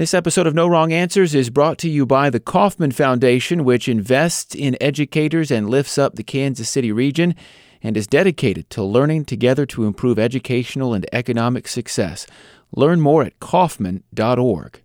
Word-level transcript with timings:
This 0.00 0.14
episode 0.14 0.46
of 0.46 0.54
No 0.54 0.66
Wrong 0.66 0.94
Answers 0.94 1.34
is 1.34 1.50
brought 1.50 1.76
to 1.80 1.90
you 1.90 2.06
by 2.06 2.30
the 2.30 2.40
Kauffman 2.40 2.90
Foundation, 2.90 3.64
which 3.64 3.86
invests 3.86 4.54
in 4.54 4.78
educators 4.80 5.50
and 5.50 5.68
lifts 5.68 5.98
up 5.98 6.14
the 6.14 6.22
Kansas 6.22 6.70
City 6.70 6.90
region 6.90 7.34
and 7.82 7.98
is 7.98 8.06
dedicated 8.06 8.70
to 8.70 8.82
learning 8.82 9.26
together 9.26 9.66
to 9.66 9.84
improve 9.84 10.18
educational 10.18 10.94
and 10.94 11.04
economic 11.12 11.68
success. 11.68 12.26
Learn 12.74 13.02
more 13.02 13.24
at 13.24 13.38
Kauffman.org. 13.40 14.80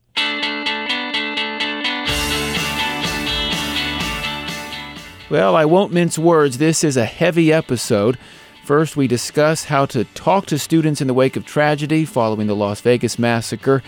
Well, 5.30 5.56
I 5.56 5.64
won't 5.64 5.94
mince 5.94 6.20
words. 6.20 6.58
This 6.58 6.84
is 6.84 6.98
a 6.98 7.06
heavy 7.06 7.54
episode. 7.54 8.18
First, 8.66 8.98
we 8.98 9.08
discuss 9.08 9.64
how 9.64 9.86
to 9.86 10.04
talk 10.04 10.48
to 10.48 10.60
students 10.60 11.00
in 11.00 11.08
the 11.08 11.14
wake 11.14 11.38
of 11.38 11.46
tragedy 11.46 12.04
following 12.04 12.48
the 12.48 12.56
Las 12.56 12.82
Vegas 12.82 13.18
massacre. 13.18 13.82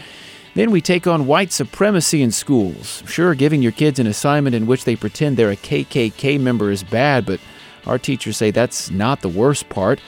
Then 0.57 0.71
we 0.71 0.81
take 0.81 1.05
on 1.05 1.27
white 1.27 1.51
supremacy 1.51 2.23
in 2.23 2.31
schools. 2.31 3.03
Sure, 3.05 3.35
giving 3.35 3.61
your 3.61 3.71
kids 3.71 3.99
an 3.99 4.07
assignment 4.07 4.55
in 4.55 4.65
which 4.65 4.85
they 4.85 4.95
pretend 4.95 5.37
they're 5.37 5.51
a 5.51 5.55
KKK 5.55 6.39
member 6.39 6.71
is 6.71 6.81
bad, 6.81 7.27
but 7.27 7.39
our 7.85 7.99
teachers 7.99 8.37
say 8.37 8.49
that's 8.49 8.89
not 8.89 9.21
the 9.21 9.29
worst 9.29 9.69
part. 9.69 10.01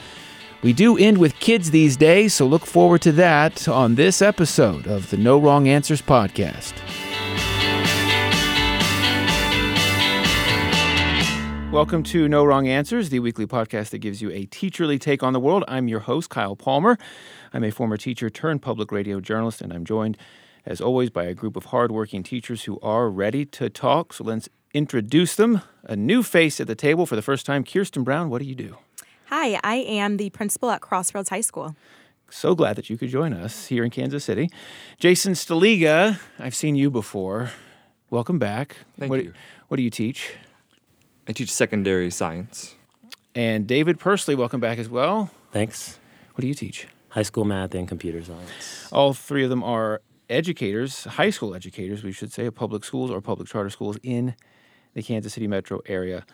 We 0.64 0.72
do 0.72 0.98
end 0.98 1.18
with 1.18 1.38
kids 1.38 1.70
these 1.70 1.96
days, 1.96 2.34
so 2.34 2.46
look 2.46 2.66
forward 2.66 3.00
to 3.02 3.12
that 3.12 3.68
on 3.68 3.94
this 3.94 4.20
episode 4.20 4.88
of 4.88 5.08
the 5.10 5.16
No 5.16 5.38
Wrong 5.38 5.68
Answers 5.68 6.02
podcast. 6.02 6.72
Welcome 11.70 12.02
to 12.02 12.26
No 12.26 12.44
Wrong 12.44 12.66
Answers, 12.66 13.10
the 13.10 13.20
weekly 13.20 13.46
podcast 13.46 13.90
that 13.90 13.98
gives 13.98 14.20
you 14.20 14.32
a 14.32 14.44
teacherly 14.46 15.00
take 15.00 15.22
on 15.22 15.32
the 15.32 15.38
world. 15.38 15.62
I'm 15.68 15.86
your 15.86 16.00
host, 16.00 16.28
Kyle 16.28 16.56
Palmer. 16.56 16.98
I'm 17.52 17.62
a 17.62 17.70
former 17.70 17.96
teacher 17.96 18.28
turned 18.28 18.60
public 18.60 18.90
radio 18.90 19.20
journalist, 19.20 19.62
and 19.62 19.72
I'm 19.72 19.84
joined, 19.84 20.18
as 20.66 20.80
always, 20.80 21.10
by 21.10 21.24
a 21.24 21.34
group 21.34 21.56
of 21.56 21.66
hardworking 21.66 22.22
teachers 22.22 22.64
who 22.64 22.78
are 22.80 23.08
ready 23.08 23.44
to 23.46 23.68
talk. 23.70 24.12
So 24.12 24.24
let's 24.24 24.48
introduce 24.72 25.34
them. 25.34 25.62
A 25.84 25.96
new 25.96 26.22
face 26.22 26.60
at 26.60 26.66
the 26.66 26.74
table 26.74 27.06
for 27.06 27.16
the 27.16 27.22
first 27.22 27.46
time. 27.46 27.64
Kirsten 27.64 28.04
Brown, 28.04 28.30
what 28.30 28.40
do 28.40 28.48
you 28.48 28.54
do? 28.54 28.76
Hi, 29.26 29.58
I 29.62 29.76
am 29.76 30.16
the 30.16 30.30
principal 30.30 30.70
at 30.70 30.80
Crossroads 30.80 31.28
High 31.28 31.40
School. 31.40 31.76
So 32.30 32.54
glad 32.54 32.76
that 32.76 32.88
you 32.88 32.96
could 32.96 33.08
join 33.08 33.32
us 33.32 33.66
here 33.66 33.84
in 33.84 33.90
Kansas 33.90 34.24
City. 34.24 34.50
Jason 34.98 35.32
Staliga, 35.32 36.20
I've 36.38 36.54
seen 36.54 36.76
you 36.76 36.90
before. 36.90 37.50
Welcome 38.10 38.38
back. 38.38 38.76
Thank 38.98 39.10
what, 39.10 39.24
you. 39.24 39.32
What 39.68 39.76
do 39.76 39.82
you 39.82 39.90
teach? 39.90 40.34
I 41.28 41.32
teach 41.32 41.50
secondary 41.50 42.10
science. 42.10 42.74
And 43.34 43.66
David 43.66 43.98
Persley, 43.98 44.36
welcome 44.36 44.60
back 44.60 44.78
as 44.78 44.88
well. 44.88 45.30
Thanks. 45.52 45.98
What 46.34 46.42
do 46.42 46.48
you 46.48 46.54
teach? 46.54 46.88
High 47.10 47.22
school 47.22 47.44
math 47.44 47.74
and 47.74 47.88
computer 47.88 48.22
science. 48.22 48.88
All 48.92 49.14
three 49.14 49.44
of 49.44 49.50
them 49.50 49.62
are 49.62 50.00
educators, 50.30 51.04
high 51.04 51.30
school 51.30 51.54
educators, 51.54 52.02
we 52.02 52.12
should 52.12 52.32
say, 52.32 52.46
of 52.46 52.54
public 52.54 52.84
schools 52.84 53.10
or 53.10 53.20
public 53.20 53.48
charter 53.48 53.70
schools 53.70 53.98
in 54.02 54.34
the 54.94 55.02
Kansas 55.02 55.34
City 55.34 55.46
metro 55.46 55.80
area. 55.86 56.24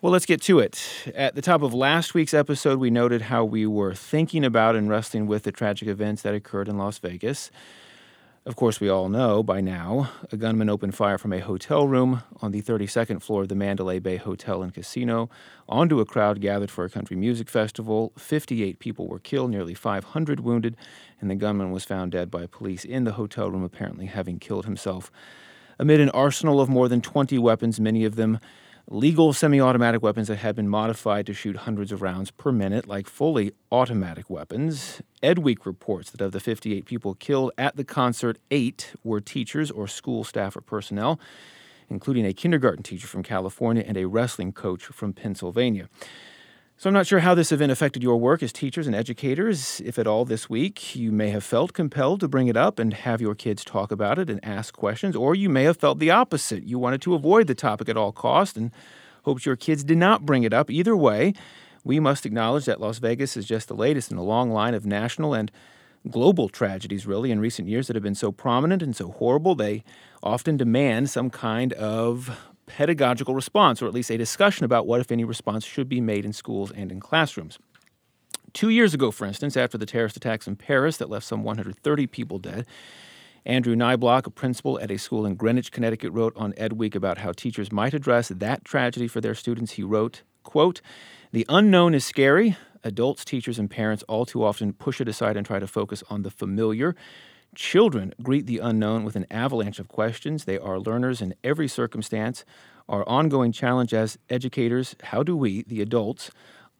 Well, 0.00 0.12
let's 0.12 0.26
get 0.26 0.42
to 0.42 0.58
it. 0.58 1.10
At 1.14 1.34
the 1.34 1.42
top 1.42 1.62
of 1.62 1.72
last 1.72 2.14
week's 2.14 2.34
episode, 2.34 2.78
we 2.78 2.90
noted 2.90 3.22
how 3.22 3.44
we 3.44 3.66
were 3.66 3.94
thinking 3.94 4.44
about 4.44 4.76
and 4.76 4.88
wrestling 4.88 5.26
with 5.26 5.44
the 5.44 5.52
tragic 5.52 5.88
events 5.88 6.22
that 6.22 6.34
occurred 6.34 6.68
in 6.68 6.76
Las 6.76 6.98
Vegas. 6.98 7.50
Of 8.46 8.56
course, 8.56 8.78
we 8.78 8.90
all 8.90 9.08
know 9.08 9.42
by 9.42 9.62
now 9.62 10.10
a 10.30 10.36
gunman 10.36 10.68
opened 10.68 10.94
fire 10.94 11.16
from 11.16 11.32
a 11.32 11.38
hotel 11.38 11.88
room 11.88 12.24
on 12.42 12.52
the 12.52 12.60
32nd 12.60 13.22
floor 13.22 13.40
of 13.40 13.48
the 13.48 13.54
Mandalay 13.54 14.00
Bay 14.00 14.16
Hotel 14.18 14.62
and 14.62 14.74
Casino 14.74 15.30
onto 15.66 15.98
a 15.98 16.04
crowd 16.04 16.42
gathered 16.42 16.70
for 16.70 16.84
a 16.84 16.90
country 16.90 17.16
music 17.16 17.48
festival. 17.48 18.12
58 18.18 18.78
people 18.80 19.08
were 19.08 19.18
killed, 19.18 19.50
nearly 19.50 19.72
500 19.72 20.40
wounded, 20.40 20.76
and 21.22 21.30
the 21.30 21.36
gunman 21.36 21.70
was 21.70 21.86
found 21.86 22.12
dead 22.12 22.30
by 22.30 22.44
police 22.44 22.84
in 22.84 23.04
the 23.04 23.12
hotel 23.12 23.50
room, 23.50 23.64
apparently 23.64 24.04
having 24.04 24.38
killed 24.38 24.66
himself. 24.66 25.10
Amid 25.78 26.00
an 26.00 26.10
arsenal 26.10 26.60
of 26.60 26.68
more 26.68 26.86
than 26.86 27.00
20 27.00 27.38
weapons, 27.38 27.80
many 27.80 28.04
of 28.04 28.16
them 28.16 28.38
legal 28.88 29.32
semi 29.32 29.60
automatic 29.60 30.02
weapons 30.02 30.28
that 30.28 30.36
have 30.36 30.54
been 30.54 30.68
modified 30.68 31.26
to 31.26 31.34
shoot 31.34 31.56
hundreds 31.56 31.90
of 31.90 32.02
rounds 32.02 32.30
per 32.30 32.52
minute, 32.52 32.86
like 32.86 33.06
fully 33.06 33.52
automatic 33.72 34.28
weapons. 34.28 35.00
Edweek 35.22 35.64
reports 35.64 36.10
that 36.10 36.20
of 36.20 36.32
the 36.32 36.40
58 36.40 36.84
people 36.84 37.14
killed 37.14 37.50
at 37.56 37.76
the 37.76 37.84
concert, 37.84 38.38
eight 38.50 38.94
were 39.02 39.20
teachers 39.20 39.70
or 39.70 39.88
school 39.88 40.24
staff 40.24 40.56
or 40.56 40.60
personnel, 40.60 41.18
including 41.88 42.26
a 42.26 42.32
kindergarten 42.32 42.82
teacher 42.82 43.06
from 43.06 43.22
California 43.22 43.84
and 43.86 43.96
a 43.96 44.06
wrestling 44.06 44.52
coach 44.52 44.84
from 44.84 45.12
Pennsylvania. 45.12 45.88
So, 46.76 46.90
I'm 46.90 46.94
not 46.94 47.06
sure 47.06 47.20
how 47.20 47.36
this 47.36 47.52
event 47.52 47.70
affected 47.70 48.02
your 48.02 48.16
work 48.16 48.42
as 48.42 48.52
teachers 48.52 48.88
and 48.88 48.96
educators. 48.96 49.80
If 49.84 49.96
at 49.96 50.08
all 50.08 50.24
this 50.24 50.50
week, 50.50 50.96
you 50.96 51.12
may 51.12 51.30
have 51.30 51.44
felt 51.44 51.72
compelled 51.72 52.18
to 52.20 52.28
bring 52.28 52.48
it 52.48 52.56
up 52.56 52.80
and 52.80 52.92
have 52.92 53.20
your 53.20 53.36
kids 53.36 53.64
talk 53.64 53.92
about 53.92 54.18
it 54.18 54.28
and 54.28 54.44
ask 54.44 54.74
questions, 54.74 55.14
or 55.14 55.36
you 55.36 55.48
may 55.48 55.62
have 55.62 55.76
felt 55.76 56.00
the 56.00 56.10
opposite. 56.10 56.64
You 56.64 56.80
wanted 56.80 57.00
to 57.02 57.14
avoid 57.14 57.46
the 57.46 57.54
topic 57.54 57.88
at 57.88 57.96
all 57.96 58.10
cost 58.10 58.56
and 58.56 58.72
hoped 59.22 59.46
your 59.46 59.54
kids 59.54 59.84
did 59.84 59.98
not 59.98 60.26
bring 60.26 60.42
it 60.42 60.52
up. 60.52 60.68
Either 60.68 60.96
way, 60.96 61.32
we 61.84 62.00
must 62.00 62.26
acknowledge 62.26 62.64
that 62.64 62.80
Las 62.80 62.98
Vegas 62.98 63.36
is 63.36 63.46
just 63.46 63.68
the 63.68 63.74
latest 63.74 64.10
in 64.10 64.18
a 64.18 64.22
long 64.24 64.50
line 64.50 64.74
of 64.74 64.84
national 64.84 65.32
and 65.32 65.52
global 66.10 66.48
tragedies, 66.48 67.06
really, 67.06 67.30
in 67.30 67.38
recent 67.38 67.68
years 67.68 67.86
that 67.86 67.94
have 67.94 68.02
been 68.02 68.16
so 68.16 68.32
prominent 68.32 68.82
and 68.82 68.96
so 68.96 69.12
horrible. 69.12 69.54
They 69.54 69.84
often 70.24 70.56
demand 70.56 71.08
some 71.08 71.30
kind 71.30 71.72
of 71.74 72.36
pedagogical 72.66 73.34
response, 73.34 73.82
or 73.82 73.86
at 73.86 73.94
least 73.94 74.10
a 74.10 74.18
discussion 74.18 74.64
about 74.64 74.86
what, 74.86 75.00
if 75.00 75.10
any, 75.12 75.24
response 75.24 75.64
should 75.64 75.88
be 75.88 76.00
made 76.00 76.24
in 76.24 76.32
schools 76.32 76.70
and 76.70 76.90
in 76.90 77.00
classrooms. 77.00 77.58
Two 78.52 78.68
years 78.68 78.94
ago, 78.94 79.10
for 79.10 79.26
instance, 79.26 79.56
after 79.56 79.76
the 79.76 79.86
terrorist 79.86 80.16
attacks 80.16 80.46
in 80.46 80.56
Paris 80.56 80.96
that 80.98 81.10
left 81.10 81.26
some 81.26 81.42
130 81.42 82.06
people 82.06 82.38
dead, 82.38 82.66
Andrew 83.46 83.74
Niblock, 83.74 84.26
a 84.26 84.30
principal 84.30 84.78
at 84.80 84.90
a 84.90 84.98
school 84.98 85.26
in 85.26 85.34
Greenwich, 85.34 85.70
Connecticut, 85.70 86.12
wrote 86.12 86.32
on 86.36 86.54
Ed 86.56 86.74
Week 86.74 86.94
about 86.94 87.18
how 87.18 87.32
teachers 87.32 87.70
might 87.70 87.92
address 87.92 88.28
that 88.28 88.64
tragedy 88.64 89.06
for 89.06 89.20
their 89.20 89.34
students. 89.34 89.72
He 89.72 89.82
wrote, 89.82 90.22
quote, 90.44 90.80
The 91.32 91.44
unknown 91.48 91.94
is 91.94 92.04
scary. 92.06 92.56
Adults, 92.82 93.24
teachers, 93.24 93.58
and 93.58 93.70
parents 93.70 94.02
all 94.04 94.24
too 94.24 94.44
often 94.44 94.72
push 94.72 95.00
it 95.00 95.08
aside 95.08 95.36
and 95.36 95.44
try 95.46 95.58
to 95.58 95.66
focus 95.66 96.02
on 96.08 96.22
the 96.22 96.30
familiar. 96.30 96.94
Children 97.54 98.14
greet 98.20 98.46
the 98.46 98.58
unknown 98.58 99.04
with 99.04 99.14
an 99.14 99.26
avalanche 99.30 99.78
of 99.78 99.86
questions. 99.86 100.44
They 100.44 100.58
are 100.58 100.80
learners 100.80 101.20
in 101.20 101.34
every 101.44 101.68
circumstance. 101.68 102.44
Our 102.88 103.08
ongoing 103.08 103.52
challenge 103.52 103.94
as 103.94 104.18
educators 104.28 104.96
how 105.04 105.22
do 105.22 105.36
we, 105.36 105.62
the 105.62 105.80
adults, 105.80 106.30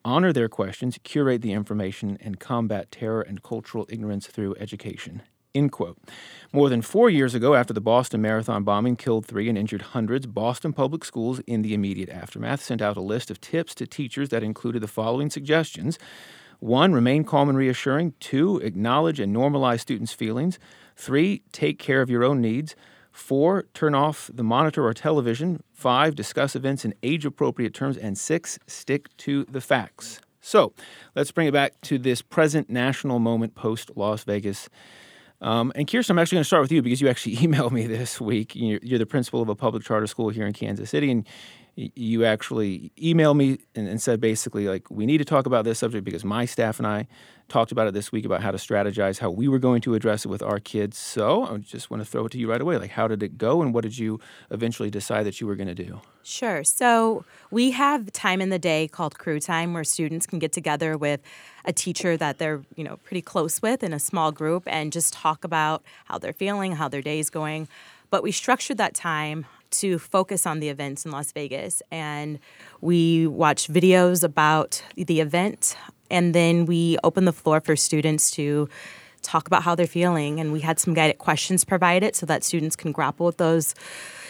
honor 0.05 0.33
their 0.33 0.49
questions, 0.49 0.99
curate 1.05 1.43
the 1.43 1.53
information, 1.53 2.19
and 2.21 2.41
combat 2.41 2.91
terror 2.91 3.23
and 3.23 3.43
cultural 3.43 3.87
ignorance 3.89 4.27
through 4.27 4.57
education? 4.59 5.23
End 5.55 5.71
quote. 5.71 5.97
More 6.53 6.69
than 6.69 6.83
four 6.83 7.09
years 7.09 7.35
ago, 7.35 7.55
after 7.55 7.73
the 7.73 7.81
Boston 7.81 8.21
Marathon 8.21 8.65
bombing 8.65 8.97
killed 8.97 9.25
three 9.25 9.49
and 9.49 9.57
injured 9.57 9.83
hundreds, 9.83 10.27
Boston 10.27 10.73
Public 10.73 11.05
Schools, 11.05 11.39
in 11.47 11.63
the 11.63 11.75
immediate 11.75 12.09
aftermath, 12.09 12.61
sent 12.61 12.83
out 12.83 12.97
a 12.97 13.01
list 13.01 13.31
of 13.31 13.41
tips 13.41 13.75
to 13.77 13.87
teachers 13.87 14.31
that 14.31 14.43
included 14.43 14.83
the 14.83 14.89
following 14.89 15.31
suggestions 15.31 15.97
one, 16.65 16.95
remain 16.95 17.25
calm 17.25 17.51
and 17.51 17.59
reassuring. 17.59 18.15
Two, 18.21 18.57
acknowledge 18.59 19.21
and 19.21 19.37
normalize 19.37 19.81
students' 19.81 20.15
feelings. 20.15 20.59
Three, 20.97 21.43
take 21.53 21.79
care 21.79 22.01
of 22.01 22.09
your 22.09 22.25
own 22.25 22.41
needs. 22.41 22.75
Four, 23.13 23.67
turn 23.75 23.95
off 23.95 24.31
the 24.33 24.43
monitor 24.43 24.87
or 24.87 24.95
television. 24.95 25.63
Five, 25.75 26.15
discuss 26.15 26.57
events 26.57 26.85
in 26.87 26.95
age 27.03 27.27
appropriate 27.27 27.75
terms. 27.75 27.99
And 27.99 28.17
six, 28.17 28.59
stick 28.67 29.15
to 29.19 29.45
the 29.45 29.61
facts. 29.61 30.23
So 30.41 30.73
let's 31.15 31.31
bring 31.31 31.49
it 31.49 31.53
back 31.53 31.79
to 31.83 31.99
this 31.99 32.23
present 32.23 32.71
national 32.71 33.19
moment 33.19 33.55
post 33.55 33.91
Las 33.95 34.25
Vegas. 34.25 34.71
Um, 35.43 35.71
and 35.75 35.87
Kirsten, 35.87 36.15
I'm 36.15 36.19
actually 36.19 36.37
going 36.37 36.45
to 36.45 36.49
start 36.49 36.63
with 36.63 36.73
you 36.73 36.81
because 36.81 37.03
you 37.03 37.09
actually 37.09 37.37
emailed 37.47 37.73
me 37.73 37.87
this 37.87 38.23
week. 38.23 38.57
You're, 38.57 38.81
you're 38.83 38.99
the 38.99 39.05
principal 39.05 39.43
of 39.43 39.51
a 39.51 39.55
public 39.55 39.85
charter 39.85 40.07
school 40.07 40.31
here 40.31 40.47
in 40.47 40.55
Kansas 40.55 40.89
City, 40.89 41.11
and 41.11 41.27
you 41.77 42.25
actually 42.25 42.93
emailed 42.97 43.37
me 43.37 43.59
and, 43.75 43.89
and, 43.89 44.01
said 44.01 44.21
basically 44.21 44.69
like 44.69 44.91
we 44.91 45.07
need 45.07 45.19
to 45.19 45.25
talk 45.25 45.47
about 45.47 45.65
this 45.65 45.79
subject 45.79 46.05
because 46.05 46.25
my 46.25 46.45
staff 46.45 46.79
and 46.79 46.87
I 46.87 47.09
talked 47.49 47.73
about 47.73 47.87
it 47.87 47.95
this 47.95 48.13
week 48.13 48.25
about 48.25 48.43
how 48.43 48.51
to 48.51 48.59
strategize 48.59 49.19
how 49.19 49.31
we 49.31 49.49
were 49.49 49.59
going 49.59 49.81
to 49.83 49.95
address 49.95 50.25
it 50.25 50.29
with 50.29 50.43
our 50.43 50.61
kids. 50.61 50.97
So 50.97 51.45
I 51.45 51.57
just 51.59 51.91
want 51.91 52.03
to 52.03 52.09
throw 52.09 52.27
it 52.27 52.33
to 52.33 52.39
you 52.39 52.49
right 52.49 52.61
away. 52.61 52.79
Like 52.79 52.91
how 52.91 53.09
did 53.09 53.23
it 53.23 53.37
go 53.37 53.61
and 53.61 53.75
what 53.75 53.83
did 53.83 53.99
you 53.99 54.21
eventually 54.51 54.91
decide 54.91 55.25
that 55.25 55.41
you 55.41 55.47
were 55.47 55.57
going 55.57 55.69
to 55.69 55.75
do? 55.75 56.01
Sure. 56.23 56.65
So 56.65 57.25
we 57.51 57.73
have 57.73 58.13
time 58.13 58.41
in 58.41 58.49
the 58.49 58.59
day 58.59 58.89
called 58.89 59.19
crew 59.19 59.41
time 59.41 59.75
where 59.75 59.85
students 59.85 60.27
can 60.27 60.39
get 60.39 60.53
together 60.53 60.97
with 60.97 61.21
a 61.65 61.73
teacher 61.73 62.17
that 62.17 62.39
they're, 62.39 62.63
you 62.77 62.85
know, 62.85 62.97
pretty 62.99 63.23
close 63.23 63.61
with 63.61 63.83
in 63.83 63.93
a 63.93 63.99
small 63.99 64.33
group 64.33 64.63
and 64.67 64.93
just 64.93 65.13
talk 65.13 65.45
about 65.45 65.83
how 66.07 66.19
they're 66.19 66.33
feeling, 66.33 66.73
how 66.73 66.89
their 66.89 67.03
day 67.03 67.19
is 67.19 67.31
going. 67.31 67.69
But 68.11 68.23
we 68.23 68.33
structured 68.33 68.79
that 68.79 68.95
time 68.95 69.47
to 69.81 69.99
focus 69.99 70.47
on 70.47 70.61
the 70.61 70.69
events 70.69 71.05
in 71.05 71.11
Las 71.11 71.33
Vegas. 71.33 71.83
And 71.91 72.39
we 72.81 73.27
watched 73.27 73.73
videos 73.73 74.23
about 74.23 74.83
the 74.97 75.21
event, 75.21 75.77
and 76.11 76.35
then 76.35 76.67
we 76.67 76.99
opened 77.03 77.27
the 77.27 77.33
floor 77.33 77.61
for 77.61 77.77
students 77.77 78.31
to 78.33 78.69
talk 79.23 79.47
about 79.47 79.63
how 79.63 79.75
they're 79.75 79.87
feeling. 79.87 80.39
And 80.39 80.53
we 80.53 80.61
had 80.61 80.79
some 80.79 80.95
guided 80.95 81.19
questions 81.19 81.65
provided 81.65 82.15
so 82.15 82.27
that 82.27 82.45
students 82.45 82.77
can 82.77 82.93
grapple 82.93 83.27
with 83.27 83.39
those, 83.39 83.75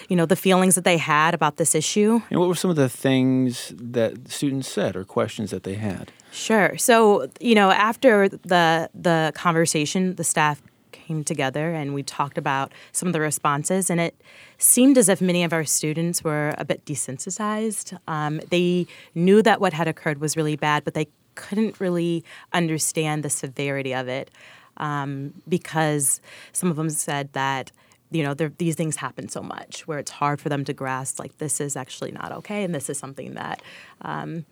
you 0.09 0.17
know, 0.17 0.25
the 0.25 0.37
feelings 0.37 0.77
that 0.77 0.85
they 0.85 0.99
had 0.99 1.35
about 1.35 1.57
this 1.57 1.75
issue. 1.75 2.21
And 2.31 2.39
what 2.39 2.49
were 2.49 2.55
some 2.55 2.71
of 2.71 2.77
the 2.77 2.89
things 2.89 3.73
that 3.77 4.31
students 4.31 4.69
said 4.69 4.95
or 4.97 5.05
questions 5.05 5.51
that 5.51 5.65
they 5.65 5.75
had? 5.75 6.13
Sure. 6.31 6.77
So, 6.79 7.29
you 7.41 7.55
know, 7.55 7.71
after 7.71 8.29
the 8.29 8.89
the 8.95 9.33
conversation, 9.35 10.15
the 10.15 10.25
staff 10.25 10.63
came 10.95 11.25
together 11.25 11.75
and 11.75 11.93
we 11.93 12.03
talked 12.03 12.39
about 12.39 12.73
some 12.93 13.09
of 13.09 13.13
the 13.13 13.21
responses, 13.21 13.91
and 13.91 14.01
it 14.01 14.15
seemed 14.59 14.97
as 14.97 15.09
if 15.09 15.21
many 15.21 15.45
of 15.45 15.53
our 15.53 15.65
students 15.65 16.25
were 16.25 16.55
a 16.57 16.65
bit 16.65 16.85
desensitized. 16.85 17.99
Um, 18.09 18.41
they 18.51 18.87
knew 19.15 19.43
that 19.43 19.61
what 19.61 19.73
had 19.73 19.89
occurred 19.89 20.21
was 20.21 20.37
really 20.37 20.57
bad, 20.57 20.85
but 20.85 20.95
they 20.95 21.09
couldn't 21.35 21.81
really 21.81 22.25
understand 22.53 23.23
the 23.23 23.31
severity 23.31 23.95
of 23.95 24.09
it 24.09 24.31
um, 24.77 25.35
because 25.49 26.21
some 26.53 26.71
of 26.71 26.77
them 26.77 26.91
said 26.91 27.33
that 27.33 27.73
you 28.11 28.23
know 28.23 28.35
these 28.35 28.77
things 28.77 28.97
happen 28.97 29.29
so 29.29 29.43
much 29.43 29.89
where 29.89 29.99
it's 29.99 30.13
hard 30.13 30.41
for 30.41 30.49
them 30.49 30.65
to 30.65 30.73
grasp 30.73 31.19
like 31.19 31.37
this 31.39 31.61
is 31.61 31.75
actually 31.75 32.13
not 32.13 32.31
okay 32.31 32.63
and 32.63 32.75
this 32.75 32.89
is 32.89 32.97
something 32.97 33.35
that 33.35 33.61
um, 34.03 34.45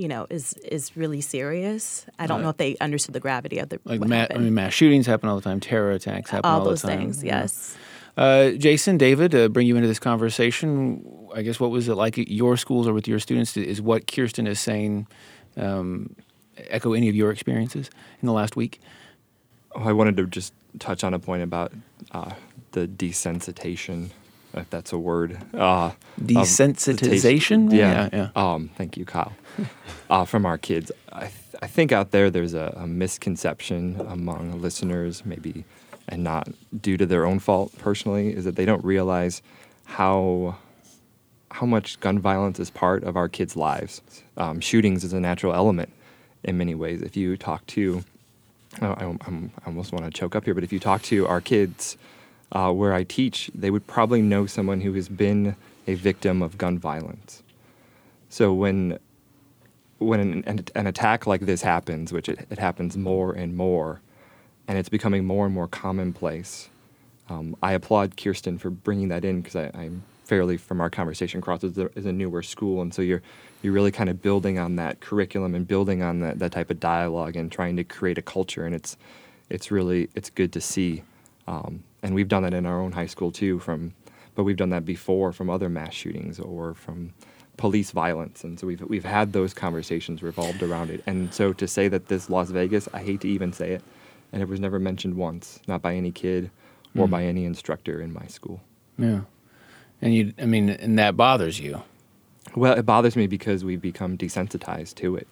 you 0.00 0.08
know 0.08 0.26
is 0.30 0.54
is 0.76 0.96
really 0.96 1.20
serious. 1.20 2.06
I 2.18 2.26
don't 2.26 2.42
know 2.42 2.48
if 2.48 2.56
they 2.56 2.76
understood 2.80 3.12
the 3.14 3.20
gravity 3.20 3.58
of 3.58 3.68
the 3.68 3.78
Like 3.84 4.00
what 4.00 4.08
ma- 4.08 4.26
I 4.30 4.38
mean, 4.38 4.54
mass 4.54 4.72
shootings 4.72 5.06
happen 5.06 5.28
all 5.28 5.36
the 5.36 5.42
time. 5.42 5.60
Terror 5.60 5.90
attacks 5.90 6.30
happen 6.30 6.50
all 6.50 6.60
all 6.60 6.64
those 6.64 6.82
the 6.82 6.88
time. 6.88 6.98
things. 6.98 7.22
Yeah. 7.22 7.42
Yes. 7.42 7.76
Uh, 8.16 8.50
Jason, 8.52 8.98
David, 8.98 9.34
uh, 9.34 9.48
bring 9.48 9.66
you 9.66 9.76
into 9.76 9.88
this 9.88 9.98
conversation. 10.00 11.04
I 11.34 11.42
guess 11.42 11.60
what 11.60 11.70
was 11.70 11.88
it 11.88 11.94
like 11.94 12.18
at 12.18 12.28
your 12.28 12.56
schools 12.56 12.88
or 12.88 12.92
with 12.92 13.06
your 13.06 13.18
students? 13.18 13.56
Is 13.56 13.80
what 13.80 14.06
Kirsten 14.06 14.46
is 14.46 14.58
saying 14.58 15.06
um, 15.56 16.16
echo 16.68 16.92
any 16.92 17.08
of 17.08 17.14
your 17.14 17.30
experiences 17.30 17.88
in 18.20 18.26
the 18.26 18.32
last 18.32 18.56
week? 18.56 18.80
Oh, 19.74 19.82
I 19.84 19.92
wanted 19.92 20.16
to 20.16 20.26
just 20.26 20.52
touch 20.78 21.04
on 21.04 21.14
a 21.14 21.18
point 21.18 21.42
about 21.42 21.72
uh, 22.12 22.32
the 22.72 22.88
desensitization, 22.88 24.10
if 24.54 24.68
that's 24.70 24.92
a 24.92 24.98
word. 24.98 25.38
Uh, 25.54 25.90
taste- 26.26 26.60
Desensitization? 26.60 27.72
Yeah. 27.72 28.08
Yeah, 28.12 28.28
Um, 28.36 28.70
thank 28.76 28.96
you, 28.96 29.04
Kyle. 29.04 29.32
uh, 30.10 30.24
from 30.24 30.46
our 30.46 30.58
kids. 30.58 30.90
I, 31.12 31.20
th- 31.20 31.32
I 31.62 31.66
think 31.66 31.92
out 31.92 32.10
there 32.10 32.30
there's 32.30 32.54
a, 32.54 32.74
a 32.76 32.86
misconception 32.86 34.00
among 34.08 34.60
listeners, 34.60 35.24
maybe, 35.24 35.64
and 36.08 36.24
not 36.24 36.48
due 36.80 36.96
to 36.96 37.06
their 37.06 37.24
own 37.26 37.38
fault 37.38 37.72
personally, 37.78 38.34
is 38.34 38.44
that 38.44 38.56
they 38.56 38.64
don't 38.64 38.84
realize 38.84 39.42
how 39.84 40.56
how 41.52 41.66
much 41.66 41.98
gun 41.98 42.16
violence 42.18 42.60
is 42.60 42.70
part 42.70 43.02
of 43.02 43.16
our 43.16 43.28
kids' 43.28 43.56
lives. 43.56 44.00
Um, 44.36 44.60
shootings 44.60 45.02
is 45.02 45.12
a 45.12 45.18
natural 45.20 45.52
element 45.52 45.90
in 46.44 46.56
many 46.56 46.76
ways. 46.76 47.02
If 47.02 47.16
you 47.16 47.36
talk 47.36 47.66
to, 47.68 48.04
I, 48.80 48.86
I'm, 49.26 49.50
I 49.60 49.66
almost 49.66 49.92
want 49.92 50.04
to 50.04 50.12
choke 50.12 50.36
up 50.36 50.44
here, 50.44 50.54
but 50.54 50.62
if 50.62 50.72
you 50.72 50.78
talk 50.78 51.02
to 51.02 51.26
our 51.26 51.40
kids 51.40 51.96
uh, 52.52 52.72
where 52.72 52.92
I 52.92 53.04
teach, 53.04 53.50
they 53.54 53.70
would 53.70 53.86
probably 53.86 54.22
know 54.22 54.46
someone 54.46 54.80
who 54.80 54.92
has 54.94 55.08
been 55.08 55.56
a 55.86 55.94
victim 55.94 56.42
of 56.42 56.58
gun 56.58 56.78
violence. 56.78 57.42
So 58.28 58.52
when 58.52 58.98
when 59.98 60.20
an, 60.20 60.44
an, 60.46 60.64
an 60.74 60.86
attack 60.86 61.26
like 61.26 61.42
this 61.42 61.60
happens, 61.60 62.10
which 62.10 62.28
it, 62.28 62.46
it 62.48 62.58
happens 62.58 62.96
more 62.96 63.32
and 63.32 63.54
more, 63.54 64.00
and 64.66 64.78
it's 64.78 64.88
becoming 64.88 65.26
more 65.26 65.44
and 65.44 65.54
more 65.54 65.68
commonplace, 65.68 66.70
um, 67.28 67.54
I 67.62 67.72
applaud 67.72 68.16
Kirsten 68.16 68.56
for 68.56 68.70
bringing 68.70 69.08
that 69.08 69.24
in 69.24 69.42
because 69.42 69.56
I'm 69.56 70.02
fairly 70.24 70.56
from 70.56 70.80
our 70.80 70.88
conversation 70.88 71.40
cross 71.40 71.64
is 71.64 71.76
a, 71.76 71.90
is 71.98 72.06
a 72.06 72.12
newer 72.12 72.42
school, 72.42 72.80
and 72.80 72.94
so 72.94 73.02
you're 73.02 73.22
you're 73.62 73.72
really 73.72 73.90
kind 73.90 74.08
of 74.08 74.22
building 74.22 74.58
on 74.58 74.76
that 74.76 75.00
curriculum 75.00 75.54
and 75.54 75.68
building 75.68 76.02
on 76.02 76.20
that, 76.20 76.38
that 76.38 76.52
type 76.52 76.70
of 76.70 76.80
dialogue 76.80 77.36
and 77.36 77.52
trying 77.52 77.76
to 77.76 77.84
create 77.84 78.16
a 78.16 78.22
culture, 78.22 78.64
and 78.64 78.74
it's 78.74 78.96
it's 79.50 79.70
really 79.70 80.08
it's 80.14 80.30
good 80.30 80.52
to 80.52 80.60
see, 80.60 81.02
um, 81.46 81.82
and 82.02 82.14
we've 82.14 82.28
done 82.28 82.42
that 82.42 82.54
in 82.54 82.66
our 82.66 82.80
own 82.80 82.92
high 82.92 83.06
school 83.06 83.30
too. 83.32 83.58
From 83.58 83.92
but 84.34 84.44
we've 84.44 84.56
done 84.56 84.70
that 84.70 84.84
before 84.84 85.32
from 85.32 85.50
other 85.50 85.68
mass 85.68 85.92
shootings 85.92 86.38
or 86.40 86.74
from 86.74 87.12
police 87.56 87.90
violence, 87.90 88.42
and 88.44 88.58
so 88.58 88.66
we've 88.66 88.80
we've 88.82 89.04
had 89.04 89.32
those 89.32 89.52
conversations 89.54 90.22
revolved 90.22 90.62
around 90.62 90.90
it. 90.90 91.02
And 91.06 91.32
so 91.34 91.52
to 91.54 91.66
say 91.68 91.88
that 91.88 92.08
this 92.08 92.30
Las 92.30 92.50
Vegas, 92.50 92.88
I 92.94 93.02
hate 93.02 93.20
to 93.22 93.28
even 93.28 93.52
say 93.52 93.72
it, 93.72 93.82
and 94.32 94.40
it 94.42 94.48
was 94.48 94.60
never 94.60 94.78
mentioned 94.78 95.14
once, 95.14 95.60
not 95.66 95.82
by 95.82 95.94
any 95.94 96.10
kid 96.12 96.50
or 96.96 97.06
Mm. 97.06 97.10
by 97.10 97.24
any 97.24 97.44
instructor 97.44 98.00
in 98.00 98.12
my 98.12 98.26
school. 98.26 98.60
Yeah. 98.98 99.20
And 100.02 100.14
you, 100.14 100.32
I 100.40 100.46
mean, 100.46 100.70
and 100.70 100.98
that 100.98 101.16
bothers 101.16 101.60
you. 101.60 101.82
Well, 102.56 102.72
it 102.76 102.82
bothers 102.86 103.14
me 103.16 103.26
because 103.28 103.64
we've 103.64 103.80
become 103.82 104.16
desensitized 104.18 104.94
to 104.96 105.14
it. 105.16 105.28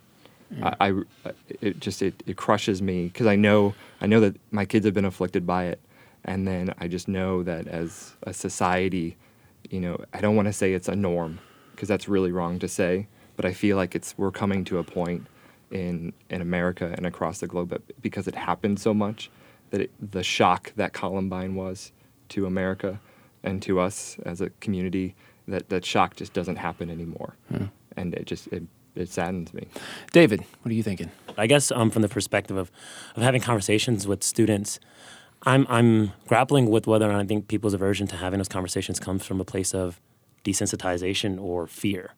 I, 0.62 0.90
I- 1.24 1.32
it 1.60 1.80
just 1.80 2.00
it, 2.02 2.22
it 2.26 2.36
crushes 2.36 2.80
me 2.80 3.04
because 3.08 3.26
I 3.26 3.36
know 3.36 3.74
I 4.00 4.06
know 4.06 4.20
that 4.20 4.36
my 4.50 4.64
kids 4.66 4.84
have 4.86 4.94
been 4.94 5.04
afflicted 5.04 5.46
by 5.46 5.64
it, 5.66 5.80
and 6.28 6.46
then 6.46 6.64
I 6.78 6.86
just 6.96 7.08
know 7.08 7.42
that 7.42 7.66
as 7.66 8.14
a 8.22 8.32
society, 8.32 9.16
you 9.70 9.80
know, 9.80 9.94
I 10.12 10.20
don't 10.20 10.36
want 10.36 10.46
to 10.46 10.52
say 10.52 10.68
it's 10.74 10.88
a 10.88 10.94
norm 10.96 11.38
because 11.72 11.88
that's 11.88 12.08
really 12.08 12.32
wrong 12.38 12.58
to 12.60 12.68
say, 12.68 13.06
but 13.36 13.44
I 13.44 13.52
feel 13.62 13.76
like 13.76 13.94
it's 13.98 14.10
we're 14.18 14.30
coming 14.42 14.64
to 14.66 14.78
a 14.78 14.84
point 14.84 15.26
in 15.70 16.12
in 16.30 16.40
America 16.40 16.86
and 16.96 17.04
across 17.06 17.36
the 17.40 17.46
globe 17.52 17.68
that- 17.70 18.02
because 18.02 18.26
it 18.28 18.34
happened 18.34 18.78
so 18.78 18.92
much 18.94 19.30
that 19.70 19.80
it, 19.82 19.90
the 20.16 20.22
shock 20.22 20.72
that 20.76 20.92
Columbine 20.92 21.54
was 21.54 21.92
to 22.30 22.46
America 22.46 23.00
and 23.42 23.60
to 23.62 23.78
us 23.86 24.16
as 24.24 24.40
a 24.40 24.48
community 24.64 25.14
that 25.46 25.68
that 25.70 25.84
shock 25.84 26.10
just 26.16 26.32
doesn't 26.38 26.56
happen 26.56 26.90
anymore, 26.90 27.32
and 27.96 28.14
it 28.14 28.26
just 28.26 28.44
it, 28.48 28.62
it 28.94 29.08
saddens 29.08 29.52
me. 29.54 29.64
David, 30.12 30.40
what 30.62 30.70
are 30.72 30.74
you 30.74 30.82
thinking? 30.82 31.10
I 31.38 31.46
guess 31.46 31.70
um, 31.70 31.90
from 31.90 32.02
the 32.02 32.08
perspective 32.08 32.56
of, 32.56 32.70
of 33.16 33.22
having 33.22 33.40
conversations 33.40 34.06
with 34.10 34.22
students, 34.24 34.80
I'm 35.44 35.66
I'm 35.68 36.12
grappling 36.26 36.70
with 36.70 36.86
whether 36.86 37.08
or 37.08 37.12
not 37.12 37.20
I 37.20 37.24
think 37.24 37.48
people's 37.48 37.74
aversion 37.74 38.06
to 38.08 38.16
having 38.16 38.38
those 38.38 38.48
conversations 38.48 38.98
comes 38.98 39.24
from 39.24 39.40
a 39.40 39.44
place 39.44 39.74
of 39.74 40.00
desensitization 40.44 41.40
or 41.40 41.66
fear, 41.66 42.14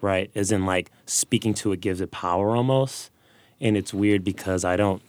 right? 0.00 0.30
As 0.34 0.52
in 0.52 0.64
like 0.64 0.90
speaking 1.06 1.54
to 1.54 1.72
it 1.72 1.80
gives 1.80 2.00
it 2.00 2.10
power 2.10 2.56
almost, 2.56 3.10
and 3.60 3.76
it's 3.76 3.92
weird 3.92 4.24
because 4.24 4.64
I 4.64 4.76
don't 4.76 5.02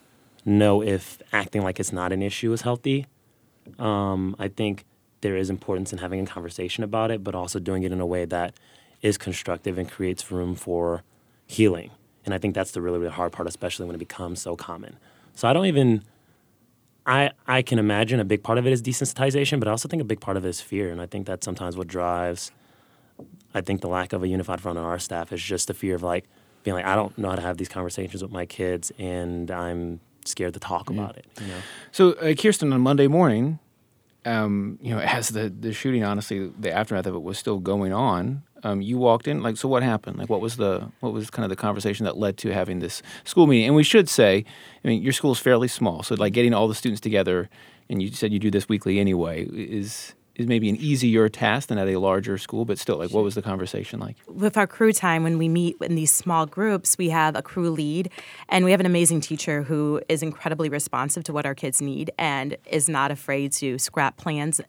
know 0.46 0.82
if 0.82 1.20
acting 1.32 1.64
like 1.64 1.80
it's 1.80 1.94
not 1.94 2.12
an 2.12 2.22
issue 2.22 2.52
is 2.52 2.62
healthy. 2.62 3.08
Um, 3.80 4.36
I 4.38 4.50
think 4.50 4.86
there 5.22 5.38
is 5.38 5.50
importance 5.50 5.94
in 5.94 6.00
having 6.00 6.20
a 6.20 6.26
conversation 6.26 6.84
about 6.84 7.12
it, 7.12 7.24
but 7.24 7.34
also 7.34 7.60
doing 7.60 7.84
it 7.84 7.94
in 7.94 8.02
a 8.02 8.06
way 8.06 8.26
that 8.26 8.54
is 9.02 9.18
constructive 9.18 9.78
and 9.78 9.90
creates 9.90 10.32
room 10.32 10.54
for 10.54 11.04
healing. 11.48 11.92
And 12.26 12.34
I 12.34 12.38
think 12.38 12.56
that's 12.56 12.72
the 12.72 12.82
really, 12.82 13.00
really 13.00 13.12
hard 13.12 13.32
part, 13.32 13.48
especially 13.48 13.86
when 13.86 13.96
it 13.96 14.00
becomes 14.00 14.42
so 14.42 14.56
common. 14.56 14.98
So 15.34 15.48
I 15.48 15.54
don't 15.54 15.66
even 15.66 16.04
I 17.06 17.32
I 17.48 17.62
can 17.62 17.80
imagine 17.80 18.20
a 18.20 18.26
big 18.26 18.44
part 18.44 18.58
of 18.58 18.66
it 18.66 18.74
is 18.74 18.82
desensitization, 18.82 19.60
but 19.60 19.68
I 19.68 19.72
also 19.72 19.88
think 19.88 20.02
a 20.02 20.06
big 20.06 20.22
part 20.22 20.38
of 20.38 20.46
it 20.46 20.50
is 20.50 20.62
fear. 20.62 20.92
And 20.92 21.02
I 21.02 21.06
think 21.06 21.28
that's 21.28 21.46
sometimes 21.46 21.78
what 21.78 21.88
drives 21.88 22.52
I 23.54 23.62
think 23.62 23.82
the 23.82 23.88
lack 23.88 24.14
of 24.14 24.24
a 24.24 24.28
unified 24.28 24.62
front 24.62 24.78
on 24.78 24.86
our 24.86 25.00
staff 25.00 25.32
is 25.32 25.42
just 25.42 25.68
the 25.68 25.74
fear 25.74 25.96
of 25.96 26.04
like 26.04 26.26
being 26.64 26.76
like, 26.76 26.86
I 26.86 26.96
don't 26.96 27.16
know 27.18 27.30
how 27.30 27.36
to 27.36 27.42
have 27.42 27.58
these 27.58 27.70
conversations 27.70 28.22
with 28.22 28.32
my 28.32 28.46
kids 28.46 28.92
and 28.98 29.52
I'm 29.52 30.00
scared 30.26 30.54
to 30.56 30.60
talk 30.60 30.90
about 30.90 31.18
it. 31.18 31.28
You 31.40 31.48
know? 31.48 31.60
So, 31.92 32.12
uh, 32.14 32.34
Kirsten, 32.34 32.74
on 32.74 32.82
Monday 32.82 33.08
morning, 33.08 33.60
um, 34.26 34.80
you 34.82 34.96
know, 34.96 35.00
as 35.02 35.30
the, 35.30 35.50
the 35.50 35.74
shooting, 35.74 36.04
honestly, 36.04 36.52
the 36.60 36.72
aftermath 36.72 37.06
of 37.06 37.16
it 37.16 37.22
was 37.22 37.38
still 37.38 37.60
going 37.60 37.94
on, 37.94 38.44
um, 38.64 38.82
you 38.82 38.98
walked 38.98 39.28
in. 39.28 39.42
Like, 39.42 39.58
so 39.58 39.68
what 39.68 39.84
happened? 39.84 40.18
Like, 40.18 40.30
what 40.30 40.42
was 40.42 40.58
the 40.58 40.90
what 41.02 41.14
was 41.14 41.30
kind 41.30 41.44
of 41.44 41.50
the 41.50 41.56
conversation 41.56 42.06
that 42.06 42.18
led 42.18 42.38
to 42.38 42.54
having 42.54 42.80
this 42.80 43.02
school 43.24 43.48
meeting? 43.48 43.68
And 43.68 43.76
we 43.76 43.84
should 43.84 44.10
say, 44.10 44.46
I 44.84 44.88
mean, 44.88 45.02
your 45.02 45.14
school 45.14 45.32
is 45.32 45.40
fairly 45.40 45.68
small, 45.68 46.04
so 46.04 46.16
like 46.16 46.34
getting 46.34 46.54
all 46.54 46.68
the 46.68 46.76
students 46.76 47.02
together, 47.02 47.50
and 47.90 48.02
you 48.02 48.10
said 48.12 48.32
you 48.32 48.40
do 48.40 48.52
this 48.52 48.70
weekly 48.70 49.00
anyway, 49.00 49.46
is 49.46 50.16
is 50.36 50.48
maybe 50.48 50.68
an 50.68 50.76
easier 50.78 51.30
task 51.30 51.70
than 51.70 51.78
at 51.78 51.88
a 51.88 51.98
larger 51.98 52.40
school. 52.40 52.66
But 52.66 52.80
still, 52.80 52.98
like, 52.98 53.12
what 53.12 53.24
was 53.24 53.36
the 53.36 53.42
conversation 53.42 54.00
like? 54.00 54.16
with 54.28 54.58
our 54.58 54.66
crew 54.66 54.92
time 54.92 55.24
when 55.24 55.38
we 55.38 55.48
meet 55.48 55.76
in 55.82 55.96
these 55.96 56.12
small 56.12 56.46
groups 56.46 56.98
we 56.98 57.10
have 57.10 57.36
a 57.36 57.42
crew 57.42 57.70
lead 57.70 58.10
and 58.50 58.66
we 58.66 58.72
have 58.72 58.80
an 58.80 58.86
amazing 58.86 59.22
teacher 59.22 59.62
who 59.62 60.02
is 60.10 60.24
incredibly 60.24 60.70
responsive 60.70 61.24
to 61.24 61.32
what 61.32 61.46
our 61.46 61.54
kids 61.54 61.82
need 61.82 62.12
and 62.18 62.58
is 62.66 62.90
not 62.90 63.12
afraid 63.12 63.52
to 63.52 63.78
scrap 63.78 64.18
plans 64.18 64.60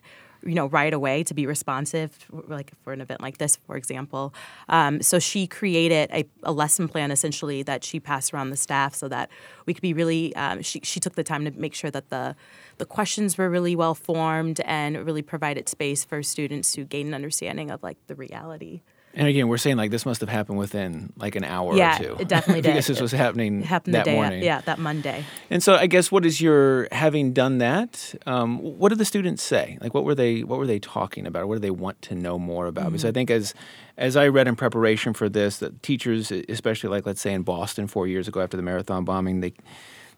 you 0.47 0.55
know 0.55 0.67
right 0.67 0.93
away 0.93 1.23
to 1.25 1.35
be 1.35 1.47
responsive 1.47 2.27
like 2.49 2.73
for 2.83 2.93
an 2.93 3.01
event 3.01 3.21
like 3.21 3.39
this 3.39 3.57
for 3.57 3.77
example. 3.77 4.35
Um, 4.69 5.03
so 5.03 5.19
she 5.19 5.47
created 5.47 6.11
a, 6.13 6.25
a 6.43 6.53
lesson 6.53 6.89
plan 6.89 7.11
essentially 7.11 7.63
that 7.63 7.85
she 7.85 8.01
passed 8.01 8.33
around 8.33 8.51
the 8.51 8.57
staff 8.57 8.95
so 8.95 9.09
that 9.09 9.31
we 9.67 9.75
could 9.75 9.83
be 9.83 9.93
really 9.93 10.35
um, 10.37 10.63
she, 10.63 10.81
she 10.83 11.01
took 11.01 11.15
the 11.15 11.25
time 11.25 11.45
to 11.45 11.51
make 11.53 11.75
sure 11.75 11.91
that 11.91 12.11
the 12.11 12.37
the 12.79 12.87
questions 12.87 13.39
were 13.39 13.49
really 13.49 13.77
well 13.77 13.95
formed 13.95 14.61
and 14.61 15.05
really 15.07 15.23
provided 15.23 15.69
space 15.69 16.05
for 16.05 16.23
students 16.23 16.73
to 16.73 16.85
gain 16.85 17.09
an 17.09 17.15
understanding 17.15 17.71
of 17.71 17.83
like 17.83 17.99
the 18.07 18.15
reality 18.15 18.83
And 19.16 19.28
again, 19.28 19.47
we're 19.47 19.59
saying 19.59 19.76
like 19.76 19.92
this 19.92 20.04
must 20.04 20.21
have 20.23 20.28
happened 20.28 20.59
within 20.59 21.12
like 21.16 21.37
an 21.37 21.44
hour 21.44 21.76
Yeah, 21.76 21.94
or 21.97 22.02
two. 22.02 22.16
it 22.18 22.26
definitely 22.28 22.62
did. 22.62 22.71
because 22.73 22.88
this 22.88 23.00
was 23.00 23.12
happening 23.12 23.61
It 23.61 23.66
happened 23.66 23.94
that 23.94 24.04
the 24.04 24.11
day, 24.11 24.16
morning. 24.16 24.42
yeah, 24.42 24.61
that 24.62 24.78
Monday. 24.80 25.25
And 25.50 25.62
so 25.62 25.76
I 25.76 25.87
guess 25.87 26.11
what 26.11 26.26
is 26.26 26.40
your 26.40 26.88
having 26.90 27.33
done 27.33 27.59
that? 27.59 28.14
Um, 28.26 28.59
what 28.59 28.88
did 28.88 28.99
the 28.99 29.04
students 29.04 29.42
say? 29.42 29.78
Like 29.80 29.94
what 29.94 30.04
were 30.04 30.16
they 30.16 30.42
what 30.42 30.59
were 30.59 30.66
they 30.66 30.80
talking 30.80 31.26
about? 31.26 31.47
What 31.47 31.54
do 31.54 31.61
they 31.61 31.71
want 31.71 32.02
to 32.02 32.14
know 32.16 32.38
more 32.40 32.66
about? 32.66 32.87
Because 32.87 33.04
I 33.04 33.12
think 33.12 33.30
as 33.30 33.54
as 33.97 34.16
I 34.16 34.26
read 34.26 34.49
in 34.49 34.56
preparation 34.56 35.12
for 35.14 35.28
this, 35.28 35.59
that 35.59 35.80
teachers, 35.85 36.33
especially 36.33 36.90
like 36.90 37.06
let's 37.06 37.21
say 37.21 37.33
in 37.33 37.42
Boston 37.42 37.87
four 37.87 38.09
years 38.09 38.26
ago 38.26 38.40
after 38.40 38.56
the 38.56 38.62
marathon 38.64 39.04
bombing, 39.04 39.40
they 39.40 39.52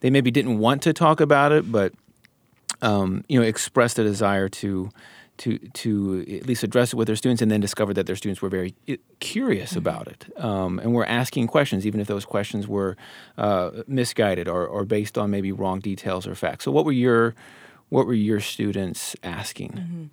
they 0.00 0.08
maybe 0.08 0.30
didn't 0.30 0.58
want 0.58 0.80
to 0.82 0.94
talk 0.94 1.20
about 1.20 1.52
it, 1.52 1.70
but 1.70 1.92
um, 2.82 3.24
you 3.28 3.38
know 3.38 3.44
expressed 3.46 3.98
a 3.98 4.02
desire 4.04 4.48
to. 4.48 4.88
To, 5.38 5.58
to 5.58 6.24
at 6.40 6.46
least 6.46 6.62
address 6.64 6.92
it 6.92 6.96
with 6.96 7.06
their 7.08 7.16
students, 7.16 7.42
and 7.42 7.50
then 7.50 7.60
discovered 7.60 7.94
that 7.94 8.06
their 8.06 8.16
students 8.16 8.40
were 8.40 8.48
very 8.48 8.74
i- 8.88 8.98
curious 9.20 9.76
about 9.76 10.08
it, 10.08 10.26
um, 10.42 10.78
and 10.78 10.94
were 10.94 11.04
asking 11.06 11.46
questions, 11.48 11.86
even 11.86 12.00
if 12.00 12.06
those 12.06 12.24
questions 12.24 12.66
were 12.66 12.96
uh, 13.36 13.70
misguided 13.86 14.48
or, 14.48 14.66
or 14.66 14.84
based 14.86 15.18
on 15.18 15.30
maybe 15.30 15.52
wrong 15.52 15.80
details 15.80 16.26
or 16.26 16.34
facts. 16.34 16.64
So, 16.64 16.70
what 16.72 16.84
were 16.86 16.92
your 16.92 17.34
what 17.88 18.06
were 18.06 18.14
your 18.14 18.40
students 18.40 19.14
asking? 19.22 20.10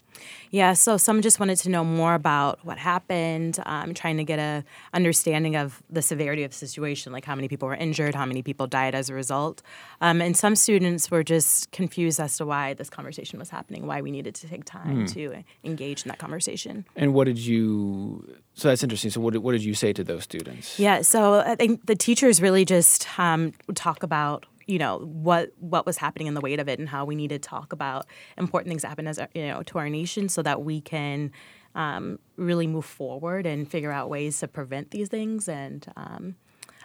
Yeah, 0.52 0.74
so 0.74 0.98
some 0.98 1.24
just 1.24 1.40
wanted 1.40 1.58
to 1.58 1.70
know 1.70 1.84
more 1.84 2.14
about 2.14 2.64
what 2.64 2.78
happened, 2.78 3.58
um, 3.66 3.96
trying 3.96 4.18
to 4.18 4.24
get 4.24 4.38
a 4.38 4.64
understanding 4.94 5.56
of 5.56 5.82
the 5.90 6.04
severity 6.04 6.44
of 6.44 6.52
the 6.52 6.58
situation, 6.58 7.12
like 7.12 7.26
how 7.26 7.34
many 7.34 7.48
people 7.48 7.68
were 7.68 7.76
injured, 7.76 8.14
how 8.14 8.26
many 8.26 8.44
people 8.44 8.68
died 8.68 8.94
as 8.94 9.10
a 9.10 9.16
result. 9.16 9.64
Um, 10.02 10.22
and 10.22 10.38
some 10.38 10.56
students 10.56 11.10
were 11.10 11.24
just 11.24 11.72
confused 11.72 12.20
as 12.20 12.38
to 12.38 12.46
why 12.46 12.76
this 12.76 12.92
conversation 12.92 13.40
was 13.40 13.50
happening, 13.50 13.88
why 13.88 14.02
we 14.02 14.12
needed 14.12 14.36
to 14.36 14.48
take 14.48 14.66
time 14.66 15.08
to 15.08 15.44
engage 15.64 16.04
in 16.04 16.10
that 16.10 16.20
conversation. 16.20 16.86
And 16.96 17.16
what 17.16 17.26
did 17.26 17.40
you? 17.40 18.38
So 18.54 18.68
that's 18.68 18.84
interesting. 18.84 19.10
So 19.10 19.20
what 19.20 19.34
did, 19.34 19.40
what 19.40 19.54
did 19.54 19.64
you 19.64 19.74
say 19.74 19.94
to 19.94 20.04
those 20.04 20.24
students? 20.24 20.80
Yeah, 20.80 21.02
so 21.02 21.40
I 21.40 21.56
think 21.56 21.88
the 21.88 21.96
teachers 21.96 22.40
really 22.40 22.66
just 22.66 23.08
um, 23.18 23.54
talk 23.74 24.04
about 24.04 24.46
you 24.66 24.80
know 24.80 25.00
what 25.00 25.52
what 25.60 25.86
was 25.86 25.98
happening 25.98 26.28
in 26.28 26.34
the 26.34 26.42
weight 26.42 26.60
of 26.60 26.70
it 26.70 26.80
and 26.80 26.90
how 26.90 27.06
we 27.06 27.16
need 27.16 27.30
to 27.30 27.40
talk 27.40 27.74
about 27.74 28.06
important 28.38 28.70
things 28.70 28.82
that 28.82 28.90
happen 28.90 29.08
as 29.08 29.20
you 29.34 29.48
know 29.48 29.64
to 29.64 29.78
our 29.78 29.90
nation 29.90 30.30
so 30.30 30.42
that 30.42 30.64
we 30.64 30.82
can 30.82 31.32
um, 31.76 32.20
really 32.38 32.68
move 32.68 32.86
forward 32.86 33.46
and 33.46 33.70
figure 33.70 33.92
out 33.92 34.10
ways 34.10 34.40
to 34.40 34.48
prevent 34.48 34.92
these 34.92 35.10
things 35.10 35.48
and 35.48 35.92
um, 35.98 36.36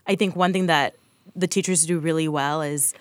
I 0.06 0.14
think 0.14 0.34
one 0.34 0.52
thing 0.52 0.66
that 0.66 0.94
the 1.36 1.46
teachers 1.46 1.84
do 1.84 1.98
really 1.98 2.26
well 2.28 2.62
is 2.62 2.94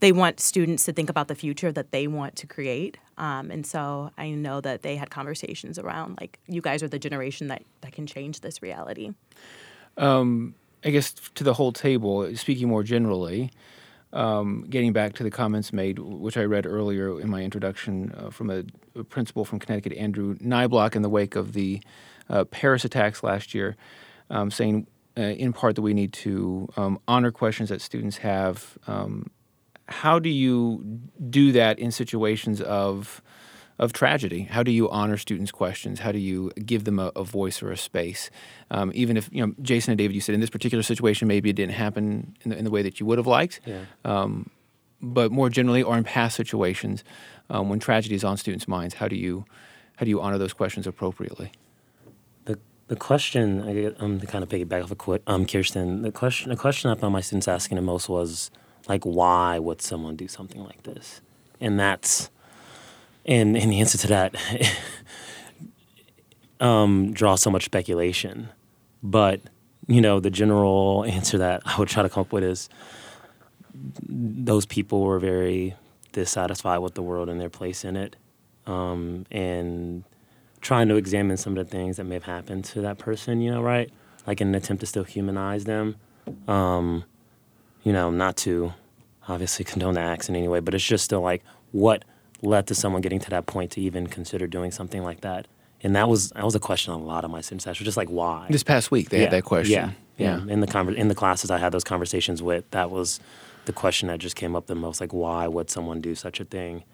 they 0.00 0.12
want 0.12 0.38
students 0.38 0.84
to 0.84 0.92
think 0.92 1.10
about 1.10 1.28
the 1.28 1.34
future 1.34 1.72
that 1.72 1.90
they 1.90 2.06
want 2.06 2.36
to 2.36 2.46
create. 2.46 2.98
Um, 3.18 3.50
and 3.50 3.66
so 3.66 4.10
I 4.16 4.30
know 4.30 4.60
that 4.60 4.82
they 4.82 4.96
had 4.96 5.10
conversations 5.10 5.78
around 5.78 6.18
like, 6.20 6.38
you 6.46 6.60
guys 6.60 6.82
are 6.82 6.88
the 6.88 6.98
generation 6.98 7.48
that, 7.48 7.62
that 7.80 7.92
can 7.92 8.06
change 8.06 8.40
this 8.40 8.62
reality. 8.62 9.12
I 10.84 10.90
guess 10.90 11.12
to 11.12 11.44
the 11.44 11.54
whole 11.54 11.72
table, 11.72 12.34
speaking 12.36 12.68
more 12.68 12.82
generally, 12.82 13.50
um, 14.14 14.64
getting 14.70 14.92
back 14.92 15.14
to 15.14 15.22
the 15.22 15.30
comments 15.30 15.72
made, 15.72 15.98
which 15.98 16.36
I 16.36 16.44
read 16.44 16.66
earlier 16.66 17.20
in 17.20 17.28
my 17.28 17.42
introduction 17.42 18.14
uh, 18.16 18.30
from 18.30 18.48
a, 18.48 18.62
a 18.98 19.04
principal 19.04 19.44
from 19.44 19.58
Connecticut, 19.58 19.92
Andrew 19.94 20.36
Niblock, 20.36 20.94
in 20.94 21.02
the 21.02 21.08
wake 21.08 21.36
of 21.36 21.52
the 21.52 21.82
uh, 22.30 22.44
Paris 22.44 22.84
attacks 22.84 23.22
last 23.22 23.54
year, 23.54 23.76
um, 24.30 24.50
saying 24.50 24.86
uh, 25.18 25.22
in 25.22 25.52
part 25.52 25.74
that 25.74 25.82
we 25.82 25.92
need 25.92 26.12
to 26.12 26.68
um, 26.76 26.98
honor 27.06 27.30
questions 27.30 27.68
that 27.68 27.80
students 27.80 28.18
have. 28.18 28.78
Um, 28.86 29.30
how 29.86 30.18
do 30.18 30.30
you 30.30 31.00
do 31.28 31.52
that 31.52 31.78
in 31.78 31.90
situations 31.90 32.60
of 32.60 33.20
of 33.78 33.92
tragedy? 33.92 34.42
How 34.42 34.62
do 34.62 34.70
you 34.70 34.88
honor 34.90 35.16
students' 35.16 35.50
questions? 35.50 36.00
How 36.00 36.12
do 36.12 36.18
you 36.18 36.50
give 36.64 36.84
them 36.84 36.98
a, 36.98 37.10
a 37.16 37.24
voice 37.24 37.62
or 37.62 37.70
a 37.70 37.76
space? 37.76 38.30
Um, 38.70 38.92
even 38.94 39.16
if 39.16 39.28
you 39.32 39.44
know, 39.44 39.54
Jason 39.62 39.92
and 39.92 39.98
David, 39.98 40.14
you 40.14 40.20
said 40.20 40.34
in 40.34 40.40
this 40.40 40.50
particular 40.50 40.82
situation, 40.82 41.28
maybe 41.28 41.50
it 41.50 41.56
didn't 41.56 41.74
happen 41.74 42.36
in 42.42 42.50
the, 42.50 42.56
in 42.56 42.64
the 42.64 42.70
way 42.70 42.82
that 42.82 43.00
you 43.00 43.06
would 43.06 43.18
have 43.18 43.26
liked. 43.26 43.60
Yeah. 43.66 43.80
Um, 44.04 44.50
but 45.02 45.32
more 45.32 45.50
generally, 45.50 45.82
or 45.82 45.96
in 45.98 46.04
past 46.04 46.36
situations, 46.36 47.04
um, 47.50 47.68
when 47.68 47.78
tragedy 47.78 48.14
is 48.14 48.24
on 48.24 48.36
students' 48.36 48.66
minds, 48.68 48.94
how 48.94 49.08
do 49.08 49.16
you 49.16 49.44
how 49.96 50.04
do 50.04 50.10
you 50.10 50.20
honor 50.20 50.38
those 50.38 50.52
questions 50.52 50.86
appropriately? 50.86 51.52
The 52.44 52.58
the 52.88 52.96
question 52.96 53.62
I 53.62 53.74
get, 53.74 54.00
um 54.00 54.20
to 54.20 54.26
kind 54.26 54.42
of 54.42 54.48
piggyback 54.48 54.84
off 54.84 54.90
of 54.90 54.98
Qu- 54.98 55.18
um 55.26 55.46
Kirsten, 55.46 56.02
the 56.02 56.12
question 56.12 56.50
the 56.50 56.56
question 56.56 56.90
I 56.90 56.94
found 56.94 57.12
my 57.12 57.20
students 57.20 57.48
asking 57.48 57.76
the 57.76 57.82
most 57.82 58.08
was 58.08 58.50
like 58.88 59.04
why 59.04 59.58
would 59.58 59.82
someone 59.82 60.16
do 60.16 60.28
something 60.28 60.62
like 60.62 60.84
this? 60.84 61.20
And 61.60 61.78
that's 61.78 62.30
and 63.26 63.56
and 63.56 63.72
the 63.72 63.80
answer 63.80 63.98
to 63.98 64.06
that 64.08 64.34
um 66.60 67.12
draws 67.12 67.42
so 67.42 67.50
much 67.50 67.64
speculation. 67.64 68.48
But, 69.04 69.40
you 69.86 70.00
know, 70.00 70.18
the 70.18 70.30
general 70.30 71.04
answer 71.04 71.36
that 71.38 71.62
I 71.66 71.78
would 71.78 71.88
try 71.88 72.02
to 72.02 72.08
come 72.08 72.22
up 72.22 72.32
with 72.32 72.42
is 72.42 72.70
those 74.08 74.64
people 74.64 75.02
were 75.02 75.18
very 75.18 75.74
dissatisfied 76.12 76.80
with 76.80 76.94
the 76.94 77.02
world 77.02 77.28
and 77.28 77.38
their 77.38 77.50
place 77.50 77.84
in 77.84 77.96
it. 77.96 78.16
Um, 78.66 79.26
and 79.30 80.04
trying 80.62 80.88
to 80.88 80.96
examine 80.96 81.36
some 81.36 81.58
of 81.58 81.66
the 81.66 81.70
things 81.70 81.98
that 81.98 82.04
may 82.04 82.14
have 82.14 82.24
happened 82.24 82.64
to 82.64 82.80
that 82.80 82.96
person, 82.96 83.42
you 83.42 83.50
know, 83.50 83.60
right? 83.60 83.90
Like 84.26 84.40
in 84.40 84.48
an 84.48 84.54
attempt 84.54 84.80
to 84.80 84.86
still 84.86 85.04
humanize 85.04 85.64
them. 85.64 85.96
Um, 86.48 87.04
you 87.82 87.92
know, 87.92 88.10
not 88.10 88.38
to 88.38 88.72
obviously 89.28 89.66
condone 89.66 89.94
the 89.94 90.00
acts 90.00 90.30
in 90.30 90.36
any 90.36 90.48
way, 90.48 90.60
but 90.60 90.72
it's 90.72 90.84
just 90.84 91.04
still 91.04 91.20
like 91.20 91.44
what 91.72 92.06
led 92.42 92.66
to 92.66 92.74
someone 92.74 93.02
getting 93.02 93.20
to 93.20 93.30
that 93.30 93.46
point 93.46 93.70
to 93.72 93.80
even 93.80 94.06
consider 94.06 94.46
doing 94.46 94.70
something 94.70 95.02
like 95.02 95.20
that. 95.22 95.46
And 95.82 95.94
that 95.96 96.08
was 96.08 96.30
that 96.30 96.44
was 96.44 96.54
a 96.54 96.60
question 96.60 96.92
a 96.94 96.98
lot 96.98 97.24
of 97.24 97.30
my 97.30 97.40
students 97.40 97.66
asked, 97.66 97.80
just 97.80 97.96
like 97.96 98.08
why. 98.08 98.46
This 98.48 98.62
past 98.62 98.90
week, 98.90 99.10
they 99.10 99.20
had 99.20 99.30
that 99.32 99.44
question. 99.44 99.94
Yeah, 100.16 100.38
yeah. 100.38 100.52
In 100.52 100.60
the 100.60 100.66
conver- 100.66 100.96
in 100.96 101.08
the 101.08 101.14
classes 101.14 101.50
I 101.50 101.58
had 101.58 101.72
those 101.72 101.84
conversations 101.84 102.42
with, 102.42 102.70
that 102.70 102.90
was 102.90 103.20
the 103.66 103.72
question 103.72 104.08
that 104.08 104.18
just 104.18 104.36
came 104.36 104.56
up 104.56 104.66
the 104.66 104.74
most. 104.74 105.00
Like, 105.00 105.12
why 105.12 105.46
would 105.46 105.70
someone 105.70 106.00
do 106.00 106.14
such 106.14 106.40
a 106.40 106.44
thing? 106.44 106.84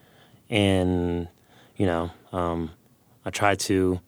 And 0.48 1.28
you 1.76 1.86
know, 1.86 2.10
um, 2.32 2.72
I 3.24 3.30
try 3.30 3.54
to 3.54 4.00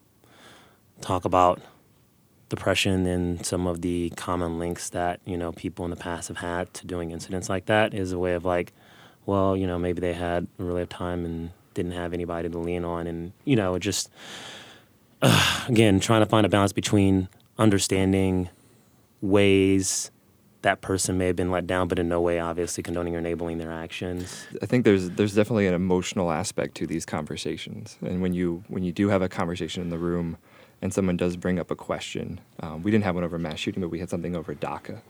talk 0.99 1.23
about 1.25 1.61
depression 2.49 3.07
and 3.07 3.43
some 3.45 3.65
of 3.65 3.81
the 3.81 4.11
common 4.15 4.59
links 4.59 4.89
that 4.89 5.19
you 5.25 5.37
know 5.37 5.51
people 5.53 5.85
in 5.85 5.91
the 5.91 5.97
past 5.97 6.27
have 6.27 6.37
had 6.37 6.73
to 6.73 6.85
doing 6.85 7.11
incidents 7.11 7.47
like 7.47 7.67
that. 7.67 7.93
Is 7.93 8.11
a 8.11 8.19
way 8.19 8.33
of 8.33 8.43
like, 8.43 8.73
well, 9.25 9.55
you 9.55 9.67
know, 9.67 9.79
maybe 9.79 10.01
they 10.01 10.13
had 10.13 10.47
a 10.59 10.63
really 10.63 10.85
time 10.85 11.25
and 11.25 11.51
didn't 11.73 11.93
have 11.93 12.13
anybody 12.13 12.49
to 12.49 12.57
lean 12.57 12.85
on, 12.85 13.07
and 13.07 13.33
you 13.45 13.55
know, 13.55 13.77
just 13.79 14.09
again 15.67 15.99
trying 15.99 16.21
to 16.21 16.25
find 16.25 16.45
a 16.45 16.49
balance 16.49 16.73
between 16.73 17.29
understanding 17.57 18.49
ways 19.21 20.11
that 20.63 20.81
person 20.81 21.17
may 21.17 21.27
have 21.27 21.35
been 21.35 21.51
let 21.51 21.67
down, 21.67 21.87
but 21.87 21.99
in 21.99 22.09
no 22.09 22.19
way 22.19 22.39
obviously 22.39 22.81
condoning 22.81 23.15
or 23.15 23.19
enabling 23.19 23.57
their 23.57 23.71
actions. 23.71 24.47
I 24.61 24.65
think 24.65 24.85
there's 24.85 25.09
there's 25.11 25.35
definitely 25.35 25.67
an 25.67 25.73
emotional 25.73 26.31
aspect 26.31 26.75
to 26.75 26.87
these 26.87 27.05
conversations, 27.05 27.97
and 28.01 28.21
when 28.21 28.33
you 28.33 28.63
when 28.67 28.83
you 28.83 28.91
do 28.91 29.09
have 29.09 29.21
a 29.21 29.29
conversation 29.29 29.81
in 29.81 29.89
the 29.89 29.97
room, 29.97 30.37
and 30.81 30.93
someone 30.93 31.17
does 31.17 31.37
bring 31.37 31.59
up 31.59 31.69
a 31.69 31.75
question, 31.75 32.39
um, 32.61 32.81
we 32.81 32.91
didn't 32.91 33.03
have 33.03 33.15
one 33.15 33.23
over 33.23 33.37
mass 33.37 33.59
shooting, 33.59 33.81
but 33.81 33.89
we 33.89 33.99
had 33.99 34.09
something 34.09 34.35
over 34.35 34.55
DACA, 34.55 35.01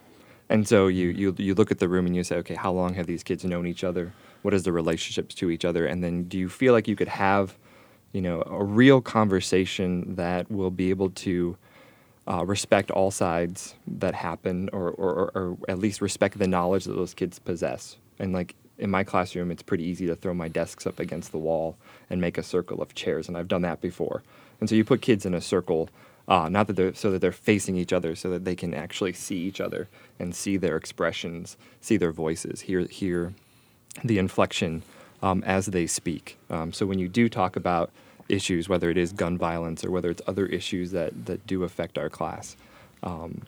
and 0.54 0.68
so 0.68 0.88
you 0.88 1.10
you 1.10 1.36
you 1.38 1.56
look 1.56 1.72
at 1.72 1.80
the 1.80 1.90
room 1.90 2.06
and 2.06 2.16
you 2.16 2.24
say, 2.24 2.38
okay, 2.38 2.56
how 2.56 2.72
long 2.72 2.94
have 2.94 3.08
these 3.08 3.24
kids 3.24 3.44
known 3.44 3.68
each 3.68 3.84
other? 3.84 4.14
What 4.44 4.54
is 4.54 4.64
the 4.64 4.72
relationships 4.72 5.36
to 5.36 5.50
each 5.50 5.66
other? 5.66 5.86
And 5.86 6.04
then 6.04 6.24
do 6.26 6.38
you 6.38 6.48
feel 6.48 6.74
like 6.74 6.88
you 6.88 6.96
could 6.96 7.08
have, 7.10 7.58
you 8.12 8.22
know, 8.22 8.44
a 8.46 8.64
real 8.64 9.02
conversation 9.02 10.16
that 10.16 10.50
will 10.52 10.72
be 10.72 10.92
able 10.92 11.10
to 11.10 11.58
uh, 12.28 12.46
respect 12.46 12.92
all 12.92 13.12
sides 13.12 13.76
that 13.88 14.16
happen, 14.16 14.70
or, 14.72 14.92
or, 14.92 15.32
or 15.36 15.58
at 15.68 15.80
least 15.80 16.02
respect 16.02 16.38
the 16.38 16.48
knowledge 16.48 16.86
that 16.86 16.94
those 16.94 17.14
kids 17.14 17.40
possess. 17.40 17.98
And 18.20 18.32
like 18.32 18.56
in 18.78 18.90
my 18.90 19.04
classroom, 19.04 19.52
it's 19.52 19.64
pretty 19.64 19.84
easy 19.84 20.08
to 20.08 20.16
throw 20.16 20.34
my 20.34 20.48
desks 20.48 20.86
up 20.86 21.00
against 21.00 21.32
the 21.32 21.38
wall 21.38 21.78
and 22.10 22.22
make 22.22 22.38
a 22.38 22.44
circle 22.44 22.82
of 22.82 22.94
chairs, 22.94 23.28
and 23.28 23.38
I've 23.38 23.48
done 23.48 23.64
that 23.64 23.82
before. 23.82 24.24
And 24.60 24.70
so 24.70 24.76
you 24.76 24.86
put 24.86 25.02
kids 25.02 25.26
in 25.26 25.34
a 25.34 25.42
circle, 25.42 25.90
uh, 26.28 26.50
not 26.50 26.68
that 26.68 26.76
they're 26.76 26.94
so 26.94 27.12
that 27.12 27.20
they're 27.20 27.32
facing 27.32 27.76
each 27.76 27.94
other, 27.94 28.16
so 28.16 28.30
that 28.30 28.46
they 28.46 28.56
can 28.56 28.74
actually 28.74 29.14
see 29.14 29.38
each 29.38 29.60
other 29.62 29.88
and 30.20 30.36
see 30.36 30.58
their 30.58 30.78
expressions, 30.78 31.58
see 31.82 31.98
their 31.98 32.12
voices, 32.12 32.62
hear 32.62 32.82
hear 32.88 33.34
the 34.04 34.18
inflection 34.18 34.84
um, 35.22 35.44
as 35.46 35.68
they 35.68 35.88
speak. 35.88 36.38
Um, 36.50 36.74
so 36.74 36.86
when 36.86 37.00
you 37.00 37.08
do 37.08 37.30
talk 37.30 37.56
about 37.56 37.92
issues, 38.30 38.70
whether 38.70 38.90
it 38.90 38.98
is 38.98 39.12
gun 39.12 39.38
violence 39.38 39.84
or 39.84 39.92
whether 39.92 40.10
it's 40.10 40.22
other 40.28 40.46
issues 40.48 40.92
that, 40.92 41.26
that 41.26 41.46
do 41.46 41.64
affect 41.64 41.98
our 41.98 42.10
class, 42.10 42.56
um, 43.04 43.42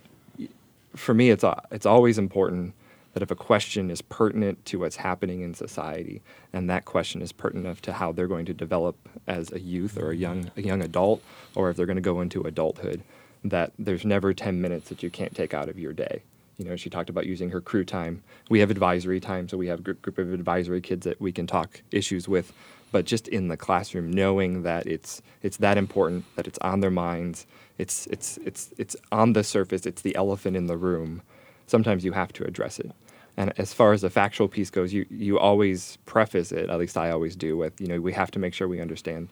for 0.95 1.13
me, 1.13 1.29
it's, 1.29 1.43
a- 1.43 1.63
it's 1.71 1.85
always 1.85 2.17
important 2.17 2.73
that 3.15 3.23
if 3.23 3.31
a 3.31 3.35
question 3.35 3.89
is 3.89 4.01
pertinent 4.01 4.65
to 4.65 4.77
what's 4.77 4.97
happening 4.97 5.39
in 5.39 5.53
society, 5.53 6.21
and 6.51 6.69
that 6.69 6.83
question 6.83 7.21
is 7.21 7.31
pertinent 7.31 7.81
to 7.81 7.93
how 7.93 8.11
they're 8.11 8.27
going 8.27 8.45
to 8.45 8.53
develop 8.53 8.97
as 9.25 9.53
a 9.53 9.59
youth 9.59 9.97
or 9.97 10.11
a 10.11 10.15
young, 10.15 10.51
a 10.57 10.61
young 10.61 10.81
adult, 10.81 11.23
or 11.55 11.69
if 11.69 11.77
they're 11.77 11.85
going 11.85 11.95
to 11.95 12.01
go 12.01 12.19
into 12.19 12.41
adulthood, 12.41 13.01
that 13.41 13.71
there's 13.79 14.03
never 14.03 14.33
10 14.33 14.59
minutes 14.59 14.89
that 14.89 15.01
you 15.01 15.09
can't 15.09 15.33
take 15.33 15.53
out 15.53 15.69
of 15.69 15.79
your 15.79 15.93
day. 15.93 16.23
You 16.57 16.65
know, 16.65 16.75
she 16.75 16.89
talked 16.89 17.09
about 17.09 17.25
using 17.25 17.51
her 17.51 17.61
crew 17.61 17.85
time. 17.85 18.21
We 18.49 18.59
have 18.59 18.69
advisory 18.69 19.21
time, 19.21 19.47
so 19.47 19.55
we 19.55 19.67
have 19.67 19.79
a 19.79 19.83
group, 19.83 20.01
group 20.01 20.17
of 20.17 20.33
advisory 20.33 20.81
kids 20.81 21.05
that 21.05 21.21
we 21.21 21.31
can 21.31 21.47
talk 21.47 21.83
issues 21.91 22.27
with. 22.27 22.51
But 22.91 23.05
just 23.05 23.29
in 23.29 23.47
the 23.47 23.57
classroom, 23.57 24.11
knowing 24.11 24.63
that 24.63 24.87
it's 24.87 25.21
it's 25.41 25.57
that 25.57 25.77
important, 25.77 26.25
that 26.35 26.47
it's 26.47 26.59
on 26.59 26.81
their 26.81 26.91
minds, 26.91 27.47
it's 27.77 28.07
it's 28.07 28.37
it's 28.45 28.73
it's 28.77 28.95
on 29.11 29.33
the 29.33 29.43
surface, 29.43 29.85
it's 29.85 30.01
the 30.01 30.15
elephant 30.15 30.57
in 30.57 30.67
the 30.67 30.77
room. 30.77 31.21
Sometimes 31.65 32.05
you 32.05 32.11
have 32.11 32.31
to 32.33 32.43
address 32.43 32.79
it. 32.79 32.91
And 33.37 33.53
as 33.57 33.73
far 33.73 33.93
as 33.93 34.01
the 34.01 34.09
factual 34.09 34.47
piece 34.47 34.69
goes, 34.69 34.93
you 34.93 35.05
you 35.09 35.37
always 35.37 35.97
preface 36.05 36.51
it. 36.51 36.69
At 36.69 36.79
least 36.79 36.97
I 36.97 37.11
always 37.11 37.35
do 37.35 37.57
with 37.57 37.79
you 37.81 37.87
know 37.87 37.99
we 37.99 38.13
have 38.13 38.31
to 38.31 38.39
make 38.39 38.53
sure 38.53 38.67
we 38.67 38.79
understand 38.79 39.29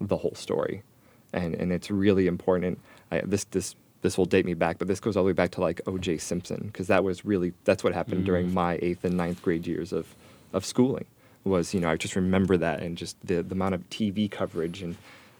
the 0.00 0.16
whole 0.16 0.34
story, 0.34 0.82
and 1.32 1.54
and 1.54 1.72
it's 1.72 1.90
really 1.90 2.26
important. 2.26 2.80
I, 3.10 3.20
this 3.20 3.44
this 3.44 3.74
this 4.00 4.18
will 4.18 4.24
date 4.24 4.44
me 4.44 4.54
back, 4.54 4.78
but 4.78 4.88
this 4.88 5.00
goes 5.00 5.16
all 5.16 5.22
the 5.22 5.28
way 5.28 5.32
back 5.32 5.52
to 5.52 5.60
like 5.60 5.80
O.J. 5.86 6.18
Simpson 6.18 6.66
because 6.66 6.88
that 6.88 7.04
was 7.04 7.24
really 7.24 7.52
that's 7.64 7.84
what 7.84 7.92
happened 7.92 8.24
during 8.24 8.48
mm. 8.48 8.52
my 8.54 8.78
eighth 8.82 9.04
and 9.04 9.16
ninth 9.16 9.42
grade 9.42 9.66
years 9.66 9.92
of 9.92 10.14
of 10.52 10.64
schooling. 10.64 11.06
Was 11.44 11.74
you 11.74 11.80
know 11.80 11.90
I 11.90 11.96
just 11.96 12.16
remember 12.16 12.56
that 12.56 12.80
and 12.80 12.96
just 12.96 13.16
the 13.26 13.42
the 13.42 13.54
amount 13.54 13.74
of 13.74 13.88
TV 13.90 14.30
coverage 14.30 14.82
and 14.82 14.96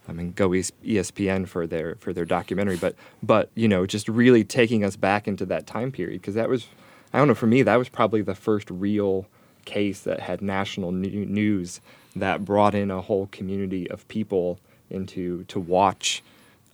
I 0.07 0.13
mean 0.13 0.33
go 0.33 0.51
ESPN 0.51 1.49
for 1.49 1.67
their 1.67 1.97
for 1.97 2.13
their 2.13 2.27
documentary, 2.27 2.77
but 2.77 2.95
but 3.23 3.51
you 3.55 3.69
know 3.69 3.87
just 3.87 4.07
really 4.07 4.45
taking 4.45 4.85
us 4.85 4.97
back 4.97 5.27
into 5.27 5.47
that 5.47 5.67
time 5.67 5.91
period 5.93 6.21
because 6.21 6.35
that 6.35 6.51
was 6.51 6.67
I 7.13 7.19
don't 7.19 7.29
know 7.29 7.35
for 7.35 7.47
me 7.47 7.63
that 7.63 7.77
was 7.77 7.89
probably 7.89 8.23
the 8.23 8.35
first 8.35 8.71
real 8.71 9.27
case 9.65 10.01
that 10.01 10.21
had 10.21 10.43
national 10.43 10.93
news 10.93 11.81
that 12.17 12.45
brought 12.45 12.75
in 12.75 12.91
a 12.91 13.01
whole 13.01 13.27
community 13.29 13.91
of 13.91 14.07
people 14.09 14.59
into 14.91 15.45
to 15.45 15.61
watch 15.61 16.23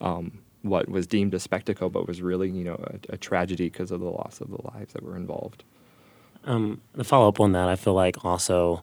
um, 0.00 0.38
what 0.62 0.88
was 0.88 1.06
deemed 1.06 1.34
a 1.34 1.38
spectacle, 1.38 1.90
but 1.90 2.06
was 2.06 2.20
really 2.22 2.50
you 2.50 2.64
know 2.64 2.74
a, 2.74 3.14
a 3.14 3.16
tragedy 3.16 3.68
because 3.68 3.90
of 3.90 4.00
the 4.00 4.10
loss 4.10 4.40
of 4.40 4.50
the 4.50 4.62
lives 4.74 4.92
that 4.92 5.02
were 5.02 5.16
involved. 5.16 5.64
Um, 6.44 6.80
to 6.96 7.04
follow 7.04 7.28
up 7.28 7.40
on 7.40 7.52
that, 7.52 7.68
I 7.68 7.76
feel 7.76 7.94
like 7.94 8.24
also 8.24 8.82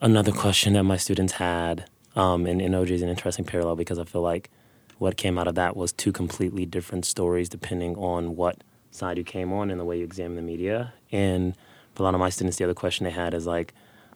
another 0.00 0.32
question 0.32 0.72
that 0.74 0.84
my 0.84 0.96
students 0.96 1.34
had, 1.34 1.88
um, 2.16 2.46
and, 2.46 2.62
and 2.62 2.74
OJ 2.74 2.90
is 2.90 3.02
an 3.02 3.08
interesting 3.08 3.44
parallel 3.44 3.76
because 3.76 3.98
I 3.98 4.04
feel 4.04 4.22
like 4.22 4.50
what 4.98 5.16
came 5.16 5.38
out 5.38 5.48
of 5.48 5.54
that 5.56 5.76
was 5.76 5.92
two 5.92 6.12
completely 6.12 6.66
different 6.66 7.04
stories 7.04 7.48
depending 7.48 7.96
on 7.96 8.36
what 8.36 8.62
side 8.90 9.18
you 9.18 9.24
came 9.24 9.52
on 9.52 9.70
and 9.70 9.78
the 9.78 9.84
way 9.84 9.98
you 9.98 10.04
examine 10.04 10.36
the 10.36 10.42
media. 10.42 10.92
And 11.12 11.54
for 11.94 12.02
a 12.02 12.04
lot 12.04 12.14
of 12.14 12.20
my 12.20 12.30
students, 12.30 12.56
the 12.56 12.64
other 12.64 12.74
question 12.74 13.04
they 13.04 13.10
had 13.10 13.34
is 13.34 13.46
like, 13.46 13.74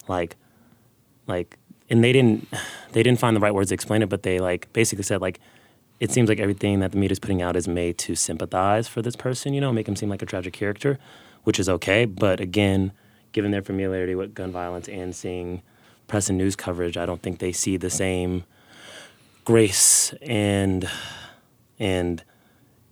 like, 0.08 0.36
like, 1.26 1.58
and 1.90 2.02
they 2.02 2.12
didn't, 2.12 2.48
they 2.92 3.02
didn't 3.02 3.18
find 3.18 3.36
the 3.36 3.40
right 3.40 3.54
words 3.54 3.68
to 3.68 3.74
explain 3.74 4.02
it, 4.02 4.08
but 4.08 4.22
they 4.22 4.38
like 4.38 4.72
basically 4.72 5.04
said 5.04 5.20
like, 5.20 5.40
it 6.00 6.10
seems 6.10 6.28
like 6.28 6.40
everything 6.40 6.80
that 6.80 6.92
the 6.92 6.98
media 6.98 7.12
is 7.12 7.20
putting 7.20 7.40
out 7.40 7.56
is 7.56 7.68
made 7.68 7.98
to 7.98 8.14
sympathize 8.14 8.88
for 8.88 9.00
this 9.00 9.16
person, 9.16 9.54
you 9.54 9.60
know, 9.60 9.72
make 9.72 9.88
him 9.88 9.96
seem 9.96 10.08
like 10.08 10.22
a 10.22 10.26
tragic 10.26 10.52
character, 10.52 10.98
which 11.44 11.60
is 11.60 11.68
okay. 11.68 12.04
But 12.04 12.40
again, 12.40 12.92
given 13.32 13.52
their 13.52 13.62
familiarity 13.62 14.14
with 14.14 14.34
gun 14.34 14.50
violence 14.50 14.88
and 14.88 15.14
seeing 15.14 15.62
press 16.08 16.28
and 16.28 16.36
news 16.36 16.56
coverage, 16.56 16.96
I 16.96 17.06
don't 17.06 17.22
think 17.22 17.38
they 17.38 17.52
see 17.52 17.76
the 17.76 17.90
same 17.90 18.44
grace 19.44 20.14
and 20.22 20.88
and 21.78 22.24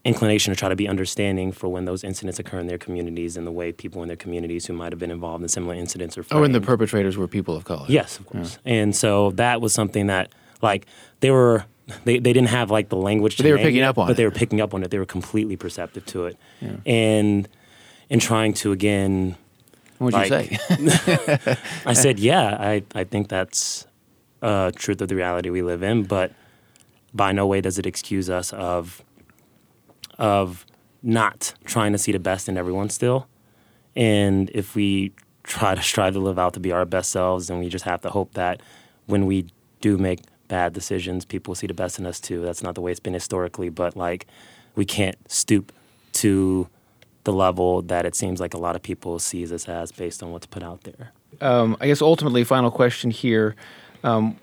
inclination 0.05 0.53
to 0.53 0.59
try 0.59 0.69
to 0.69 0.77
be 0.77 0.89
understanding 0.89 1.53
for 1.53 1.69
when 1.69 1.85
those 1.85 2.03
incidents 2.03 2.39
occur 2.39 2.59
in 2.59 2.67
their 2.67 2.79
communities 2.79 3.37
and 3.37 3.47
the 3.47 3.53
way 3.53 3.71
people 3.71 4.03
in 4.03 4.09
their 4.09 4.17
communities 4.17 4.67
who 4.67 4.73
might 4.73 4.93
have 4.93 4.99
been 4.99 5.11
involved 5.11 5.43
in 5.43 5.49
similar 5.49 5.75
incidents 5.75 6.19
are. 6.19 6.25
Oh, 6.31 6.43
and 6.43 6.55
the 6.55 6.61
perpetrators 6.61 7.17
were 7.17 7.29
people 7.29 7.57
of 7.57 7.65
color. 7.65 7.87
Yes, 7.89 8.19
of 8.19 8.27
course. 8.27 8.59
And 8.65 8.97
so 8.97 9.31
that 9.33 9.61
was 9.61 9.73
something 9.73 10.09
that 10.09 10.33
like 10.61 10.87
they 11.21 11.31
were 11.31 11.65
they, 12.05 12.19
they 12.19 12.33
didn't 12.33 12.49
have 12.49 12.71
like 12.71 12.89
the 12.89 12.97
language 12.97 13.37
to 13.37 13.43
they 13.43 13.53
were 13.53 13.59
picking 13.59 13.77
it, 13.77 13.83
up 13.83 13.99
on 13.99 14.07
but 14.07 14.13
it. 14.13 14.17
they 14.17 14.25
were 14.25 14.31
picking 14.31 14.61
up 14.61 14.75
on 14.75 14.83
it. 14.83 14.91
They 14.91 14.99
were 14.99 15.07
completely 15.07 15.57
perceptive 15.57 16.05
to 16.07 16.27
it. 16.27 16.37
And 16.85 17.49
and 18.11 18.21
trying 18.21 18.55
to 18.55 18.73
again 18.73 19.37
What'd 19.99 20.21
you 20.21 20.27
say? 20.27 21.57
I 21.87 21.93
said, 21.93 22.19
yeah, 22.19 22.57
I, 22.59 22.83
I 22.93 23.05
think 23.05 23.29
that's 23.29 23.87
a 24.41 24.73
truth 24.75 25.01
of 25.01 25.07
the 25.07 25.15
reality 25.15 25.49
we 25.51 25.63
live 25.63 25.85
in, 25.85 26.03
but 26.03 26.33
by 27.15 27.31
no 27.31 27.47
way 27.47 27.61
does 27.61 27.79
it 27.79 27.87
excuse 27.87 28.29
us 28.29 28.53
of 28.53 29.03
of 30.19 30.67
not 31.03 31.55
trying 31.65 31.93
to 31.93 31.99
see 31.99 32.13
the 32.13 32.19
best 32.19 32.49
in 32.49 32.57
everyone 32.57 32.89
still. 32.89 33.27
And 33.97 34.51
if 34.55 34.75
we 34.75 35.13
try 35.43 35.75
to 35.75 35.83
strive 35.83 36.15
to 36.15 36.21
live 36.21 36.39
out 36.39 36.55
to 36.55 36.61
be 36.61 36.73
our 36.73 36.85
best 36.85 37.11
selves, 37.11 37.49
then 37.49 37.59
we 37.59 37.69
just 37.69 37.85
have 37.85 38.01
to 38.03 38.11
hope 38.11 38.35
that 38.35 38.61
when 39.07 39.27
we 39.27 39.47
do 39.81 39.99
make 39.99 40.21
bad 40.49 40.73
decisions, 40.73 41.25
people 41.25 41.55
see 41.55 41.67
the 41.67 41.75
best 41.75 41.99
in 41.99 42.07
us 42.07 42.21
too. 42.21 42.43
That's 42.43 42.63
not 42.63 42.75
the 42.75 42.81
way 42.81 42.91
it's 42.91 43.01
been 43.01 43.15
historically, 43.15 43.69
but 43.69 43.97
like 43.97 44.27
we 44.77 44.85
can't 44.85 45.17
stoop 45.31 45.73
to 46.15 46.69
the 47.25 47.33
level 47.33 47.83
that 47.83 48.05
it 48.05 48.15
seems 48.15 48.41
like 48.41 48.55
a 48.55 48.59
lot 48.59 48.77
of 48.77 48.83
people 48.83 49.19
sees 49.19 49.53
us 49.53 49.69
as 49.69 49.93
based 49.93 50.23
on 50.23 50.33
what's 50.33 50.47
put 50.47 50.63
out 50.63 50.83
there. 50.83 51.13
um, 51.41 51.77
I 51.81 51.87
guess 51.87 52.03
ultimately, 52.03 52.45
final 52.45 52.71
question 52.71 53.11
here. 53.11 53.55
Um, 54.05 54.37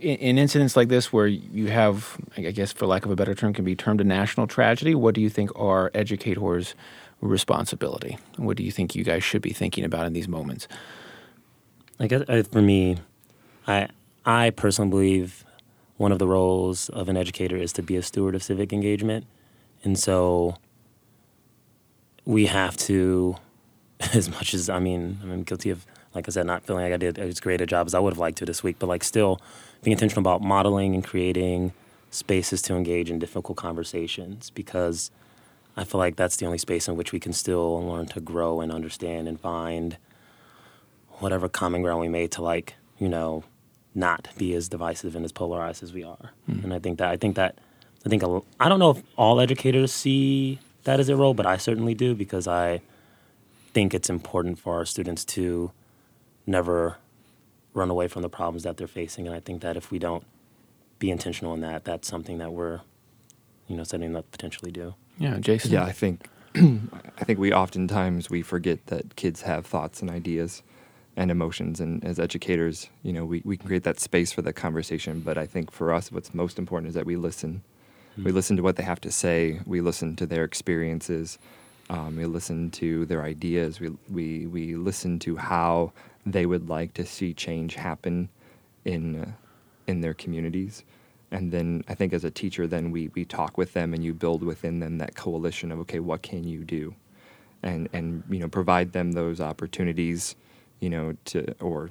in, 0.00 0.16
in 0.16 0.38
incidents 0.38 0.76
like 0.76 0.88
this, 0.88 1.12
where 1.12 1.26
you 1.26 1.68
have, 1.68 2.16
I 2.36 2.42
guess, 2.42 2.72
for 2.72 2.86
lack 2.86 3.04
of 3.04 3.10
a 3.10 3.16
better 3.16 3.34
term, 3.34 3.52
can 3.52 3.64
be 3.64 3.76
termed 3.76 4.00
a 4.00 4.04
national 4.04 4.46
tragedy, 4.46 4.94
what 4.94 5.14
do 5.14 5.20
you 5.20 5.30
think 5.30 5.50
are 5.56 5.90
educators' 5.94 6.74
responsibility? 7.20 8.18
What 8.36 8.56
do 8.56 8.62
you 8.62 8.70
think 8.70 8.94
you 8.94 9.04
guys 9.04 9.24
should 9.24 9.42
be 9.42 9.52
thinking 9.52 9.84
about 9.84 10.06
in 10.06 10.12
these 10.12 10.28
moments? 10.28 10.68
I 11.98 12.06
guess 12.06 12.22
uh, 12.28 12.42
for 12.50 12.62
me, 12.62 12.98
I 13.66 13.88
I 14.24 14.50
personally 14.50 14.90
believe 14.90 15.44
one 15.96 16.12
of 16.12 16.18
the 16.18 16.26
roles 16.26 16.88
of 16.88 17.08
an 17.08 17.16
educator 17.16 17.56
is 17.56 17.72
to 17.74 17.82
be 17.82 17.96
a 17.96 18.02
steward 18.02 18.34
of 18.34 18.42
civic 18.42 18.72
engagement, 18.72 19.26
and 19.84 19.98
so 19.98 20.56
we 22.24 22.46
have 22.46 22.76
to, 22.76 23.36
as 24.12 24.28
much 24.28 24.54
as 24.54 24.68
I 24.68 24.78
mean, 24.78 25.20
I'm 25.22 25.42
guilty 25.44 25.70
of, 25.70 25.86
like 26.14 26.28
I 26.28 26.30
said, 26.30 26.46
not 26.46 26.64
feeling 26.64 26.84
like 26.84 26.92
I 26.92 26.96
did 26.96 27.18
as 27.18 27.40
great 27.40 27.60
a 27.60 27.66
job 27.66 27.86
as 27.86 27.94
I 27.94 27.98
would 27.98 28.12
have 28.12 28.18
liked 28.18 28.38
to 28.38 28.46
this 28.46 28.62
week, 28.62 28.76
but 28.78 28.88
like 28.88 29.02
still 29.02 29.40
being 29.82 29.92
intentional 29.92 30.20
about 30.20 30.42
modeling 30.42 30.94
and 30.94 31.04
creating 31.04 31.72
spaces 32.10 32.62
to 32.62 32.76
engage 32.76 33.10
in 33.10 33.18
difficult 33.18 33.58
conversations 33.58 34.50
because 34.50 35.10
I 35.76 35.84
feel 35.84 35.98
like 35.98 36.16
that's 36.16 36.36
the 36.36 36.46
only 36.46 36.58
space 36.58 36.86
in 36.88 36.96
which 36.96 37.12
we 37.12 37.18
can 37.18 37.32
still 37.32 37.84
learn 37.84 38.06
to 38.06 38.20
grow 38.20 38.60
and 38.60 38.70
understand 38.70 39.26
and 39.26 39.40
find 39.40 39.96
whatever 41.18 41.48
common 41.48 41.82
ground 41.82 42.00
we 42.00 42.08
made 42.08 42.30
to 42.32 42.42
like 42.42 42.74
you 42.98 43.08
know 43.08 43.44
not 43.94 44.28
be 44.36 44.54
as 44.54 44.68
divisive 44.68 45.14
and 45.14 45.24
as 45.24 45.32
polarized 45.32 45.82
as 45.82 45.92
we 45.92 46.02
are. 46.02 46.30
Hmm. 46.46 46.60
And 46.64 46.74
i 46.74 46.78
think 46.78 46.98
that 46.98 47.08
i 47.08 47.16
think 47.16 47.36
that 47.36 47.58
i 48.04 48.08
think 48.08 48.22
a 48.22 48.40
i 48.60 48.68
don't 48.68 48.78
know 48.78 48.90
if 48.90 49.02
all 49.16 49.40
educators 49.40 49.92
see 49.92 50.58
that 50.84 51.00
as 51.00 51.08
a 51.08 51.16
role 51.16 51.34
but 51.34 51.46
i 51.46 51.56
certainly 51.56 51.94
do 51.94 52.14
because 52.14 52.46
i 52.46 52.80
think 53.72 53.94
it's 53.94 54.10
important 54.10 54.58
for 54.58 54.74
our 54.74 54.84
students 54.84 55.24
to 55.24 55.72
never 56.46 56.96
run 57.72 57.90
away 57.90 58.08
from 58.08 58.22
the 58.22 58.28
problems 58.28 58.62
that 58.62 58.76
they're 58.76 58.86
facing. 58.86 59.26
And 59.26 59.34
i 59.34 59.40
think 59.40 59.62
that 59.62 59.76
if 59.76 59.90
we 59.90 59.98
don't 59.98 60.24
be 60.98 61.10
intentional 61.10 61.54
in 61.54 61.60
that 61.60 61.84
that's 61.84 62.08
something 62.08 62.38
that 62.38 62.52
we're 62.52 62.80
you 63.66 63.76
know 63.76 63.84
setting 63.84 64.12
them 64.12 64.16
up 64.16 64.24
to 64.26 64.30
potentially 64.30 64.70
do. 64.70 64.94
Yeah, 65.18 65.38
Jason. 65.38 65.72
Yeah, 65.72 65.84
I 65.84 65.92
think 65.92 66.28
I 66.54 67.24
think 67.24 67.38
we 67.38 67.52
oftentimes 67.52 68.30
we 68.30 68.42
forget 68.42 68.86
that 68.86 69.16
kids 69.16 69.42
have 69.42 69.66
thoughts 69.66 70.00
and 70.00 70.10
ideas 70.10 70.62
and 71.16 71.30
emotions. 71.30 71.80
And 71.80 72.04
as 72.04 72.18
educators, 72.18 72.90
you 73.02 73.12
know, 73.12 73.24
we, 73.24 73.40
we 73.44 73.56
can 73.56 73.66
create 73.66 73.84
that 73.84 74.00
space 74.00 74.32
for 74.32 74.42
the 74.42 74.52
conversation. 74.52 75.20
But 75.20 75.38
I 75.38 75.46
think 75.46 75.70
for 75.70 75.92
us 75.92 76.10
what's 76.10 76.34
most 76.34 76.58
important 76.58 76.88
is 76.88 76.94
that 76.94 77.06
we 77.06 77.16
listen. 77.16 77.62
We 78.16 78.30
listen 78.30 78.56
to 78.58 78.62
what 78.62 78.76
they 78.76 78.84
have 78.84 79.00
to 79.00 79.10
say, 79.10 79.60
we 79.66 79.80
listen 79.80 80.14
to 80.16 80.26
their 80.26 80.44
experiences, 80.44 81.36
um, 81.90 82.14
we 82.14 82.26
listen 82.26 82.70
to 82.72 83.06
their 83.06 83.24
ideas, 83.24 83.80
we, 83.80 83.90
we 84.08 84.46
we 84.46 84.76
listen 84.76 85.18
to 85.20 85.36
how 85.36 85.92
they 86.26 86.46
would 86.46 86.68
like 86.68 86.94
to 86.94 87.04
see 87.04 87.34
change 87.34 87.74
happen 87.74 88.28
in 88.84 89.22
uh, 89.22 89.32
in 89.86 90.00
their 90.00 90.14
communities. 90.14 90.84
And 91.30 91.50
then 91.50 91.84
I 91.88 91.94
think 91.94 92.12
as 92.12 92.24
a 92.24 92.30
teacher, 92.30 92.66
then 92.66 92.90
we, 92.90 93.10
we 93.14 93.24
talk 93.24 93.58
with 93.58 93.72
them 93.72 93.92
and 93.92 94.04
you 94.04 94.14
build 94.14 94.42
within 94.42 94.78
them 94.78 94.98
that 94.98 95.16
coalition 95.16 95.72
of 95.72 95.80
okay, 95.80 95.98
what 95.98 96.22
can 96.22 96.44
you 96.44 96.64
do, 96.64 96.94
and 97.62 97.88
and 97.92 98.22
you 98.30 98.38
know 98.38 98.48
provide 98.48 98.92
them 98.92 99.12
those 99.12 99.40
opportunities, 99.40 100.36
you 100.80 100.90
know, 100.90 101.16
to 101.26 101.54
or 101.60 101.90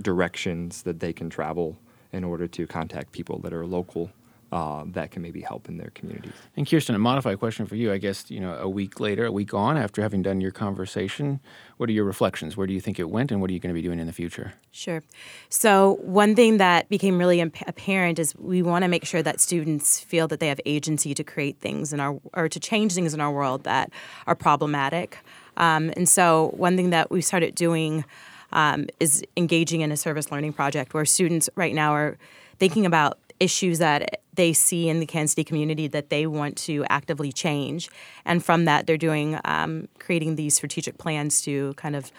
directions 0.00 0.82
that 0.82 1.00
they 1.00 1.12
can 1.12 1.30
travel 1.30 1.76
in 2.12 2.24
order 2.24 2.46
to 2.46 2.66
contact 2.66 3.12
people 3.12 3.38
that 3.40 3.52
are 3.52 3.66
local 3.66 4.10
uh, 4.54 4.84
that 4.86 5.10
can 5.10 5.20
maybe 5.20 5.40
help 5.40 5.68
in 5.68 5.78
their 5.78 5.90
communities. 5.96 6.32
And 6.56 6.64
Kirsten, 6.64 6.94
a 6.94 6.98
modified 6.98 7.40
question 7.40 7.66
for 7.66 7.74
you. 7.74 7.90
I 7.90 7.98
guess 7.98 8.30
you 8.30 8.38
know, 8.38 8.54
a 8.54 8.68
week 8.68 9.00
later, 9.00 9.26
a 9.26 9.32
week 9.32 9.52
on, 9.52 9.76
after 9.76 10.00
having 10.00 10.22
done 10.22 10.40
your 10.40 10.52
conversation, 10.52 11.40
what 11.76 11.88
are 11.88 11.92
your 11.92 12.04
reflections? 12.04 12.56
Where 12.56 12.68
do 12.68 12.72
you 12.72 12.80
think 12.80 13.00
it 13.00 13.10
went, 13.10 13.32
and 13.32 13.40
what 13.40 13.50
are 13.50 13.52
you 13.52 13.58
going 13.58 13.74
to 13.74 13.78
be 13.78 13.82
doing 13.82 13.98
in 13.98 14.06
the 14.06 14.12
future? 14.12 14.54
Sure. 14.70 15.02
So, 15.48 15.98
one 16.02 16.36
thing 16.36 16.58
that 16.58 16.88
became 16.88 17.18
really 17.18 17.40
imp- 17.40 17.66
apparent 17.66 18.20
is 18.20 18.32
we 18.36 18.62
want 18.62 18.84
to 18.84 18.88
make 18.88 19.04
sure 19.04 19.24
that 19.24 19.40
students 19.40 19.98
feel 19.98 20.28
that 20.28 20.38
they 20.38 20.46
have 20.46 20.60
agency 20.64 21.14
to 21.14 21.24
create 21.24 21.58
things 21.58 21.92
in 21.92 21.98
our 21.98 22.20
or 22.32 22.48
to 22.48 22.60
change 22.60 22.94
things 22.94 23.12
in 23.12 23.20
our 23.20 23.32
world 23.32 23.64
that 23.64 23.90
are 24.28 24.36
problematic. 24.36 25.18
Um, 25.56 25.92
and 25.96 26.08
so, 26.08 26.52
one 26.56 26.76
thing 26.76 26.90
that 26.90 27.10
we 27.10 27.22
started 27.22 27.56
doing 27.56 28.04
um, 28.52 28.86
is 29.00 29.24
engaging 29.36 29.80
in 29.80 29.90
a 29.90 29.96
service 29.96 30.30
learning 30.30 30.52
project 30.52 30.94
where 30.94 31.04
students 31.04 31.50
right 31.56 31.74
now 31.74 31.92
are 31.92 32.16
thinking 32.60 32.86
about 32.86 33.18
issues 33.44 33.78
that 33.78 34.20
they 34.34 34.52
see 34.52 34.88
in 34.88 35.00
the 35.00 35.06
Kansas 35.06 35.32
City 35.32 35.44
community 35.44 35.86
that 35.88 36.10
they 36.10 36.26
want 36.26 36.56
to 36.56 36.84
actively 36.88 37.30
change. 37.30 37.88
And 38.24 38.44
from 38.44 38.64
that, 38.64 38.86
they're 38.86 38.96
doing 38.96 39.38
um, 39.44 39.88
creating 39.98 40.36
these 40.36 40.54
strategic 40.54 40.98
plans 40.98 41.42
to 41.42 41.74
kind 41.74 41.94
of 41.94 42.10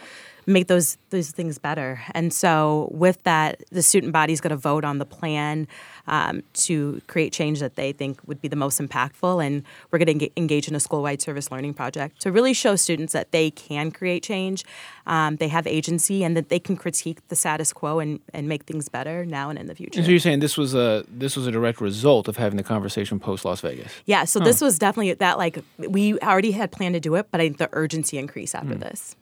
make 0.45 0.67
those 0.67 0.97
those 1.09 1.31
things 1.31 1.57
better. 1.57 2.01
And 2.13 2.31
so, 2.31 2.89
with 2.91 3.21
that, 3.23 3.63
the 3.71 3.81
student 3.81 4.13
body 4.13 4.33
is 4.33 4.41
going 4.41 4.51
to 4.51 4.57
vote 4.57 4.85
on 4.85 4.99
the 4.99 5.05
plan 5.05 5.67
um, 6.07 6.43
to 6.53 7.01
create 7.07 7.33
change 7.33 7.59
that 7.59 7.75
they 7.75 7.91
think 7.91 8.19
would 8.27 8.41
be 8.41 8.47
the 8.47 8.55
most 8.55 8.79
impactful. 8.79 9.45
And 9.45 9.63
we're 9.91 9.99
going 9.99 10.19
to 10.19 10.29
engage 10.37 10.67
in 10.67 10.75
a 10.75 10.79
school-wide 10.79 11.21
service 11.21 11.51
learning 11.51 11.73
project 11.73 12.21
to 12.21 12.31
really 12.31 12.53
show 12.53 12.75
students 12.75 13.13
that 13.13 13.31
they 13.31 13.51
can 13.51 13.91
create 13.91 14.23
change, 14.23 14.63
um, 15.07 15.37
they 15.37 15.47
have 15.47 15.67
agency, 15.67 16.23
and 16.23 16.35
that 16.37 16.49
they 16.49 16.59
can 16.59 16.75
critique 16.75 17.27
the 17.27 17.35
status 17.35 17.73
quo 17.73 17.99
and, 17.99 18.19
and 18.33 18.47
make 18.47 18.63
things 18.63 18.89
better 18.89 19.25
now 19.25 19.49
and 19.49 19.59
in 19.59 19.67
the 19.67 19.75
future. 19.75 19.99
And 19.99 20.05
so 20.05 20.11
you're 20.11 20.19
saying 20.19 20.39
this 20.39 20.57
was 20.57 20.73
a 20.73 21.05
this 21.09 21.35
was 21.35 21.47
a 21.47 21.51
direct 21.51 21.81
result 21.81 22.27
of 22.27 22.37
having 22.37 22.57
the 22.57 22.63
conversation 22.63 23.19
post 23.19 23.45
Las 23.45 23.61
Vegas. 23.61 23.91
Yeah, 24.05 24.25
so 24.25 24.39
this 24.39 24.61
was 24.61 24.79
definitely 24.79 25.13
that 25.13 25.37
like 25.37 25.63
we 25.77 26.19
already 26.19 26.51
had 26.51 26.71
planned 26.71 26.95
to 26.95 26.99
do 26.99 27.15
it, 27.15 27.27
but 27.31 27.41
I 27.41 27.45
think 27.45 27.57
the 27.57 27.69
urgency 27.73 28.17
increased 28.17 28.55
after 28.55 28.75
this. 28.75 29.15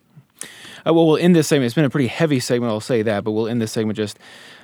Uh, 0.85 0.93
well, 0.93 1.07
we'll 1.07 1.17
end 1.17 1.35
this 1.35 1.47
segment. 1.47 1.65
It's 1.65 1.75
been 1.75 1.85
a 1.85 1.89
pretty 1.89 2.07
heavy 2.07 2.39
segment, 2.39 2.71
I'll 2.71 2.79
say 2.79 3.01
that, 3.03 3.23
but 3.23 3.31
we'll 3.31 3.47
end 3.47 3.61
this 3.61 3.71
segment 3.71 3.97
just 3.97 4.19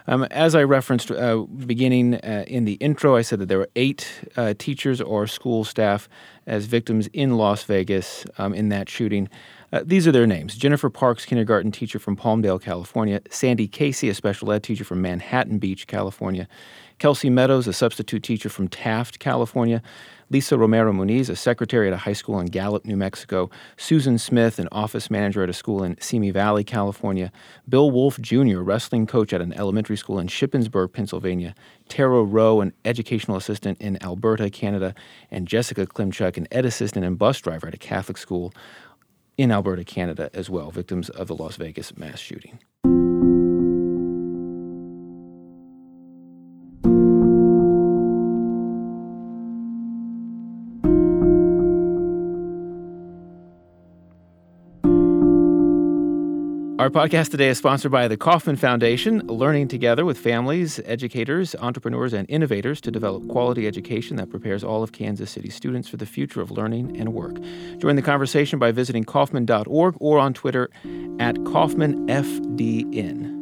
um, 0.07 0.23
as 0.31 0.55
I 0.55 0.63
referenced 0.63 1.11
uh, 1.11 1.45
beginning 1.65 2.15
uh, 2.15 2.43
in 2.47 2.65
the 2.65 2.73
intro. 2.73 3.15
I 3.15 3.21
said 3.21 3.39
that 3.39 3.45
there 3.45 3.59
were 3.59 3.69
eight 3.75 4.21
uh, 4.35 4.53
teachers 4.57 4.99
or 4.99 5.27
school 5.27 5.63
staff 5.63 6.09
as 6.47 6.65
victims 6.65 7.07
in 7.13 7.37
Las 7.37 7.63
Vegas 7.63 8.25
um, 8.37 8.53
in 8.53 8.69
that 8.69 8.89
shooting. 8.89 9.29
Uh, 9.71 9.83
these 9.85 10.07
are 10.07 10.11
their 10.11 10.25
names 10.25 10.55
Jennifer 10.55 10.89
Parks, 10.89 11.25
kindergarten 11.25 11.71
teacher 11.71 11.99
from 11.99 12.17
Palmdale, 12.17 12.61
California, 12.61 13.21
Sandy 13.29 13.67
Casey, 13.67 14.09
a 14.09 14.15
special 14.15 14.51
ed 14.51 14.63
teacher 14.63 14.83
from 14.83 15.01
Manhattan 15.01 15.59
Beach, 15.59 15.85
California, 15.85 16.47
Kelsey 16.97 17.29
Meadows, 17.29 17.67
a 17.67 17.73
substitute 17.73 18.23
teacher 18.23 18.49
from 18.49 18.67
Taft, 18.67 19.19
California, 19.19 19.81
Lisa 20.31 20.57
Romero 20.57 20.93
Muniz, 20.93 21.29
a 21.29 21.35
secretary 21.35 21.87
at 21.87 21.93
a 21.93 21.97
high 21.97 22.13
school 22.13 22.39
in 22.39 22.47
Gallup, 22.47 22.85
New 22.85 22.95
Mexico, 22.95 23.49
Susan 23.77 24.17
Smith, 24.19 24.59
an 24.59 24.67
office 24.71 25.09
manager 25.09 25.41
at 25.41 25.49
a 25.49 25.53
school 25.53 25.83
in 25.83 25.99
Simi 25.99 26.29
Valley, 26.29 26.63
California, 26.63 27.31
Bill 27.67 27.89
Wolfe 27.89 28.19
Jr., 28.21 28.59
wrestling 28.59 29.07
coach 29.07 29.33
at 29.33 29.41
an 29.41 29.53
elementary 29.53 29.97
school 29.97 30.19
in 30.19 30.27
Shippensburg, 30.27 30.93
Pennsylvania, 30.93 31.55
Tara 31.87 32.23
Roe, 32.23 32.61
an 32.61 32.73
educational 32.85 33.37
assistant 33.37 33.81
in 33.81 34.01
Alberta, 34.03 34.51
Canada, 34.51 34.93
and 35.31 35.47
Jessica 35.47 35.87
Klymchuk, 35.87 36.37
an 36.37 36.47
ed 36.51 36.65
assistant 36.65 37.05
and 37.05 37.17
bus 37.17 37.39
driver 37.39 37.67
at 37.67 37.73
a 37.73 37.77
Catholic 37.77 38.17
school 38.17 38.53
in 39.35 39.51
Alberta, 39.51 39.83
Canada, 39.83 40.29
as 40.33 40.49
well, 40.49 40.69
victims 40.69 41.09
of 41.09 41.27
the 41.27 41.35
Las 41.35 41.55
Vegas 41.55 41.97
mass 41.97 42.19
shooting. 42.19 42.59
Our 56.79 56.89
podcast 56.89 57.31
today 57.31 57.49
is 57.49 57.57
sponsored 57.57 57.91
by 57.91 58.07
the 58.07 58.15
Kauffman 58.15 58.55
Foundation, 58.55 59.27
learning 59.27 59.67
together 59.67 60.05
with 60.05 60.17
families, 60.17 60.79
educators, 60.85 61.53
entrepreneurs, 61.55 62.13
and 62.13 62.25
innovators 62.29 62.79
to 62.79 62.89
develop 62.89 63.27
quality 63.27 63.67
education 63.67 64.15
that 64.15 64.29
prepares 64.29 64.63
all 64.63 64.81
of 64.81 64.93
Kansas 64.93 65.29
City 65.29 65.49
students 65.49 65.89
for 65.89 65.97
the 65.97 66.05
future 66.05 66.39
of 66.39 66.51
learning 66.51 66.97
and 66.97 67.13
work. 67.13 67.35
Join 67.79 67.97
the 67.97 68.01
conversation 68.01 68.59
by 68.59 68.71
visiting 68.71 69.03
Kauffman.org 69.03 69.97
or 69.99 70.19
on 70.19 70.33
Twitter 70.33 70.69
at 71.19 71.35
KauffmanFDN. 71.35 73.35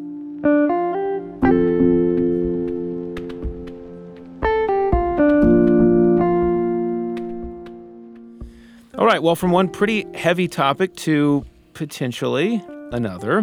All 8.98 9.06
right, 9.06 9.22
well, 9.22 9.36
from 9.36 9.52
one 9.52 9.70
pretty 9.70 10.08
heavy 10.16 10.48
topic 10.48 10.96
to 10.96 11.46
potentially 11.76 12.64
another. 12.92 13.42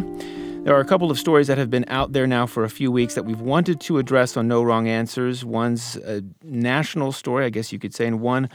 There 0.64 0.74
are 0.74 0.80
a 0.80 0.84
couple 0.84 1.10
of 1.10 1.18
stories 1.18 1.46
that 1.48 1.58
have 1.58 1.68
been 1.68 1.84
out 1.88 2.12
there 2.12 2.26
now 2.26 2.46
for 2.46 2.64
a 2.64 2.70
few 2.70 2.90
weeks 2.90 3.14
that 3.14 3.24
we've 3.24 3.40
wanted 3.40 3.80
to 3.82 3.98
address 3.98 4.36
on 4.36 4.48
No 4.48 4.62
Wrong 4.62 4.88
Answers. 4.88 5.44
One's 5.44 5.96
a 5.96 6.22
national 6.42 7.12
story, 7.12 7.44
I 7.44 7.50
guess 7.50 7.70
you 7.72 7.78
could 7.78 7.94
say, 7.94 8.06
and 8.06 8.20
one 8.20 8.48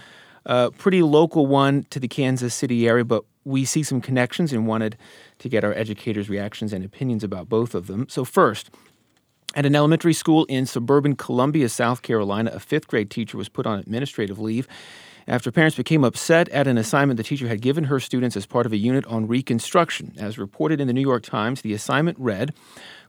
uh, 0.45 0.71
pretty 0.71 1.03
local 1.03 1.45
one 1.45 1.85
to 1.91 1.99
the 1.99 2.07
Kansas 2.07 2.55
City 2.55 2.87
area, 2.87 3.05
but 3.05 3.23
we 3.43 3.65
see 3.65 3.83
some 3.83 4.01
connections 4.01 4.51
and 4.51 4.65
wanted 4.65 4.97
to 5.37 5.49
get 5.49 5.63
our 5.63 5.73
educators' 5.73 6.29
reactions 6.29 6.73
and 6.73 6.83
opinions 6.83 7.23
about 7.23 7.47
both 7.47 7.75
of 7.75 7.87
them. 7.87 8.07
So, 8.09 8.25
first, 8.25 8.71
at 9.55 9.65
an 9.65 9.75
elementary 9.75 10.13
school 10.13 10.45
in 10.45 10.65
suburban 10.65 11.15
Columbia, 11.15 11.69
South 11.69 12.01
Carolina, 12.01 12.51
a 12.53 12.59
fifth 12.59 12.87
grade 12.87 13.11
teacher 13.11 13.37
was 13.37 13.49
put 13.49 13.67
on 13.67 13.79
administrative 13.79 14.39
leave 14.39 14.67
after 15.29 15.51
parents 15.51 15.77
became 15.77 16.03
upset 16.03 16.49
at 16.49 16.67
an 16.67 16.77
assignment 16.77 17.17
the 17.17 17.23
teacher 17.23 17.47
had 17.47 17.61
given 17.61 17.85
her 17.85 17.99
students 17.99 18.35
as 18.35 18.45
part 18.45 18.65
of 18.65 18.73
a 18.73 18.77
unit 18.77 19.05
on 19.05 19.27
reconstruction. 19.27 20.13
As 20.17 20.39
reported 20.39 20.81
in 20.81 20.87
the 20.87 20.93
New 20.93 21.01
York 21.01 21.23
Times, 21.23 21.61
the 21.61 21.73
assignment 21.73 22.17
read, 22.19 22.53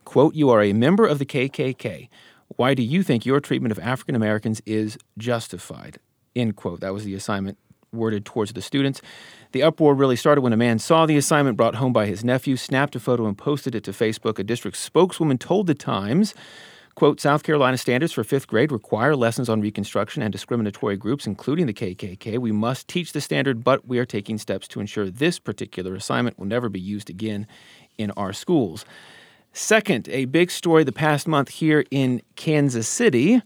quote, 0.05 0.35
You 0.35 0.51
are 0.51 0.63
a 0.63 0.75
member 0.75 1.07
of 1.07 1.19
the 1.19 1.25
KKK. 1.25 2.09
Why 2.57 2.75
do 2.75 2.83
you 2.83 3.03
think 3.03 3.25
your 3.25 3.41
treatment 3.41 3.73
of 3.73 3.79
African 3.79 4.15
Americans 4.15 4.61
is 4.67 4.99
justified? 5.17 5.99
End 6.37 6.57
quote. 6.57 6.81
That 6.81 6.93
was 6.93 7.05
the 7.05 7.15
assignment 7.15 7.57
worded 7.93 8.25
towards 8.25 8.53
the 8.53 8.63
students. 8.63 9.01
The 9.53 9.63
uproar 9.63 9.95
really 9.95 10.17
started 10.17 10.43
when 10.43 10.53
a 10.53 10.59
man 10.59 10.79
saw 10.79 11.07
the 11.07 11.17
assignment 11.17 11.57
brought 11.57 11.77
home 11.77 11.93
by 11.93 12.07
his 12.07 12.23
nephew, 12.23 12.57
snapped 12.57 12.95
a 12.95 13.01
photo, 13.01 13.27
and 13.27 13.37
posted 13.37 13.75
it 13.75 13.85
to 13.85 13.93
Facebook. 13.93 14.39
A 14.39 14.45
district 14.45 14.77
spokeswoman 14.77 15.39
told 15.39 15.67
the 15.67 15.75
Times 15.75 16.35
Quote 17.01 17.19
South 17.19 17.45
Carolina 17.45 17.79
standards 17.79 18.13
for 18.13 18.23
fifth 18.23 18.47
grade 18.47 18.71
require 18.71 19.17
lessons 19.17 19.49
on 19.49 19.63
Reconstruction 19.63 20.23
and 20.23 20.31
discriminatory 20.31 20.99
groups, 20.99 21.27
including 21.27 21.65
the 21.65 21.73
KKK. 21.73 22.37
We 22.37 22.53
must 22.53 22.89
teach 22.89 23.15
the 23.15 23.23
standard, 23.23 23.65
but 23.65 23.89
we 23.89 23.99
are 23.99 24.05
taking 24.05 24.37
steps 24.37 24.69
to 24.69 24.81
ensure 24.81 25.09
this 25.09 25.39
particular 25.39 25.95
assignment 25.95 26.39
will 26.39 26.45
never 26.45 26.69
be 26.69 26.79
used 26.79 27.09
again 27.09 27.47
in 27.97 28.11
our 28.19 28.35
schools. 28.35 28.85
Second, 29.55 30.11
a 30.11 30.27
big 30.27 30.51
story 30.51 30.85
the 30.85 30.93
past 30.93 31.27
month 31.27 31.49
here 31.49 31.87
in 31.91 32.21
Kansas 32.37 32.87
City. 32.87 33.41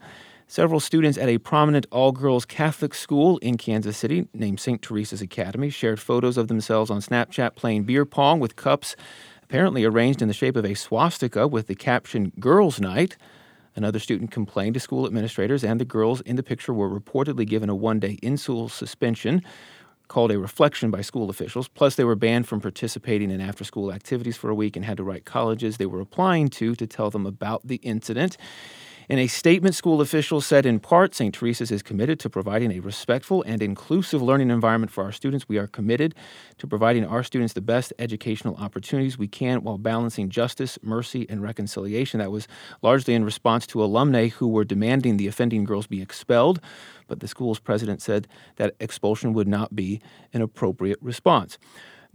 Several 0.47 0.81
students 0.81 1.17
at 1.17 1.29
a 1.29 1.37
prominent 1.37 1.85
all 1.93 2.11
girls 2.11 2.43
Catholic 2.43 2.93
school 2.93 3.37
in 3.37 3.55
Kansas 3.55 3.95
City, 3.95 4.27
named 4.33 4.59
St. 4.59 4.81
Teresa's 4.81 5.21
Academy, 5.21 5.69
shared 5.69 6.01
photos 6.01 6.35
of 6.35 6.49
themselves 6.49 6.91
on 6.91 6.99
Snapchat 6.99 7.55
playing 7.55 7.85
beer 7.85 8.03
pong 8.03 8.41
with 8.41 8.57
cups 8.57 8.97
apparently 9.43 9.85
arranged 9.85 10.21
in 10.21 10.27
the 10.27 10.33
shape 10.33 10.57
of 10.57 10.65
a 10.65 10.73
swastika 10.73 11.47
with 11.47 11.67
the 11.67 11.75
caption 11.75 12.33
Girls' 12.37 12.81
Night. 12.81 13.15
Another 13.75 13.99
student 13.99 14.31
complained 14.31 14.73
to 14.75 14.79
school 14.79 15.05
administrators, 15.05 15.63
and 15.63 15.79
the 15.79 15.85
girls 15.85 16.21
in 16.21 16.37
the 16.37 16.43
picture 16.43 16.73
were 16.73 16.89
reportedly 16.89 17.45
given 17.45 17.69
a 17.69 17.75
one 17.75 17.99
day 17.99 18.17
in 18.21 18.37
school 18.37 18.69
suspension 18.69 19.43
called 20.07 20.31
a 20.31 20.39
reflection 20.39 20.91
by 20.91 21.01
school 21.01 21.29
officials. 21.29 21.67
Plus, 21.67 21.95
they 21.95 22.03
were 22.03 22.15
banned 22.15 22.47
from 22.47 22.61
participating 22.61 23.31
in 23.31 23.41
after 23.41 23.63
school 23.63 23.91
activities 23.91 24.37
for 24.37 24.49
a 24.49 24.55
week 24.55 24.75
and 24.75 24.85
had 24.85 24.97
to 24.97 25.03
write 25.03 25.25
colleges 25.25 25.77
they 25.77 25.85
were 25.85 25.99
applying 25.99 26.47
to 26.47 26.75
to 26.75 26.87
tell 26.87 27.09
them 27.09 27.25
about 27.25 27.67
the 27.67 27.77
incident. 27.77 28.37
In 29.07 29.19
a 29.19 29.27
statement, 29.27 29.75
school 29.75 30.01
officials 30.01 30.47
said 30.47 30.65
in 30.65 30.79
part, 30.79 31.13
St. 31.13 31.33
Teresa's 31.33 31.69
is 31.69 31.83
committed 31.83 32.19
to 32.21 32.29
providing 32.29 32.71
a 32.71 32.79
respectful 32.79 33.43
and 33.43 33.61
inclusive 33.61 34.19
learning 34.19 34.49
environment 34.49 34.91
for 34.91 35.03
our 35.03 35.11
students. 35.11 35.47
We 35.47 35.59
are 35.59 35.67
committed 35.67 36.15
to 36.57 36.65
providing 36.65 37.05
our 37.05 37.21
students 37.21 37.53
the 37.53 37.61
best 37.61 37.93
educational 37.99 38.55
opportunities 38.55 39.15
we 39.15 39.27
can 39.27 39.61
while 39.61 39.77
balancing 39.77 40.29
justice, 40.29 40.79
mercy, 40.81 41.27
and 41.29 41.43
reconciliation. 41.43 42.19
That 42.19 42.31
was 42.31 42.47
largely 42.81 43.13
in 43.13 43.23
response 43.23 43.67
to 43.67 43.83
alumni 43.83 44.29
who 44.29 44.47
were 44.47 44.65
demanding 44.65 45.17
the 45.17 45.27
offending 45.27 45.65
girls 45.65 45.85
be 45.85 46.01
expelled, 46.01 46.59
but 47.07 47.19
the 47.19 47.27
school's 47.27 47.59
president 47.59 48.01
said 48.01 48.27
that 48.55 48.73
expulsion 48.79 49.33
would 49.33 49.47
not 49.47 49.75
be 49.75 50.01
an 50.33 50.41
appropriate 50.41 50.97
response. 50.99 51.59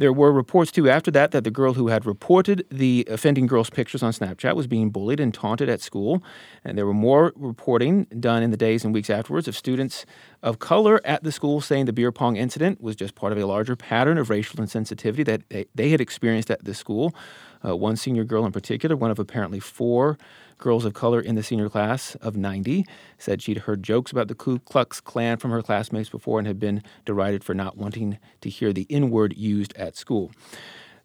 There 0.00 0.14
were 0.14 0.32
reports, 0.32 0.72
too, 0.72 0.88
after 0.88 1.10
that, 1.10 1.30
that 1.32 1.44
the 1.44 1.50
girl 1.50 1.74
who 1.74 1.88
had 1.88 2.06
reported 2.06 2.64
the 2.70 3.06
offending 3.10 3.46
girl's 3.46 3.68
pictures 3.68 4.02
on 4.02 4.12
Snapchat 4.12 4.56
was 4.56 4.66
being 4.66 4.88
bullied 4.88 5.20
and 5.20 5.34
taunted 5.34 5.68
at 5.68 5.82
school. 5.82 6.22
And 6.64 6.78
there 6.78 6.86
were 6.86 6.94
more 6.94 7.34
reporting 7.36 8.06
done 8.18 8.42
in 8.42 8.50
the 8.50 8.56
days 8.56 8.82
and 8.82 8.94
weeks 8.94 9.10
afterwards 9.10 9.46
of 9.46 9.54
students 9.54 10.06
of 10.42 10.58
color 10.58 11.02
at 11.04 11.22
the 11.22 11.30
school 11.30 11.60
saying 11.60 11.84
the 11.84 11.92
beer 11.92 12.12
pong 12.12 12.38
incident 12.38 12.80
was 12.80 12.96
just 12.96 13.14
part 13.14 13.30
of 13.30 13.36
a 13.36 13.44
larger 13.44 13.76
pattern 13.76 14.16
of 14.16 14.30
racial 14.30 14.64
insensitivity 14.64 15.22
that 15.26 15.42
they, 15.50 15.66
they 15.74 15.90
had 15.90 16.00
experienced 16.00 16.50
at 16.50 16.64
the 16.64 16.72
school. 16.72 17.14
Uh, 17.62 17.76
one 17.76 17.94
senior 17.94 18.24
girl 18.24 18.46
in 18.46 18.52
particular, 18.52 18.96
one 18.96 19.10
of 19.10 19.18
apparently 19.18 19.60
four 19.60 20.16
girls 20.61 20.85
of 20.85 20.94
color 20.94 21.20
in 21.20 21.35
the 21.35 21.42
senior 21.42 21.68
class 21.68 22.14
of 22.16 22.37
90, 22.37 22.87
said 23.18 23.42
she'd 23.42 23.59
heard 23.59 23.83
jokes 23.83 24.12
about 24.12 24.29
the 24.29 24.35
Ku 24.35 24.59
Klux 24.61 25.01
Klan 25.01 25.38
from 25.38 25.51
her 25.51 25.62
classmates 25.62 26.09
before 26.09 26.38
and 26.38 26.46
had 26.46 26.61
been 26.61 26.83
derided 27.05 27.42
for 27.42 27.55
not 27.55 27.77
wanting 27.77 28.18
to 28.42 28.49
hear 28.49 28.73
the 28.73 28.87
N 28.88 29.11
word 29.11 29.37
used 29.37 29.77
at 29.77 29.96
school. 29.96 30.31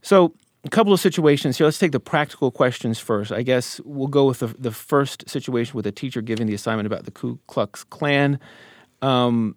So, 0.01 0.33
a 0.63 0.69
couple 0.69 0.93
of 0.93 0.99
situations 0.99 1.57
here. 1.57 1.65
Let's 1.65 1.77
take 1.77 1.91
the 1.91 1.99
practical 1.99 2.49
questions 2.51 2.97
first. 2.97 3.31
I 3.31 3.43
guess 3.43 3.79
we'll 3.85 4.07
go 4.07 4.25
with 4.25 4.39
the, 4.39 4.47
the 4.47 4.71
first 4.71 5.29
situation 5.29 5.75
with 5.75 5.85
a 5.85 5.91
teacher 5.91 6.21
giving 6.21 6.47
the 6.47 6.55
assignment 6.55 6.87
about 6.87 7.05
the 7.05 7.11
Ku 7.11 7.39
Klux 7.47 7.83
Klan. 7.83 8.39
Um, 9.01 9.55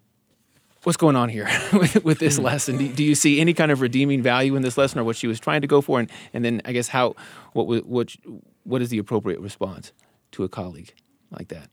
what's 0.83 0.97
going 0.97 1.15
on 1.15 1.29
here 1.29 1.49
with, 1.73 2.03
with, 2.03 2.19
this 2.19 2.37
hmm. 2.37 2.43
lesson? 2.43 2.77
Do, 2.77 2.87
do, 2.87 3.03
you 3.03 3.15
see 3.15 3.41
any 3.41 3.53
kind 3.53 3.71
of 3.71 3.81
redeeming 3.81 4.21
value 4.21 4.55
in 4.55 4.61
this 4.61 4.77
lesson, 4.77 4.99
or 4.99 5.03
what 5.03 5.15
she 5.15 5.27
was 5.27 5.39
trying 5.39 5.61
to 5.61 5.67
go 5.67 5.81
for, 5.81 5.99
and, 5.99 6.09
and 6.33 6.45
then 6.45 6.61
I 6.65 6.73
guess 6.73 6.87
how 6.87 7.15
what 7.53 7.85
what 7.85 8.15
what 8.69 8.83
is 8.83 8.89
the 8.89 8.99
appropriate 8.99 9.39
response 9.39 9.91
to 10.31 10.43
a 10.43 10.49
colleague 10.49 10.93
like 11.31 11.47
that? 11.47 11.69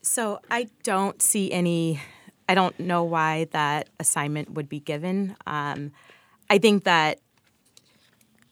So 0.00 0.40
I 0.50 0.68
don't 0.82 1.20
see 1.20 1.52
any. 1.52 2.00
I 2.48 2.54
don't 2.54 2.78
know 2.80 3.04
why 3.04 3.46
that 3.52 3.90
assignment 4.00 4.54
would 4.54 4.68
be 4.68 4.80
given. 4.80 5.36
Um, 5.46 5.92
I 6.48 6.58
think 6.58 6.84
that 6.84 7.20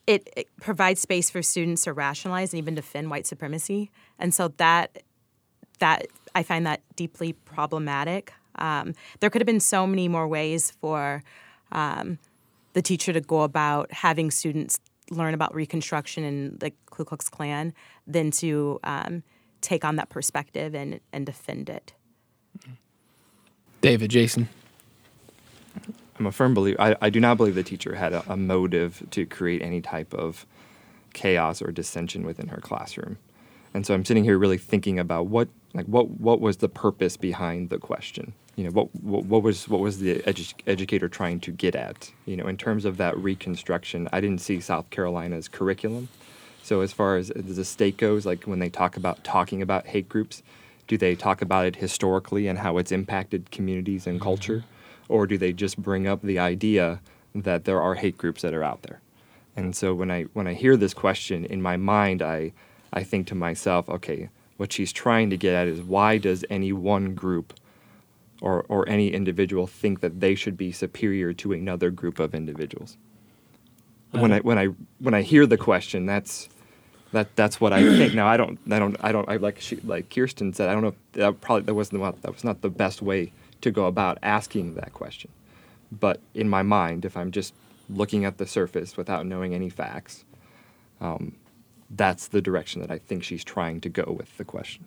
it, 0.07 0.29
it, 0.37 0.49
provides 0.61 1.01
space 1.01 1.31
for 1.31 1.43
students 1.43 1.83
to 1.83 1.93
rationalize 1.93 2.53
and 2.53 2.59
even 2.59 2.75
defend 2.75 3.11
white 3.11 3.27
supremacy, 3.27 3.91
and 4.19 4.35
so 4.35 4.49
that 4.59 5.03
that 5.79 6.07
I 6.35 6.43
find 6.43 6.67
that 6.67 6.83
deeply 6.95 7.33
problematic. 7.33 8.35
Um, 8.57 8.95
there 9.21 9.31
could 9.31 9.41
have 9.41 9.47
been 9.47 9.61
so 9.61 9.87
many 9.87 10.09
more 10.09 10.29
ways 10.29 10.73
for 10.81 11.23
um, 11.73 12.19
the 12.75 12.83
teacher 12.83 13.12
to 13.12 13.21
go 13.21 13.43
about 13.43 13.93
having 13.93 14.31
students 14.31 14.81
learn 15.11 15.35
about 15.35 15.55
Reconstruction 15.55 16.25
and 16.25 16.61
the 16.61 16.73
Ku 16.87 17.05
Klux 17.05 17.29
Klan 17.29 17.73
than 18.07 18.31
to 18.33 18.79
um, 18.85 19.23
take 19.61 19.85
on 19.85 19.97
that 19.97 20.09
perspective 20.09 20.75
and, 20.75 21.01
and 21.12 21.27
defend 21.27 21.71
it. 21.71 21.94
David, 23.81 24.11
Jason. 24.11 24.49
I'm 26.18 26.27
a 26.27 26.33
firm 26.33 26.55
believer. 26.55 26.81
I, 26.81 26.97
I 27.01 27.11
do 27.11 27.21
not 27.21 27.37
believe 27.37 27.55
the 27.55 27.62
teacher 27.62 27.94
had 27.94 28.12
a, 28.12 28.25
a 28.33 28.37
motive 28.37 29.07
to 29.11 29.25
create 29.25 29.62
any 29.62 29.81
type 29.81 30.12
of 30.12 30.47
chaos 31.12 31.62
or 31.62 31.71
dissension 31.71 32.27
within 32.27 32.49
her 32.49 32.61
classroom. 32.61 33.18
And 33.75 33.87
so 33.87 33.94
I'm 33.94 34.05
sitting 34.05 34.25
here 34.25 34.38
really 34.38 34.59
thinking 34.59 34.99
about 34.99 35.27
what 35.27 35.49
like 35.75 35.87
what 35.87 36.11
what 36.11 36.40
was 36.40 36.57
the 36.59 36.68
purpose 36.68 37.16
behind 37.16 37.71
the 37.71 37.79
question? 37.79 38.33
You 38.59 38.64
know 38.64 38.71
what, 38.71 38.92
what 38.97 39.25
what 39.27 39.42
was 39.44 39.68
what 39.68 39.79
was 39.79 40.01
the 40.01 40.16
edu- 40.23 40.53
educator 40.66 41.09
trying 41.09 41.38
to 41.38 41.53
get 41.53 41.77
at? 41.77 42.11
You 42.27 42.37
know 42.37 42.49
in 42.49 42.57
terms 42.57 42.85
of 42.85 42.97
that 42.97 43.16
reconstruction 43.16 44.09
i 44.12 44.21
didn't 44.21 44.40
see 44.40 44.59
south 44.59 44.90
carolina's 44.90 45.47
curriculum. 45.47 46.09
So 46.64 46.81
as 46.81 46.92
far 46.92 47.16
as 47.16 47.29
the 47.35 47.64
state 47.64 47.97
goes 47.97 48.27
like 48.27 48.44
when 48.44 48.59
they 48.59 48.68
talk 48.68 48.97
about 48.97 49.23
talking 49.23 49.62
about 49.62 49.87
hate 49.87 50.09
groups 50.09 50.42
do 50.88 50.99
they 50.99 51.14
talk 51.14 51.40
about 51.40 51.66
it 51.66 51.77
historically 51.77 52.49
and 52.49 52.59
how 52.59 52.79
it's 52.79 52.90
impacted 52.90 53.53
communities 53.53 54.09
and 54.09 54.16
mm-hmm. 54.16 54.25
culture? 54.25 54.64
Or 55.09 55.27
do 55.27 55.38
they 55.38 55.53
just 55.53 55.81
bring 55.81 56.09
up 56.09 56.23
the 56.23 56.40
idea 56.40 57.01
that 57.35 57.64
there 57.64 57.81
are 57.81 57.94
hate 57.94 58.18
groups 58.18 58.42
that 58.42 58.55
are 58.55 58.64
out 58.64 58.83
there? 58.83 59.01
And 59.55 59.77
so 59.77 59.94
when 59.94 60.11
i 60.11 60.23
when 60.33 60.49
i 60.49 60.55
hear 60.55 60.77
this 60.77 60.94
question 60.94 61.44
in 61.44 61.62
my 61.62 61.77
mind 61.77 62.23
i 62.23 62.53
i 62.92 63.05
think 63.05 63.29
to 63.29 63.37
myself 63.37 63.88
okay 63.88 64.31
what 64.57 64.73
she's 64.73 64.92
trying 64.92 65.31
to 65.31 65.37
get 65.37 65.55
at 65.55 65.68
is 65.68 65.81
why 65.81 66.18
does 66.18 66.44
any 66.51 66.73
one 66.73 67.14
group 67.14 67.55
or, 68.40 68.64
or 68.68 68.88
any 68.88 69.12
individual 69.12 69.66
think 69.66 70.01
that 70.01 70.20
they 70.20 70.35
should 70.35 70.57
be 70.57 70.72
superior 70.72 71.33
to 71.35 71.53
another 71.53 71.90
group 71.90 72.18
of 72.18 72.35
individuals. 72.35 72.96
When 74.12 74.33
I 74.33 74.40
when 74.40 74.59
I 74.59 74.66
when 75.01 75.12
I 75.12 75.20
hear 75.20 75.46
the 75.46 75.59
question, 75.59 76.07
that's 76.07 76.48
that 77.12 77.35
that's 77.37 77.61
what 77.61 77.74
I 77.74 77.83
think. 77.83 78.14
Now 78.14 78.27
I 78.27 78.38
don't 78.38 78.59
I 78.70 78.79
don't 78.79 78.96
I 79.01 79.12
don't 79.12 79.29
I 79.29 79.37
like 79.37 79.61
she, 79.61 79.77
like 79.77 80.09
Kirsten 80.09 80.53
said 80.55 80.70
I 80.70 80.72
don't 80.72 80.83
know 80.83 80.88
if 80.88 81.12
that 81.12 81.40
probably 81.42 81.64
that 81.64 81.74
wasn't 81.74 82.01
the, 82.03 82.12
that 82.22 82.33
was 82.33 82.42
not 82.42 82.62
the 82.62 82.70
best 82.70 83.03
way 83.03 83.33
to 83.61 83.70
go 83.70 83.87
about 83.87 84.18
asking 84.22 84.74
that 84.77 84.94
question. 84.94 85.31
But 85.92 86.20
in 86.35 86.48
my 86.48 86.62
mind, 86.62 87.05
if 87.05 87.16
I'm 87.16 87.31
just 87.31 87.55
looking 87.90 88.24
at 88.24 88.38
the 88.38 88.46
surface 88.46 88.96
without 88.96 89.27
knowing 89.27 89.55
any 89.55 89.68
facts, 89.68 90.24
um, 91.01 91.35
that's 91.90 92.29
the 92.29 92.42
direction 92.42 92.81
that 92.83 92.90
I 92.90 92.98
think 92.98 93.24
she's 93.24 93.44
trying 93.44 93.81
to 93.81 93.88
go 93.88 94.14
with 94.16 94.37
the 94.37 94.44
question. 94.44 94.85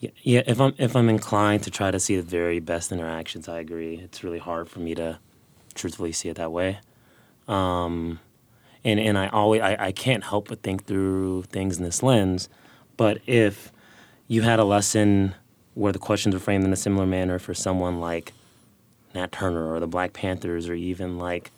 Yeah, 0.00 0.10
yeah. 0.22 0.42
If 0.46 0.60
I'm 0.60 0.74
if 0.78 0.96
I'm 0.96 1.10
inclined 1.10 1.62
to 1.64 1.70
try 1.70 1.90
to 1.90 2.00
see 2.00 2.16
the 2.16 2.22
very 2.22 2.58
best 2.58 2.90
interactions, 2.90 3.48
I 3.48 3.60
agree. 3.60 3.96
It's 3.96 4.24
really 4.24 4.38
hard 4.38 4.68
for 4.70 4.80
me 4.80 4.94
to 4.94 5.18
truthfully 5.74 6.12
see 6.12 6.30
it 6.30 6.36
that 6.38 6.52
way. 6.52 6.80
Um, 7.46 8.20
and 8.84 8.98
and 8.98 9.18
I 9.18 9.28
always 9.28 9.60
I, 9.60 9.76
I 9.78 9.92
can't 9.92 10.24
help 10.24 10.48
but 10.48 10.62
think 10.62 10.86
through 10.86 11.42
things 11.44 11.78
in 11.78 11.84
this 11.84 12.02
lens. 12.02 12.48
But 12.96 13.20
if 13.26 13.72
you 14.26 14.42
had 14.42 14.58
a 14.58 14.64
lesson 14.64 15.34
where 15.74 15.92
the 15.92 15.98
questions 15.98 16.34
were 16.34 16.40
framed 16.40 16.64
in 16.64 16.72
a 16.72 16.76
similar 16.76 17.06
manner 17.06 17.38
for 17.38 17.54
someone 17.54 18.00
like 18.00 18.32
Nat 19.14 19.32
Turner 19.32 19.72
or 19.72 19.80
the 19.80 19.86
Black 19.86 20.14
Panthers 20.14 20.68
or 20.68 20.74
even 20.74 21.18
like 21.18 21.50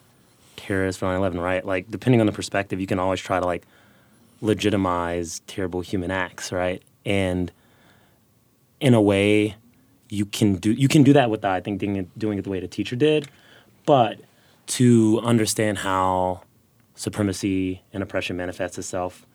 terrorists 0.57 0.98
from 0.98 1.09
9/11, 1.09 1.40
right? 1.40 1.64
Like 1.64 1.90
depending 1.90 2.20
on 2.20 2.26
the 2.26 2.33
perspective, 2.33 2.81
you 2.81 2.88
can 2.88 2.98
always 2.98 3.20
try 3.20 3.38
to 3.38 3.46
like 3.46 3.64
legitimize 4.40 5.40
terrible 5.46 5.81
human 5.81 6.11
acts, 6.11 6.50
right? 6.50 6.83
And 7.07 7.52
in 8.83 8.95
a 8.95 9.01
way, 9.01 9.55
you 10.11 10.27
can 10.27 10.57
do 10.57 10.73
you 10.73 10.88
can 10.88 11.03
do 11.03 11.14
that 11.14 11.31
with 11.31 11.45
I 11.45 11.61
think 11.61 11.79
doing 11.79 11.97
it, 11.97 12.18
doing 12.18 12.38
it 12.38 12.42
the 12.42 12.51
way 12.51 12.61
the 12.61 12.68
teacher 12.68 12.97
did, 12.97 13.29
but 13.87 14.21
to 14.66 15.21
understand 15.23 15.79
how 15.79 16.42
supremacy 16.95 17.83
and 17.92 18.03
oppression 18.03 18.37
manifests 18.37 18.77
itself, 18.77 19.27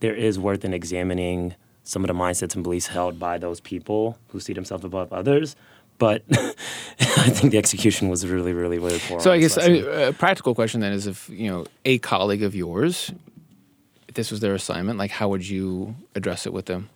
there 0.00 0.14
is 0.14 0.38
worth 0.38 0.64
in 0.64 0.74
examining 0.74 1.54
some 1.84 2.02
of 2.02 2.08
the 2.08 2.14
mindsets 2.14 2.54
and 2.54 2.64
beliefs 2.64 2.88
held 2.88 3.18
by 3.18 3.38
those 3.38 3.60
people 3.60 4.18
who 4.28 4.40
see 4.40 4.52
themselves 4.52 4.84
above 4.84 5.12
others. 5.12 5.54
But 5.98 6.22
I 6.30 7.30
think 7.30 7.52
the 7.52 7.58
execution 7.58 8.08
was 8.08 8.26
really, 8.26 8.52
really, 8.52 8.78
really 8.78 9.00
poor. 9.00 9.20
So 9.20 9.32
I 9.32 9.38
guess 9.38 9.58
I, 9.58 9.66
a 9.66 10.12
practical 10.12 10.54
question 10.54 10.80
then 10.80 10.92
is 10.92 11.06
if 11.06 11.28
you 11.28 11.50
know 11.50 11.66
a 11.84 11.98
colleague 11.98 12.42
of 12.42 12.54
yours, 12.54 13.12
if 14.08 14.14
this 14.14 14.30
was 14.30 14.40
their 14.40 14.54
assignment, 14.54 14.98
like 14.98 15.10
how 15.10 15.28
would 15.28 15.46
you 15.46 15.94
address 16.14 16.46
it 16.46 16.52
with 16.52 16.66
them? 16.66 16.88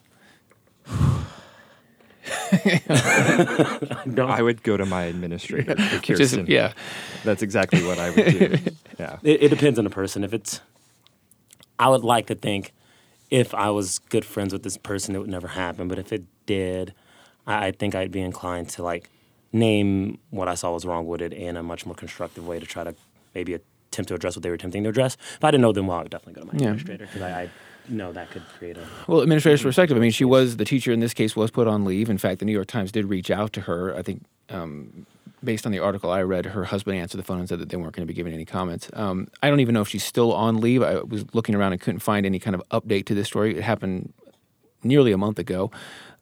No. 4.06 4.26
I 4.26 4.42
would 4.42 4.62
go 4.62 4.76
to 4.76 4.84
my 4.86 5.04
administrator, 5.04 5.74
is- 6.08 6.36
yeah, 6.46 6.72
That's 7.24 7.42
exactly 7.42 7.82
what 7.84 7.98
I 7.98 8.10
would 8.10 8.26
do. 8.26 8.56
Yeah. 8.98 9.18
It, 9.22 9.44
it 9.44 9.48
depends 9.48 9.78
on 9.78 9.84
the 9.84 9.90
person. 9.90 10.22
If 10.22 10.32
it's, 10.34 10.60
I 11.78 11.88
would 11.88 12.04
like 12.04 12.26
to 12.26 12.34
think, 12.34 12.72
if 13.30 13.54
I 13.54 13.70
was 13.70 13.98
good 13.98 14.24
friends 14.24 14.52
with 14.52 14.62
this 14.62 14.76
person, 14.76 15.16
it 15.16 15.18
would 15.18 15.30
never 15.30 15.48
happen. 15.48 15.88
But 15.88 15.98
if 15.98 16.12
it 16.12 16.24
did, 16.46 16.92
I, 17.46 17.68
I 17.68 17.72
think 17.72 17.94
I'd 17.94 18.12
be 18.12 18.20
inclined 18.20 18.68
to 18.70 18.82
like 18.82 19.08
name 19.52 20.18
what 20.30 20.46
I 20.46 20.54
saw 20.54 20.72
was 20.72 20.84
wrong 20.84 21.06
with 21.06 21.22
it 21.22 21.32
in 21.32 21.56
a 21.56 21.62
much 21.62 21.84
more 21.86 21.94
constructive 21.94 22.46
way 22.46 22.60
to 22.60 22.66
try 22.66 22.84
to 22.84 22.94
maybe 23.34 23.54
attempt 23.54 24.08
to 24.08 24.14
address 24.14 24.36
what 24.36 24.42
they 24.42 24.50
were 24.50 24.54
attempting 24.56 24.82
to 24.84 24.90
address. 24.90 25.16
If 25.36 25.42
I 25.42 25.50
didn't 25.50 25.62
know 25.62 25.72
them 25.72 25.86
well, 25.88 25.98
I 25.98 26.02
would 26.02 26.10
definitely 26.12 26.34
go 26.42 26.46
to 26.48 26.52
my 26.54 26.60
Yeah. 26.62 26.68
administrator 26.72 27.06
because 27.06 27.22
I, 27.22 27.42
I 27.42 27.50
know 27.88 28.12
that 28.12 28.30
could 28.30 28.42
create 28.58 28.76
a. 28.76 28.86
Well, 29.06 29.20
administrator's 29.20 29.62
perspective. 29.62 29.96
I 29.96 30.00
mean, 30.00 30.10
she 30.10 30.24
was 30.24 30.56
the 30.56 30.64
teacher 30.64 30.92
in 30.92 31.00
this 31.00 31.14
case 31.14 31.36
was 31.36 31.50
put 31.50 31.66
on 31.66 31.84
leave. 31.84 32.08
In 32.10 32.18
fact, 32.18 32.38
the 32.38 32.44
New 32.44 32.52
York 32.52 32.66
Times 32.68 32.92
did 32.92 33.06
reach 33.06 33.30
out 33.30 33.52
to 33.54 33.62
her. 33.62 33.94
I 33.94 34.02
think, 34.02 34.24
um, 34.48 35.06
based 35.42 35.66
on 35.66 35.72
the 35.72 35.78
article 35.78 36.10
I 36.10 36.22
read, 36.22 36.46
her 36.46 36.64
husband 36.64 36.96
answered 36.96 37.18
the 37.18 37.24
phone 37.24 37.38
and 37.38 37.48
said 37.48 37.58
that 37.58 37.68
they 37.68 37.76
weren't 37.76 37.94
going 37.94 38.06
to 38.06 38.10
be 38.10 38.14
giving 38.14 38.32
any 38.32 38.44
comments. 38.44 38.90
Um, 38.92 39.28
I 39.42 39.48
don't 39.48 39.60
even 39.60 39.74
know 39.74 39.82
if 39.82 39.88
she's 39.88 40.04
still 40.04 40.32
on 40.32 40.60
leave. 40.60 40.82
I 40.82 41.00
was 41.00 41.24
looking 41.34 41.54
around 41.54 41.72
and 41.72 41.80
couldn't 41.80 42.00
find 42.00 42.24
any 42.24 42.38
kind 42.38 42.54
of 42.54 42.62
update 42.70 43.06
to 43.06 43.14
this 43.14 43.26
story. 43.28 43.56
It 43.56 43.62
happened 43.62 44.12
nearly 44.84 45.12
a 45.12 45.18
month 45.18 45.38
ago. 45.38 45.70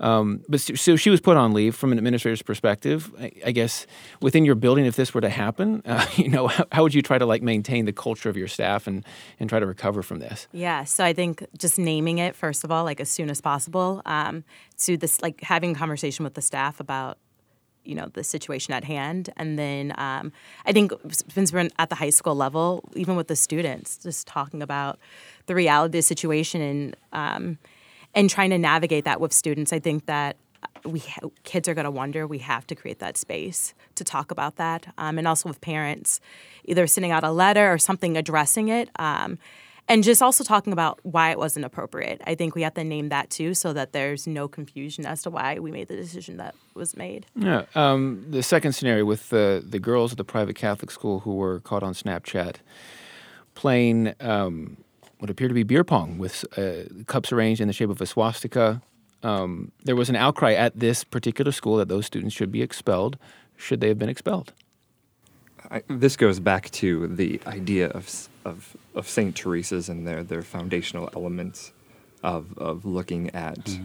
Um, 0.01 0.43
but 0.49 0.61
so 0.61 0.97
she 0.97 1.11
was 1.11 1.21
put 1.21 1.37
on 1.37 1.53
leave 1.53 1.77
from 1.77 1.93
an 1.93 1.99
administrator's 1.99 2.43
perspective. 2.43 3.13
I, 3.21 3.33
I 3.47 3.53
guess 3.53 3.87
within 4.23 4.45
your 4.47 4.55
building, 4.55 4.87
if 4.87 4.97
this 4.97 5.13
were 5.13 5.21
to 5.21 5.29
happen, 5.29 5.83
uh, 5.85 6.07
you 6.17 6.29
know, 6.29 6.49
how, 6.49 6.65
how 6.73 6.83
would 6.83 6.95
you 6.95 7.03
try 7.03 7.19
to 7.19 7.27
like 7.27 7.43
maintain 7.43 7.85
the 7.85 7.93
culture 7.93 8.29
of 8.29 8.37
your 8.37 8.49
staff 8.49 8.87
and 8.87 9.05
and 9.39 9.49
try 9.49 9.61
to 9.61 9.67
recover 9.67 10.03
from 10.03 10.19
this? 10.19 10.49
Yeah, 10.53 10.85
so 10.85 11.05
I 11.05 11.13
think 11.13 11.47
just 11.57 11.79
naming 11.79 12.19
it 12.19 12.35
first 12.35 12.65
of 12.65 12.73
all, 12.73 12.85
like 12.85 13.01
as 13.01 13.11
soon 13.11 13.31
as 13.31 13.41
possible, 13.41 14.03
um, 14.07 14.45
to 14.79 14.97
this 14.97 15.21
like 15.21 15.43
having 15.43 15.75
conversation 15.75 16.25
with 16.25 16.35
the 16.35 16.43
staff 16.43 16.81
about 16.81 17.19
you 17.85 17.95
know 17.95 18.09
the 18.13 18.25
situation 18.25 18.73
at 18.73 18.85
hand, 18.85 19.31
and 19.37 19.59
then 19.59 19.93
um, 19.99 20.33
I 20.65 20.73
think 20.73 20.93
since 21.29 21.53
we're 21.53 21.69
at 21.79 21.91
the 21.91 21.95
high 21.95 22.11
school 22.11 22.35
level, 22.35 22.89
even 22.95 23.17
with 23.17 23.29
the 23.29 23.37
students, 23.37 23.99
just 23.99 24.27
talking 24.27 24.63
about 24.63 24.99
the 25.47 25.55
reality 25.55 25.89
of 25.89 25.93
the 25.93 26.03
situation 26.03 26.61
and 26.61 26.97
um, 27.13 27.59
and 28.15 28.29
trying 28.29 28.51
to 28.51 28.59
navigate 28.59 29.05
that 29.05 29.21
with 29.21 29.33
students. 29.33 29.73
I 29.73 29.79
think 29.79 30.07
that 30.07 30.37
we 30.85 31.03
kids 31.45 31.69
are 31.69 31.75
going 31.75 31.85
to 31.85 31.91
wonder. 31.91 32.27
We 32.27 32.39
have 32.39 32.67
to 32.69 32.75
create 32.75 32.99
that 33.01 33.17
space 33.17 33.75
to 33.95 34.05
talk 34.05 34.31
about 34.31 34.57
that, 34.57 34.93
um, 34.99 35.19
and 35.19 35.27
also 35.27 35.49
with 35.49 35.61
parents, 35.61 36.21
either 36.65 36.87
sending 36.87 37.13
out 37.13 37.25
a 37.25 37.31
letter 37.31 37.73
or 37.73 37.79
something 37.79 38.17
addressing 38.17 38.69
it, 38.69 38.89
um, 38.99 39.39
and 39.89 40.05
just 40.05 40.23
also 40.23 40.45
talking 40.45 40.73
about 40.73 41.01
why 41.03 41.31
it 41.31 41.39
wasn't 41.39 41.65
appropriate. 41.65 42.21
I 42.27 42.35
think 42.35 42.55
we 42.55 42.63
have 42.63 42.75
to 42.75 42.85
name 42.85 43.09
that 43.09 43.31
too, 43.31 43.55
so 43.55 43.73
that 43.73 43.93
there's 43.93 44.27
no 44.27 44.49
confusion 44.49 45.05
as 45.07 45.23
to 45.23 45.31
why 45.31 45.59
we 45.59 45.71
made 45.71 45.89
the 45.89 45.97
decision 45.97 46.37
that 46.39 46.55
was 46.75 46.97
made. 46.97 47.27
Yeah. 47.35 47.65
Um, 47.75 48.25
the 48.29 48.43
second 48.43 48.73
scenario 48.73 49.05
with 49.05 49.29
the 49.31 49.65
the 49.67 49.79
girls 49.79 50.13
at 50.13 50.19
the 50.19 50.25
private 50.25 50.57
Catholic 50.57 50.91
school 50.91 51.21
who 51.21 51.35
were 51.35 51.61
caught 51.61 51.83
on 51.83 51.95
Snapchat 51.95 52.57
playing 53.55 54.15
um, 54.21 54.77
what 55.21 55.31
appeared 55.31 55.51
to 55.51 55.55
be 55.55 55.63
beer 55.63 55.85
pong 55.85 56.19
with 56.19 56.45
uh, 56.59 57.05
cups 57.07 57.31
arranged 57.31 57.61
in 57.61 57.69
the 57.69 57.75
shape 57.75 57.91
of 57.91 58.01
a 58.01 58.07
swastika. 58.07 58.83
Um, 59.23 59.71
there 59.85 59.97
was 59.97 60.09
an 60.09 60.17
outcry 60.17 60.55
at 60.55 60.81
this 60.81 61.05
particular 61.05 61.53
school 61.53 61.77
that 61.77 61.89
those 61.89 62.07
students 62.07 62.35
should 62.35 62.51
be 62.51 62.63
expelled. 62.63 63.19
Should 63.57 63.81
they 63.81 63.89
have 63.89 63.99
been 63.99 64.09
expelled? 64.09 64.55
I, 65.71 65.83
this 65.89 66.17
goes 66.17 66.41
back 66.41 66.71
to 66.73 67.07
the 67.07 67.41
idea 67.47 67.89
of 67.89 68.29
of, 68.47 68.77
of 68.95 69.07
Saint 69.07 69.37
Teresa's 69.37 69.91
and 69.91 70.07
their 70.07 70.25
their 70.25 70.43
foundational 70.43 71.11
elements 71.15 71.73
of 72.23 72.57
of 72.59 72.85
looking 72.85 73.31
at. 73.31 73.79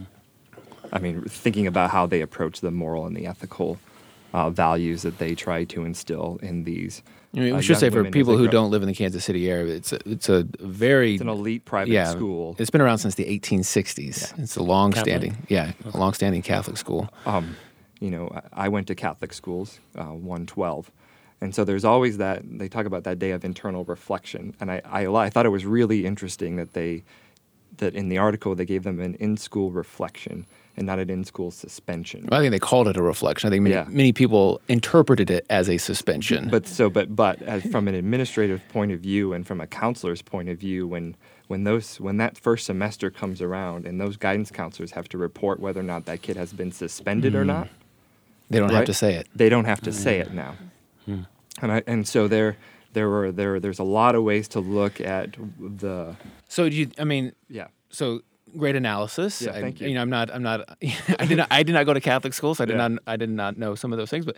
I 0.92 1.00
mean, 1.00 1.22
thinking 1.22 1.66
about 1.66 1.90
how 1.90 2.06
they 2.06 2.20
approach 2.20 2.60
the 2.60 2.70
moral 2.70 3.06
and 3.06 3.16
the 3.16 3.26
ethical 3.26 3.78
uh, 4.32 4.50
values 4.50 5.02
that 5.02 5.18
they 5.18 5.34
try 5.34 5.64
to 5.64 5.84
instill 5.84 6.38
in 6.42 6.64
these. 6.64 7.02
I 7.36 7.40
mean, 7.40 7.52
we 7.52 7.58
uh, 7.58 7.60
should 7.60 7.76
say 7.76 7.90
for 7.90 8.02
people 8.10 8.36
who 8.36 8.48
don't 8.48 8.70
live 8.70 8.82
in 8.82 8.88
the 8.88 8.94
Kansas 8.94 9.24
City 9.24 9.50
area, 9.50 9.74
it's 9.74 9.92
a, 9.92 9.98
it's 10.08 10.28
a 10.30 10.46
very 10.58 11.14
it's 11.14 11.22
an 11.22 11.28
elite 11.28 11.66
private 11.66 11.92
yeah, 11.92 12.06
school. 12.06 12.56
It's 12.58 12.70
been 12.70 12.80
around 12.80 12.98
since 12.98 13.14
the 13.14 13.24
1860s. 13.24 14.38
It's 14.38 14.56
a 14.56 14.62
long-standing, 14.62 15.46
yeah, 15.48 15.72
a 15.92 15.98
long-standing 15.98 16.42
Catholic 16.42 16.78
school. 16.78 17.10
um, 17.26 17.56
you 18.00 18.10
know, 18.10 18.30
I 18.52 18.68
went 18.68 18.86
to 18.88 18.94
Catholic 18.94 19.32
schools, 19.32 19.80
uh, 19.96 20.04
112. 20.04 20.90
And 21.40 21.54
so 21.54 21.64
there's 21.64 21.84
always 21.84 22.18
that, 22.18 22.42
they 22.44 22.68
talk 22.68 22.86
about 22.86 23.04
that 23.04 23.18
day 23.18 23.30
of 23.30 23.44
internal 23.44 23.84
reflection. 23.84 24.54
And 24.60 24.70
I, 24.70 24.82
I, 24.84 25.06
I 25.06 25.30
thought 25.30 25.46
it 25.46 25.50
was 25.50 25.64
really 25.64 26.06
interesting 26.06 26.56
that 26.56 26.72
they, 26.72 27.04
that 27.78 27.94
in 27.94 28.08
the 28.08 28.18
article 28.18 28.54
they 28.54 28.64
gave 28.64 28.84
them 28.84 29.00
an 29.00 29.14
in 29.16 29.36
school 29.36 29.70
reflection 29.70 30.46
and 30.76 30.86
not 30.86 30.98
an 30.98 31.10
in 31.10 31.24
school 31.24 31.50
suspension. 31.50 32.28
I 32.30 32.40
think 32.40 32.50
they 32.50 32.58
called 32.58 32.88
it 32.88 32.96
a 32.96 33.02
reflection. 33.02 33.48
I 33.48 33.50
think 33.50 33.62
many, 33.62 33.74
Yeah. 33.74 33.86
many 33.88 34.12
people 34.12 34.60
interpreted 34.68 35.30
it 35.30 35.46
as 35.48 35.68
a 35.68 35.78
suspension. 35.78 36.48
But 36.50 36.66
so, 36.66 36.90
but 36.90 37.16
but 37.16 37.40
as 37.42 37.62
from 37.64 37.88
an 37.88 37.94
administrative 37.94 38.60
point 38.68 38.92
of 38.92 39.00
view 39.00 39.32
and 39.32 39.46
from 39.46 39.60
a 39.60 39.66
counselor's 39.66 40.22
point 40.22 40.48
of 40.48 40.58
view, 40.58 40.86
when 40.86 41.16
when 41.46 41.64
those 41.64 41.98
when 42.00 42.18
that 42.18 42.36
first 42.36 42.66
semester 42.66 43.10
comes 43.10 43.40
around 43.40 43.86
and 43.86 44.00
those 44.00 44.16
guidance 44.16 44.50
counselors 44.50 44.92
have 44.92 45.08
to 45.08 45.18
report 45.18 45.60
whether 45.60 45.80
or 45.80 45.84
not 45.84 46.04
that 46.06 46.22
kid 46.22 46.36
has 46.36 46.52
been 46.52 46.72
suspended 46.72 47.34
or 47.34 47.42
hmm. 47.42 47.48
not, 47.48 47.68
they 48.50 48.58
don't 48.58 48.72
have 48.72 48.84
to 48.84 48.94
say 48.94 49.14
it. 49.14 49.28
They 49.34 49.48
don't 49.48 49.64
have 49.64 49.80
to 49.82 49.90
hmm. 49.90 49.96
say 49.96 50.18
it 50.18 50.32
now. 50.32 50.54
Hmm. 51.04 51.22
And 51.62 51.72
I, 51.72 51.82
and 51.86 52.06
so 52.06 52.28
there 52.28 52.56
there 52.92 53.08
were 53.08 53.32
there 53.32 53.60
there's 53.60 53.78
a 53.78 53.84
lot 53.84 54.14
of 54.14 54.24
ways 54.24 54.48
to 54.48 54.60
look 54.60 55.00
at 55.00 55.36
the 55.58 56.16
So 56.48 56.68
do 56.68 56.76
you? 56.76 56.90
I 56.98 57.04
mean, 57.04 57.32
yeah. 57.48 57.68
so 57.90 58.22
great 58.56 58.76
analysis. 58.76 59.42
Yeah, 59.42 59.52
I, 59.52 59.60
thank 59.60 59.80
you. 59.80 59.94
know, 59.94 60.02
I'm 60.02 60.10
not. 60.10 60.30
I'm 60.34 60.42
not. 60.42 60.76
I 61.18 61.26
did 61.26 61.36
not. 61.38 61.48
I 61.52 61.62
did 61.62 61.72
not 61.72 61.86
go 61.86 61.94
to 61.94 62.00
Catholic 62.00 62.34
school, 62.34 62.54
so 62.54 62.64
I 62.64 62.66
did 62.66 62.76
Yeah. 62.76 62.88
not. 62.88 63.02
I 63.06 63.16
did 63.16 63.30
not 63.30 63.56
know 63.58 63.74
some 63.74 63.92
of 63.92 63.98
those 63.98 64.10
things. 64.10 64.24
But 64.24 64.36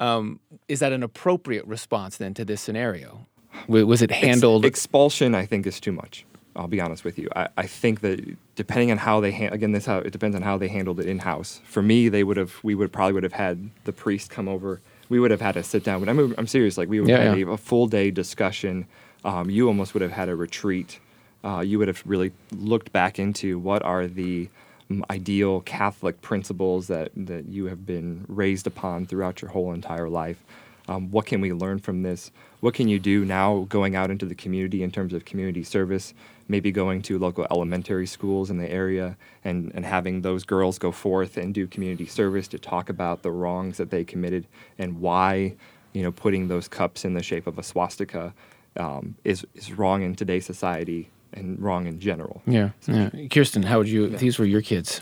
um, 0.00 0.40
is 0.68 0.80
that 0.80 0.92
an 0.92 1.02
appropriate 1.02 1.66
response 1.66 2.16
then 2.16 2.34
to 2.34 2.44
this 2.44 2.60
scenario? 2.60 3.26
Was 3.68 4.00
it 4.02 4.10
Ex- 4.12 4.20
handled? 4.26 4.64
expulsion, 4.64 5.34
I 5.34 5.44
think, 5.46 5.66
is 5.66 5.80
too 5.80 5.92
much. 5.92 6.24
I'll 6.56 6.68
be 6.68 6.80
honest 6.80 7.04
with 7.04 7.18
you. 7.18 7.28
I, 7.36 7.48
I 7.56 7.66
think 7.66 8.00
that 8.00 8.36
depending 8.56 8.90
on 8.90 8.98
how 8.98 9.20
they 9.20 9.32
ha- 9.32 9.48
again, 9.52 9.72
this 9.72 9.86
how 9.86 9.98
it 9.98 10.10
depends 10.10 10.34
on 10.36 10.42
how 10.42 10.58
they 10.58 10.68
handled 10.68 10.98
it 11.00 11.06
in 11.06 11.20
house. 11.20 11.60
For 11.64 11.82
me, 11.82 12.08
they 12.08 12.24
would 12.24 12.36
have 12.36 12.54
we 12.62 12.74
would 12.74 12.92
probably 12.92 13.12
would 13.14 13.22
have 13.22 13.32
had 13.32 13.70
the 13.84 13.92
priest 13.92 14.30
come 14.30 14.48
over. 14.48 14.80
We 15.08 15.18
would 15.20 15.30
have 15.30 15.40
had 15.40 15.56
a 15.56 15.62
sit 15.62 15.84
down. 15.84 16.00
But 16.00 16.08
I'm 16.08 16.34
I'm 16.38 16.46
serious. 16.46 16.76
Like 16.78 16.88
we 16.88 17.00
would 17.00 17.08
Yeah, 17.08 17.18
have 17.18 17.28
had 17.30 17.38
yeah. 17.38 17.46
a, 17.46 17.50
a 17.50 17.56
full 17.56 17.86
day 17.86 18.10
discussion. 18.10 18.86
Um, 19.24 19.50
you 19.50 19.68
almost 19.68 19.94
would 19.94 20.02
have 20.02 20.12
had 20.12 20.28
a 20.28 20.34
retreat. 20.36 20.98
Uh, 21.42 21.60
you 21.60 21.78
would 21.78 21.88
have 21.88 22.02
really 22.04 22.32
looked 22.52 22.92
back 22.92 23.18
into 23.18 23.58
what 23.58 23.82
are 23.82 24.06
the 24.06 24.48
mm, 24.90 25.02
ideal 25.10 25.60
Catholic 25.62 26.20
principles 26.20 26.86
that 26.88 27.10
that 27.16 27.46
you 27.46 27.66
have 27.66 27.86
been 27.86 28.24
raised 28.28 28.66
upon 28.66 29.06
throughout 29.06 29.40
your 29.40 29.50
whole 29.50 29.72
entire 29.72 30.08
life. 30.08 30.42
Um, 30.88 31.10
what 31.10 31.26
can 31.26 31.40
we 31.40 31.52
learn 31.52 31.78
from 31.78 32.02
this? 32.02 32.32
What 32.60 32.74
can 32.74 32.88
you 32.88 32.98
do 32.98 33.24
now 33.24 33.64
going 33.68 33.94
out 33.94 34.10
into 34.10 34.26
the 34.26 34.34
community 34.34 34.82
in 34.82 34.90
terms 34.90 35.12
of 35.12 35.24
community 35.24 35.62
service? 35.62 36.14
Maybe 36.48 36.72
going 36.72 37.02
to 37.02 37.18
local 37.18 37.46
elementary 37.48 38.08
schools 38.08 38.50
in 38.50 38.58
the 38.58 38.68
area 38.68 39.16
and, 39.44 39.70
and 39.72 39.86
having 39.86 40.22
those 40.22 40.44
girls 40.44 40.78
go 40.78 40.90
forth 40.90 41.36
and 41.36 41.54
do 41.54 41.68
community 41.68 42.06
service 42.06 42.48
to 42.48 42.58
talk 42.58 42.88
about 42.88 43.22
the 43.22 43.30
wrongs 43.30 43.76
that 43.76 43.90
they 43.90 44.02
committed 44.02 44.46
and 44.78 45.00
why, 45.00 45.54
you 45.92 46.02
know, 46.02 46.10
putting 46.10 46.48
those 46.48 46.66
cups 46.66 47.04
in 47.04 47.14
the 47.14 47.22
shape 47.22 47.46
of 47.46 47.56
a 47.56 47.62
swastika 47.62 48.34
um, 48.76 49.14
is, 49.22 49.46
is 49.54 49.72
wrong 49.72 50.02
in 50.02 50.16
today's 50.16 50.44
society 50.44 51.08
and 51.32 51.60
wrong 51.60 51.86
in 51.86 52.00
general. 52.00 52.42
yeah, 52.46 52.70
yeah. 52.86 53.10
Kirsten, 53.30 53.62
how 53.62 53.78
would 53.78 53.88
you? 53.88 54.06
if 54.06 54.20
These 54.20 54.38
were 54.38 54.44
your 54.44 54.62
kids. 54.62 55.00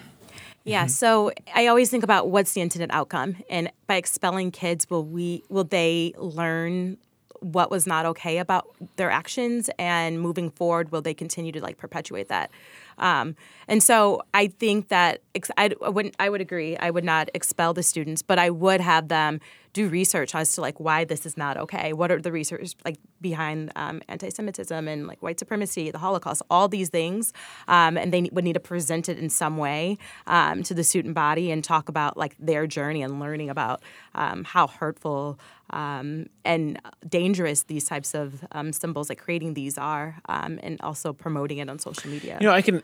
Yeah, 0.65 0.83
mm-hmm. 0.83 0.89
so 0.89 1.33
I 1.55 1.67
always 1.69 1.91
think 1.91 2.05
about 2.05 2.29
what's 2.29 2.53
the 2.53 2.61
intended 2.61 2.91
outcome, 2.93 3.37
and 3.49 3.71
by 3.87 3.97
expelling 3.97 4.51
kids, 4.51 4.91
will 4.91 5.05
we 5.05 5.43
will 5.49 5.65
they 5.65 6.13
learn 6.19 6.99
what 7.41 7.71
was 7.71 7.87
not 7.87 8.05
okay 8.05 8.39
about 8.39 8.69
their 8.97 9.11
actions, 9.11 9.71
and 9.79 10.21
moving 10.21 10.51
forward, 10.51 10.93
will 10.93 11.03
they 11.03 11.15
continue 11.15 11.53
to 11.53 11.61
like 11.61 11.79
perpetuate 11.79 12.29
that? 12.29 12.51
Um, 12.99 13.37
and 13.67 13.83
so 13.83 14.23
I 14.35 14.49
think 14.49 14.89
that 14.89 15.23
ex- 15.35 15.51
I, 15.57 15.71
wouldn't 15.81 16.15
I 16.19 16.29
would 16.31 16.41
agree 16.41 16.77
I 16.77 16.91
would 16.91 17.05
not 17.05 17.31
expel 17.35 17.75
the 17.75 17.83
students, 17.83 18.23
but 18.23 18.39
I 18.39 18.51
would 18.51 18.81
have 18.81 19.09
them 19.09 19.41
do 19.73 19.89
research 19.89 20.35
as 20.35 20.55
to 20.55 20.61
like 20.61 20.81
why 20.81 21.05
this 21.05 21.27
is 21.27 21.37
not 21.37 21.57
okay. 21.57 21.93
What 21.93 22.11
are 22.11 22.21
the 22.21 22.33
research 22.33 22.75
like 22.85 22.97
behind 23.21 23.71
um, 23.77 24.03
anti-Semitism 24.09 24.89
and 24.89 25.07
like 25.07 25.23
white 25.23 25.39
supremacy, 25.39 25.91
the 25.91 25.99
Holocaust, 25.99 26.43
all 26.51 26.69
these 26.69 26.89
things, 26.89 27.33
um, 27.69 27.97
and 27.97 28.13
they 28.13 28.29
would 28.33 28.45
need 28.45 28.55
to 28.55 28.61
present 28.61 29.09
it 29.09 29.19
in 29.19 29.29
some 29.29 29.57
way 29.57 29.99
um, 30.27 30.63
to 30.65 30.75
the 30.75 30.85
student 30.85 31.15
body 31.15 31.51
and 31.51 31.63
talk 31.63 31.89
about 31.89 32.17
like 32.17 32.35
their 32.39 32.67
journey 32.67 33.03
and 33.03 33.21
learning 33.21 33.51
about 33.51 33.83
um, 34.15 34.45
how 34.45 34.67
hurtful 34.67 35.39
um, 35.71 36.27
and 36.45 36.81
dangerous 37.09 37.65
these 37.65 37.85
types 37.85 38.15
of 38.15 38.45
um, 38.53 38.73
symbols, 38.73 39.09
like 39.09 39.19
creating 39.19 39.55
these 39.55 39.79
are, 39.79 40.19
um, 40.29 40.59
and 40.63 40.81
also 40.81 41.13
promoting 41.13 41.59
it 41.59 41.69
on 41.69 41.79
social 41.79 42.11
media. 42.11 42.39
You 42.41 42.47
know, 42.47 42.53
I 42.53 42.63
can, 42.63 42.83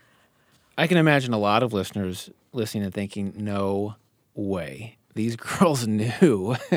I 0.76 0.86
can 0.86 0.98
imagine 0.98 1.32
a 1.32 1.38
lot 1.38 1.62
of 1.62 1.72
listeners 1.72 2.30
listening 2.52 2.84
and 2.84 2.94
thinking, 2.94 3.32
"No 3.36 3.96
way." 4.34 4.96
These 5.14 5.36
girls 5.58 5.86
knew 5.86 6.56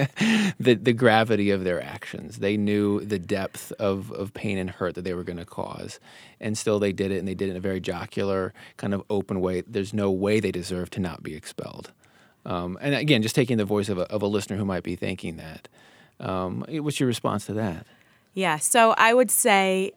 the 0.60 0.80
the 0.82 0.94
gravity 0.94 1.50
of 1.50 1.64
their 1.64 1.82
actions. 1.84 2.38
They 2.38 2.56
knew 2.56 3.04
the 3.04 3.20
depth 3.20 3.72
of, 3.74 4.12
of 4.12 4.34
pain 4.34 4.58
and 4.58 4.70
hurt 4.70 4.96
that 4.96 5.04
they 5.04 5.14
were 5.14 5.24
going 5.24 5.38
to 5.38 5.46
cause, 5.46 6.00
and 6.40 6.58
still 6.58 6.80
they 6.80 6.94
did 6.94 7.12
it, 7.12 7.18
and 7.18 7.28
they 7.28 7.36
did 7.36 7.50
it 7.50 7.52
in 7.52 7.58
a 7.58 7.62
very 7.62 7.80
jocular, 7.80 8.54
kind 8.78 8.94
of 8.94 9.04
open 9.10 9.42
way. 9.42 9.62
There's 9.62 9.94
no 9.94 10.12
way 10.12 10.40
they 10.40 10.52
deserve 10.52 10.90
to 10.92 11.00
not 11.00 11.24
be 11.24 11.36
expelled. 11.36 11.92
Um, 12.46 12.78
and 12.80 12.96
again, 12.96 13.22
just 13.22 13.36
taking 13.36 13.58
the 13.58 13.66
voice 13.66 13.90
of 13.90 13.98
a, 13.98 14.04
of 14.04 14.22
a 14.22 14.28
listener 14.28 14.56
who 14.56 14.66
might 14.66 14.84
be 14.84 14.96
thinking 14.96 15.36
that. 15.36 15.68
Um, 16.20 16.66
what's 16.68 17.00
your 17.00 17.08
response 17.08 17.46
to 17.48 17.54
that? 17.54 17.86
Yeah, 18.34 18.58
so 18.58 18.94
I 18.98 19.14
would 19.14 19.32
say 19.32 19.94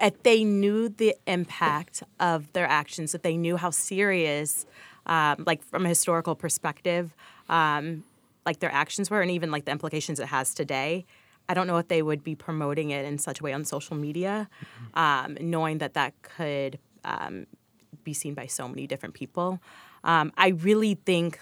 if 0.00 0.22
they 0.22 0.44
knew 0.44 0.88
the 0.88 1.14
impact 1.26 2.02
of 2.20 2.52
their 2.52 2.66
actions, 2.66 3.14
if 3.14 3.22
they 3.22 3.36
knew 3.36 3.56
how 3.56 3.70
serious, 3.70 4.66
um, 5.06 5.44
like 5.46 5.62
from 5.62 5.86
a 5.86 5.88
historical 5.88 6.34
perspective, 6.34 7.14
um, 7.48 8.04
like 8.44 8.58
their 8.58 8.72
actions 8.72 9.10
were, 9.10 9.20
and 9.20 9.30
even 9.30 9.50
like 9.50 9.64
the 9.64 9.70
implications 9.70 10.18
it 10.18 10.26
has 10.26 10.54
today, 10.54 11.04
I 11.48 11.54
don't 11.54 11.66
know 11.66 11.78
if 11.78 11.88
they 11.88 12.02
would 12.02 12.24
be 12.24 12.34
promoting 12.34 12.90
it 12.90 13.04
in 13.04 13.18
such 13.18 13.40
a 13.40 13.42
way 13.42 13.52
on 13.52 13.64
social 13.64 13.96
media, 13.96 14.48
um, 14.94 15.36
knowing 15.40 15.78
that 15.78 15.94
that 15.94 16.14
could 16.22 16.78
um, 17.04 17.46
be 18.04 18.14
seen 18.14 18.34
by 18.34 18.46
so 18.46 18.68
many 18.68 18.86
different 18.86 19.14
people. 19.14 19.60
Um, 20.04 20.32
I 20.36 20.48
really 20.48 20.94
think 20.94 21.38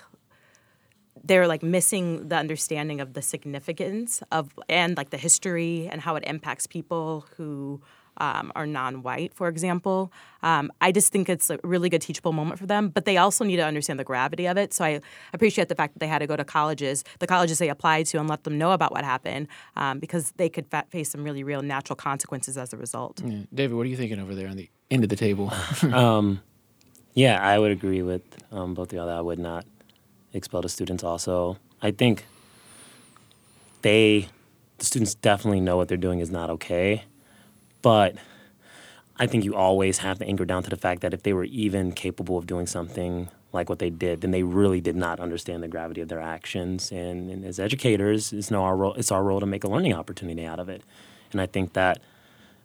they're 1.25 1.47
like 1.47 1.63
missing 1.63 2.29
the 2.29 2.37
understanding 2.37 3.01
of 3.01 3.15
the 3.15 3.23
significance 3.23 4.23
of 4.33 4.59
and 4.69 4.97
like 4.97 5.11
the 5.11 5.19
history 5.19 5.89
and 5.91 6.01
how 6.01 6.17
it 6.17 6.25
impacts 6.27 6.67
people 6.67 7.27
who 7.37 7.81
um, 8.17 8.53
are 8.55 8.67
non-white, 8.67 9.35
for 9.35 9.49
example. 9.49 10.13
Um, 10.43 10.71
I 10.81 10.93
just 10.93 11.13
think 11.13 11.29
it's 11.29 11.51
a 11.51 11.59
really 11.65 11.89
good 11.89 12.03
teachable 12.03 12.33
moment 12.33 12.59
for 12.59 12.67
them, 12.67 12.89
but 12.89 13.05
they 13.05 13.17
also 13.17 13.45
need 13.45 13.57
to 13.57 13.65
understand 13.65 13.99
the 13.99 14.05
gravity 14.05 14.47
of 14.47 14.57
it. 14.57 14.73
So 14.75 14.85
I 14.85 15.01
appreciate 15.33 15.69
the 15.69 15.75
fact 15.75 15.95
that 15.95 16.01
they 16.01 16.07
had 16.07 16.19
to 16.19 16.27
go 16.27 16.37
to 16.37 16.45
colleges, 16.45 17.05
the 17.19 17.27
colleges 17.27 17.59
they 17.59 17.69
applied 17.69 18.07
to, 18.07 18.19
and 18.19 18.29
let 18.29 18.45
them 18.45 18.59
know 18.59 18.73
about 18.73 18.93
what 18.93 19.05
happened, 19.05 19.49
um, 19.77 19.99
because 19.99 20.33
they 20.33 20.49
could 20.49 20.67
fa- 20.71 20.85
face 20.91 21.11
some 21.11 21.25
really 21.25 21.43
real 21.43 21.63
natural 21.63 21.97
consequences 21.97 22.59
as 22.59 22.73
a 22.73 22.77
result. 22.77 23.23
Yeah. 23.25 23.41
David, 23.55 23.77
what 23.77 23.87
are 23.87 23.91
you 23.91 23.97
thinking 23.97 24.21
over 24.21 24.35
there 24.35 24.49
on 24.49 24.57
the 24.57 24.69
end 24.91 25.03
of 25.03 25.09
the 25.11 25.17
table? 25.17 25.53
Um, 25.83 26.41
yeah, 27.15 27.45
I 27.45 27.59
would 27.59 27.73
agree 27.73 28.03
with 28.03 28.23
um, 28.53 28.75
both 28.75 28.93
of 28.93 28.97
y'all 28.97 29.07
that 29.07 29.17
I 29.17 29.21
would 29.21 29.39
not 29.39 29.67
expel 30.33 30.63
the 30.63 30.69
students. 30.69 31.03
Also, 31.03 31.59
I 31.83 31.91
think 31.91 32.25
they, 33.83 34.29
the 34.79 34.85
students, 34.85 35.15
definitely 35.15 35.61
know 35.61 35.77
what 35.77 35.89
they're 35.89 35.97
doing 35.97 36.21
is 36.21 36.31
not 36.31 36.51
okay, 36.51 37.05
but 37.83 38.17
I 39.19 39.27
think 39.27 39.45
you 39.45 39.55
always 39.55 39.99
have 39.99 40.19
to 40.19 40.27
anchor 40.27 40.45
down 40.45 40.63
to 40.63 40.71
the 40.71 40.77
fact 40.77 41.03
that 41.03 41.13
if 41.13 41.23
they 41.23 41.33
were 41.33 41.45
even 41.45 41.93
capable 41.93 42.39
of 42.39 42.47
doing 42.47 42.67
something 42.67 43.29
like 43.53 43.69
what 43.69 43.79
they 43.79 43.91
did, 43.91 44.21
then 44.21 44.31
they 44.31 44.43
really 44.43 44.81
did 44.81 44.97
not 44.97 45.21
understand 45.21 45.63
the 45.63 45.69
gravity 45.69 46.01
of 46.01 46.09
their 46.09 46.21
actions. 46.21 46.93
And, 46.93 47.31
and 47.31 47.45
as 47.45 47.59
educators, 47.59 48.33
it's 48.33 48.51
no 48.51 48.63
our 48.63 48.77
role. 48.77 48.95
It's 48.95 49.11
our 49.11 49.23
role 49.23 49.41
to 49.41 49.47
make 49.47 49.65
a 49.65 49.69
learning 49.69 49.93
opportunity 49.93 50.45
out 50.47 50.61
of 50.61 50.69
it. 50.69 50.83
And 51.33 51.41
I 51.41 51.47
think 51.47 51.73
that 51.75 52.01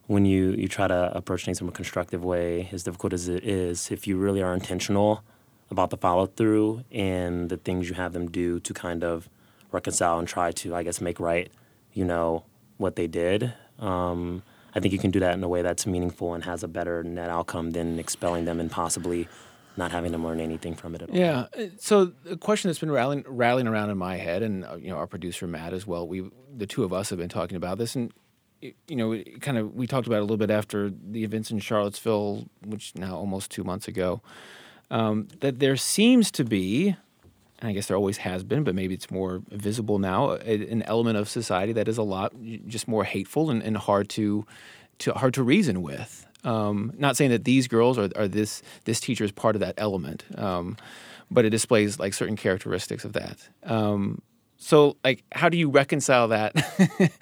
when 0.07 0.25
you 0.25 0.51
you 0.51 0.67
try 0.67 0.87
to 0.87 1.11
approach 1.15 1.45
things 1.45 1.59
from 1.59 1.69
a 1.69 1.71
constructive 1.71 2.23
way, 2.23 2.69
as 2.71 2.83
difficult 2.83 3.13
as 3.13 3.27
it 3.27 3.43
is, 3.43 3.91
if 3.91 4.05
you 4.07 4.17
really 4.17 4.41
are 4.41 4.53
intentional 4.53 5.23
about 5.71 5.89
the 5.89 5.97
follow 5.97 6.25
through 6.27 6.83
and 6.91 7.49
the 7.49 7.57
things 7.57 7.89
you 7.89 7.95
have 7.95 8.13
them 8.13 8.29
do 8.29 8.59
to 8.59 8.73
kind 8.73 9.03
of 9.03 9.29
reconcile 9.71 10.19
and 10.19 10.27
try 10.27 10.51
to, 10.51 10.75
I 10.75 10.83
guess, 10.83 11.01
make 11.01 11.19
right, 11.19 11.51
you 11.93 12.05
know, 12.05 12.45
what 12.77 12.95
they 12.95 13.07
did. 13.07 13.53
Um, 13.79 14.43
I 14.73 14.79
think 14.79 14.93
you 14.93 14.99
can 14.99 15.11
do 15.11 15.19
that 15.21 15.33
in 15.33 15.43
a 15.43 15.47
way 15.47 15.61
that's 15.61 15.87
meaningful 15.87 16.33
and 16.33 16.43
has 16.43 16.63
a 16.63 16.67
better 16.67 17.03
net 17.03 17.29
outcome 17.29 17.71
than 17.71 17.97
expelling 17.97 18.45
them 18.45 18.59
and 18.59 18.69
possibly 18.69 19.27
not 19.77 19.91
having 19.91 20.11
them 20.11 20.23
learn 20.23 20.39
anything 20.39 20.75
from 20.75 20.95
it 20.95 21.01
at 21.01 21.09
all. 21.09 21.15
Yeah. 21.15 21.47
uh, 21.57 21.65
So 21.77 22.05
the 22.05 22.37
question 22.37 22.69
that's 22.69 22.79
been 22.79 22.91
rattling, 22.91 23.23
rattling 23.27 23.67
around 23.67 23.89
in 23.89 23.97
my 23.97 24.17
head, 24.17 24.43
and 24.43 24.65
uh, 24.65 24.75
you 24.75 24.89
know 24.89 24.95
our 24.95 25.07
producer 25.07 25.47
Matt 25.47 25.73
as 25.73 25.85
well. 25.85 26.07
We, 26.07 26.29
the 26.55 26.65
two 26.65 26.83
of 26.83 26.93
us, 26.93 27.09
have 27.09 27.19
been 27.19 27.29
talking 27.29 27.57
about 27.57 27.77
this, 27.77 27.95
and 27.95 28.13
you 28.61 28.95
know, 28.95 29.21
kind 29.41 29.57
of 29.57 29.73
we 29.75 29.87
talked 29.87 30.07
about 30.07 30.17
it 30.17 30.19
a 30.19 30.23
little 30.23 30.37
bit 30.37 30.49
after 30.49 30.89
the 30.89 31.23
events 31.23 31.51
in 31.51 31.59
Charlottesville, 31.59 32.45
which 32.65 32.95
now 32.95 33.15
almost 33.15 33.51
two 33.51 33.63
months 33.63 33.87
ago. 33.87 34.21
Um, 34.91 35.27
that 35.39 35.59
there 35.59 35.77
seems 35.77 36.31
to 36.31 36.43
be, 36.43 36.95
and 37.59 37.69
I 37.69 37.73
guess 37.73 37.87
there 37.87 37.97
always 37.97 38.17
has 38.17 38.43
been, 38.43 38.63
but 38.63 38.75
maybe 38.75 38.93
it's 38.93 39.09
more 39.09 39.41
visible 39.49 39.99
now, 39.99 40.31
a, 40.31 40.69
an 40.69 40.83
element 40.83 41.17
of 41.17 41.27
society 41.27 41.73
that 41.73 41.87
is 41.87 41.97
a 41.97 42.03
lot 42.03 42.33
just 42.67 42.87
more 42.87 43.03
hateful 43.03 43.49
and, 43.49 43.63
and 43.63 43.77
hard 43.77 44.09
to, 44.09 44.45
to 44.99 45.13
hard 45.13 45.33
to 45.35 45.43
reason 45.43 45.81
with. 45.81 46.27
Um, 46.43 46.93
not 46.97 47.17
saying 47.17 47.31
that 47.31 47.43
these 47.43 47.67
girls 47.67 47.97
are 47.97 48.27
this 48.27 48.61
this 48.83 48.99
teacher 48.99 49.23
is 49.23 49.31
part 49.31 49.55
of 49.55 49.61
that 49.61 49.73
element, 49.77 50.23
um, 50.37 50.77
but 51.31 51.43
it 51.43 51.49
displays 51.49 51.99
like 51.99 52.13
certain 52.13 52.35
characteristics 52.35 53.03
of 53.03 53.13
that. 53.13 53.49
Um, 53.63 54.21
so, 54.57 54.95
like, 55.03 55.23
how 55.31 55.49
do 55.49 55.57
you 55.57 55.69
reconcile 55.69 56.29
that 56.29 56.55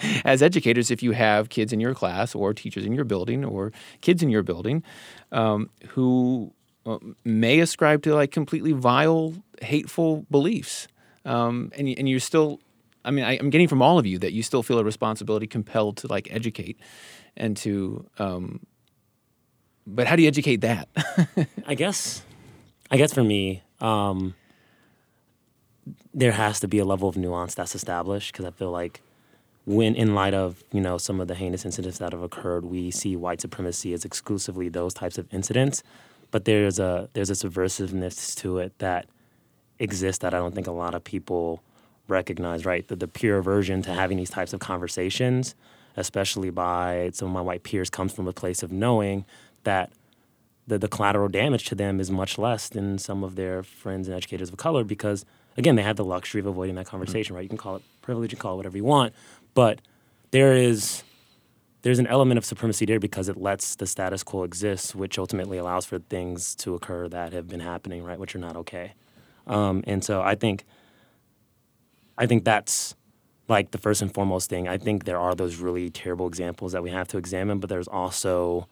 as 0.25 0.43
educators 0.43 0.91
if 0.91 1.01
you 1.01 1.13
have 1.13 1.49
kids 1.49 1.73
in 1.73 1.79
your 1.79 1.93
class 1.93 2.35
or 2.35 2.53
teachers 2.53 2.85
in 2.85 2.93
your 2.93 3.05
building 3.05 3.43
or 3.43 3.71
kids 4.01 4.21
in 4.21 4.29
your 4.29 4.43
building 4.43 4.83
um, 5.31 5.69
who 5.89 6.53
may 7.23 7.59
ascribe 7.59 8.03
to 8.03 8.15
like 8.15 8.31
completely 8.31 8.71
vile, 8.71 9.33
hateful 9.61 10.25
beliefs, 10.29 10.87
um, 11.25 11.71
and 11.77 11.87
and 11.87 12.09
you're 12.09 12.19
still, 12.19 12.59
I 13.05 13.11
mean, 13.11 13.25
I, 13.25 13.37
I'm 13.37 13.49
getting 13.49 13.67
from 13.67 13.81
all 13.81 13.99
of 13.99 14.05
you 14.05 14.19
that 14.19 14.33
you 14.33 14.43
still 14.43 14.63
feel 14.63 14.79
a 14.79 14.83
responsibility, 14.83 15.47
compelled 15.47 15.97
to 15.97 16.07
like 16.07 16.27
educate, 16.31 16.77
and 17.37 17.55
to, 17.57 18.05
um, 18.17 18.65
but 19.87 20.07
how 20.07 20.15
do 20.15 20.23
you 20.23 20.27
educate 20.27 20.61
that? 20.61 20.89
I 21.67 21.75
guess, 21.75 22.23
I 22.91 22.97
guess 22.97 23.13
for 23.13 23.23
me, 23.23 23.63
um, 23.79 24.35
there 26.13 26.31
has 26.31 26.59
to 26.61 26.67
be 26.67 26.79
a 26.79 26.85
level 26.85 27.09
of 27.09 27.17
nuance 27.17 27.55
that's 27.55 27.75
established 27.75 28.31
because 28.31 28.45
I 28.45 28.51
feel 28.51 28.71
like 28.71 29.01
when, 29.65 29.95
in 29.95 30.13
light 30.13 30.33
of 30.33 30.63
you 30.71 30.81
know 30.81 30.97
some 30.97 31.21
of 31.21 31.27
the 31.27 31.35
heinous 31.35 31.65
incidents 31.65 31.99
that 31.99 32.11
have 32.11 32.21
occurred, 32.21 32.65
we 32.65 32.91
see 32.91 33.15
white 33.15 33.41
supremacy 33.41 33.93
as 33.93 34.03
exclusively 34.03 34.69
those 34.69 34.93
types 34.93 35.17
of 35.17 35.33
incidents. 35.33 35.83
But 36.33 36.45
there's 36.45 36.79
a 36.79 37.07
there's 37.13 37.29
a 37.29 37.35
subversiveness 37.35 38.35
to 38.37 38.57
it 38.57 38.77
that 38.79 39.05
exists 39.77 40.23
that 40.23 40.33
I 40.33 40.39
don't 40.39 40.55
think 40.55 40.65
a 40.65 40.71
lot 40.71 40.95
of 40.95 41.03
people 41.03 41.61
recognize. 42.07 42.65
Right, 42.65 42.85
the, 42.87 42.95
the 42.95 43.07
pure 43.07 43.37
aversion 43.37 43.83
to 43.83 43.93
having 43.93 44.17
these 44.17 44.31
types 44.31 44.51
of 44.51 44.59
conversations, 44.59 45.53
especially 45.95 46.49
by 46.49 47.11
some 47.13 47.27
of 47.27 47.33
my 47.35 47.41
white 47.41 47.61
peers, 47.61 47.91
comes 47.91 48.13
from 48.13 48.27
a 48.27 48.33
place 48.33 48.63
of 48.63 48.71
knowing 48.71 49.25
that 49.63 49.91
the, 50.65 50.79
the 50.79 50.87
collateral 50.87 51.29
damage 51.29 51.65
to 51.65 51.75
them 51.75 51.99
is 51.99 52.09
much 52.09 52.39
less 52.39 52.67
than 52.67 52.97
some 52.97 53.23
of 53.23 53.35
their 53.35 53.61
friends 53.61 54.07
and 54.07 54.17
educators 54.17 54.49
of 54.49 54.57
color 54.57 54.83
because 54.83 55.25
again 55.55 55.75
they 55.75 55.83
had 55.83 55.97
the 55.97 56.05
luxury 56.05 56.39
of 56.39 56.47
avoiding 56.47 56.75
that 56.75 56.85
mm-hmm. 56.85 56.91
conversation 56.91 57.35
right 57.35 57.43
you 57.43 57.49
can 57.49 57.57
call 57.57 57.75
it 57.75 57.83
privilege 58.01 58.31
you 58.31 58.37
can 58.37 58.41
call 58.41 58.53
it 58.53 58.57
whatever 58.57 58.77
you 58.77 58.83
want 58.83 59.13
but 59.53 59.79
there 60.31 60.53
is 60.53 61.03
there's 61.83 61.99
an 61.99 62.07
element 62.07 62.37
of 62.37 62.45
supremacy 62.45 62.85
there 62.85 62.99
because 62.99 63.29
it 63.29 63.37
lets 63.37 63.75
the 63.75 63.85
status 63.85 64.23
quo 64.23 64.43
exist 64.43 64.95
which 64.95 65.19
ultimately 65.19 65.57
allows 65.57 65.85
for 65.85 65.99
things 65.99 66.55
to 66.55 66.73
occur 66.73 67.07
that 67.07 67.33
have 67.33 67.47
been 67.47 67.59
happening 67.59 68.03
right 68.03 68.19
which 68.19 68.35
are 68.35 68.39
not 68.39 68.57
okay. 68.57 68.93
Um, 69.45 69.83
and 69.85 70.03
so 70.03 70.21
i 70.21 70.35
think 70.35 70.65
i 72.17 72.25
think 72.25 72.43
that's 72.43 72.95
like 73.49 73.71
the 73.71 73.77
first 73.77 74.01
and 74.01 74.13
foremost 74.13 74.49
thing. 74.49 74.67
I 74.67 74.77
think 74.77 75.03
there 75.05 75.19
are 75.19 75.35
those 75.35 75.57
really 75.57 75.89
terrible 75.89 76.27
examples 76.27 76.71
that 76.71 76.81
we 76.81 76.91
have 76.91 77.07
to 77.09 77.17
examine 77.17 77.59
but 77.59 77.69
there's 77.69 77.87
also 77.87 78.67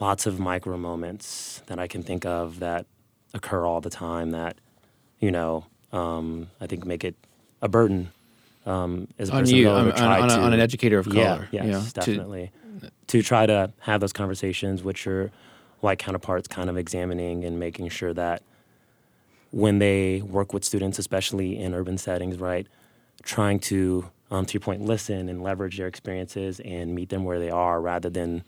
lots 0.00 0.26
of 0.26 0.40
micro 0.40 0.76
moments 0.76 1.62
that 1.66 1.78
I 1.78 1.86
can 1.86 2.02
think 2.02 2.26
of 2.26 2.58
that 2.60 2.86
occur 3.32 3.64
all 3.64 3.80
the 3.80 3.90
time 3.90 4.32
that, 4.32 4.56
you 5.20 5.30
know, 5.30 5.66
um, 5.92 6.48
I 6.60 6.66
think 6.66 6.84
make 6.84 7.04
it 7.04 7.14
a 7.62 7.68
burden 7.68 8.10
um, 8.66 9.08
as 9.18 9.28
a 9.30 9.32
on 9.32 9.40
person 9.40 9.56
you, 9.56 9.70
of 9.70 9.88
on, 9.88 9.94
try 9.94 10.20
on, 10.20 10.28
to, 10.28 10.38
on 10.38 10.52
an 10.52 10.60
educator 10.60 10.98
of 10.98 11.06
yeah, 11.08 11.36
color. 11.36 11.48
yes, 11.52 11.64
you 11.64 11.70
know, 11.72 11.80
to- 11.80 11.92
definitely. 11.92 12.50
To, 13.08 13.22
try 13.22 13.46
to 13.46 13.72
have 13.80 14.00
those 14.00 14.12
conversations 14.12 14.82
with 14.82 15.06
your 15.06 15.30
white 15.80 15.98
counterparts, 15.98 16.48
kind 16.48 16.68
of 16.68 16.76
examining 16.76 17.44
and 17.44 17.58
making 17.58 17.88
sure 17.90 18.12
that 18.14 18.42
when 19.50 19.78
they 19.78 20.20
work 20.22 20.52
with 20.52 20.64
students, 20.64 20.98
especially 20.98 21.56
in 21.58 21.74
urban 21.74 21.96
settings, 21.96 22.38
right, 22.38 22.66
trying 23.22 23.60
to, 23.60 24.10
um, 24.30 24.44
to 24.46 24.54
your 24.54 24.60
point, 24.60 24.82
listen 24.82 25.28
and 25.28 25.42
leverage 25.42 25.78
their 25.78 25.86
experiences 25.86 26.60
and 26.60 26.94
meet 26.94 27.10
them 27.10 27.24
where 27.24 27.38
they 27.38 27.50
are, 27.50 27.80
rather 27.80 28.10
than 28.10 28.42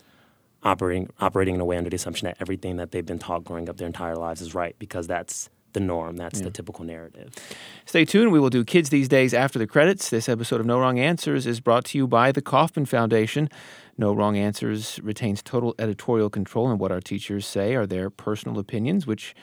operating 0.64 1.09
operating 1.21 1.55
in 1.55 1.61
a 1.61 1.64
way 1.64 1.77
under 1.77 1.89
the 1.89 1.97
assumption 1.97 2.27
that 2.27 2.37
everything 2.41 2.77
that 2.77 2.91
they've 2.91 3.07
been 3.07 3.21
taught 3.21 3.45
growing 3.45 3.69
up 3.69 3.77
their 3.77 3.87
entire 3.87 4.17
lives 4.17 4.41
is 4.41 4.55
right, 4.55 4.75
because 4.79 5.07
that's 5.07 5.49
the 5.77 5.81
norm, 5.81 6.16
that's 6.16 6.41
the 6.41 6.51
typical 6.51 6.87
narrative. 6.87 7.35
Stay 7.85 8.07
tuned. 8.07 8.33
We 8.33 8.41
will 8.41 8.49
do 8.49 8.64
Kids 8.64 8.89
These 8.89 9.09
Days 9.09 9.35
after 9.35 9.59
the 9.59 9.66
credits. 9.66 10.09
This 10.09 10.27
episode 10.27 10.59
of 10.59 10.64
No 10.64 10.81
Wrong 10.81 10.99
Answers 10.99 11.47
is 11.47 11.61
brought 11.61 11.85
to 11.87 11.99
you 11.99 12.07
by 12.07 12.33
the 12.33 12.41
Kauffman 12.41 12.87
Foundation. 12.87 13.51
No 13.99 14.14
Wrong 14.14 14.39
Answers 14.39 14.99
retains 15.03 15.43
total 15.43 15.74
editorial 15.79 16.31
control, 16.31 16.70
and 16.70 16.81
what 16.81 16.91
our 16.91 17.03
teachers 17.03 17.47
say 17.47 17.74
are 17.74 17.87
their 17.87 18.09
personal 18.09 18.59
opinions, 18.59 19.07
which 19.07 19.35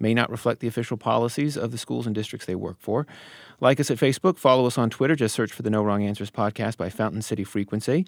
may 0.00 0.14
not 0.14 0.30
reflect 0.30 0.60
the 0.60 0.66
official 0.66 0.96
policies 0.96 1.58
of 1.58 1.72
the 1.72 1.78
schools 1.78 2.06
and 2.06 2.14
districts 2.14 2.46
they 2.46 2.54
work 2.54 2.78
for. 2.80 3.06
Like 3.60 3.78
us 3.78 3.90
at 3.90 3.98
Facebook, 3.98 4.38
follow 4.38 4.64
us 4.64 4.78
on 4.78 4.88
Twitter. 4.88 5.14
Just 5.14 5.34
search 5.34 5.52
for 5.52 5.60
the 5.60 5.68
No 5.68 5.82
Wrong 5.82 6.02
Answers 6.02 6.30
podcast 6.30 6.78
by 6.78 6.88
Fountain 6.88 7.20
City 7.20 7.44
Frequency. 7.44 8.06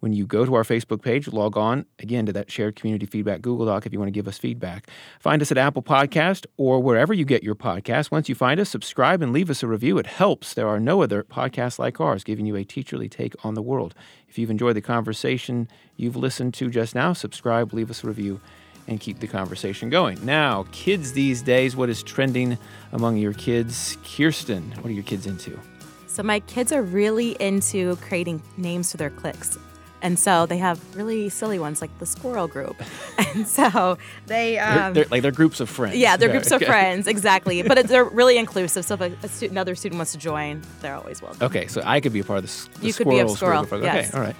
When 0.00 0.12
you 0.12 0.26
go 0.26 0.44
to 0.44 0.54
our 0.54 0.62
Facebook 0.62 1.02
page, 1.02 1.28
log 1.28 1.56
on 1.56 1.86
again 1.98 2.26
to 2.26 2.32
that 2.34 2.50
shared 2.50 2.76
community 2.76 3.06
feedback 3.06 3.40
Google 3.40 3.66
Doc 3.66 3.86
if 3.86 3.92
you 3.92 3.98
want 3.98 4.08
to 4.08 4.12
give 4.12 4.28
us 4.28 4.38
feedback. 4.38 4.88
Find 5.20 5.40
us 5.40 5.50
at 5.50 5.58
Apple 5.58 5.82
Podcast 5.82 6.46
or 6.56 6.80
wherever 6.80 7.14
you 7.14 7.24
get 7.24 7.42
your 7.42 7.54
podcast. 7.54 8.10
Once 8.10 8.28
you 8.28 8.34
find 8.34 8.60
us, 8.60 8.68
subscribe 8.68 9.22
and 9.22 9.32
leave 9.32 9.48
us 9.48 9.62
a 9.62 9.66
review. 9.66 9.98
It 9.98 10.06
helps. 10.06 10.54
There 10.54 10.68
are 10.68 10.78
no 10.78 11.02
other 11.02 11.22
podcasts 11.22 11.78
like 11.78 12.00
ours 12.00 12.24
giving 12.24 12.46
you 12.46 12.56
a 12.56 12.64
teacherly 12.64 13.10
take 13.10 13.34
on 13.44 13.54
the 13.54 13.62
world. 13.62 13.94
If 14.28 14.38
you've 14.38 14.50
enjoyed 14.50 14.76
the 14.76 14.82
conversation 14.82 15.68
you've 15.96 16.16
listened 16.16 16.54
to 16.54 16.68
just 16.68 16.94
now, 16.94 17.12
subscribe, 17.12 17.72
leave 17.72 17.90
us 17.90 18.04
a 18.04 18.06
review, 18.06 18.40
and 18.88 19.00
keep 19.00 19.20
the 19.20 19.26
conversation 19.26 19.90
going. 19.90 20.24
Now, 20.24 20.66
kids 20.72 21.12
these 21.12 21.42
days, 21.42 21.74
what 21.74 21.88
is 21.88 22.02
trending 22.02 22.58
among 22.92 23.16
your 23.16 23.32
kids? 23.32 23.96
Kirsten, 24.04 24.70
what 24.82 24.86
are 24.86 24.92
your 24.92 25.04
kids 25.04 25.26
into? 25.26 25.58
So 26.06 26.22
my 26.22 26.40
kids 26.40 26.70
are 26.72 26.82
really 26.82 27.32
into 27.40 27.96
creating 27.96 28.42
names 28.56 28.90
for 28.90 28.96
their 28.96 29.10
cliques. 29.10 29.58
And 30.02 30.18
so 30.18 30.46
they 30.46 30.58
have 30.58 30.78
really 30.96 31.28
silly 31.28 31.58
ones 31.58 31.80
like 31.80 31.96
the 31.98 32.06
squirrel 32.06 32.46
group. 32.48 32.76
And 33.36 33.46
so 33.46 33.98
they 34.26 34.54
They're, 34.54 34.82
um, 34.86 34.94
they're- 34.94 35.06
like 35.10 35.20
they're 35.22 35.30
groups 35.32 35.60
of 35.60 35.68
friends. 35.68 35.96
yeah, 35.96 36.16
they're 36.16 36.30
groups 36.30 36.50
of 36.50 36.56
Okay. 36.62 36.66
friends, 36.66 37.06
exactly. 37.16 37.62
But 37.62 37.76
it, 37.78 37.88
they're 37.88 38.04
really 38.04 38.36
inclusive. 38.38 38.84
So 38.84 38.94
if 38.94 39.00
a, 39.02 39.12
a 39.22 39.28
student, 39.28 39.52
another 39.52 39.74
student 39.74 39.98
wants 39.98 40.12
to 40.12 40.18
join, 40.18 40.62
they're 40.80 40.94
always 40.94 41.20
welcome. 41.20 41.42
Okay, 41.46 41.66
so 41.66 41.82
I 41.84 42.00
could 42.00 42.12
be 42.12 42.20
a 42.20 42.24
part 42.24 42.38
of 42.38 42.44
the, 42.44 42.48
s- 42.48 42.68
the 42.80 42.86
You 42.86 42.94
could 42.94 43.08
be 43.08 43.18
a 43.18 43.28
squirrel 43.28 43.64
squirrel, 43.64 43.64
group. 43.64 43.72
Okay, 43.84 43.96
yes. 43.96 44.14
all 44.14 44.20
right. 44.22 44.36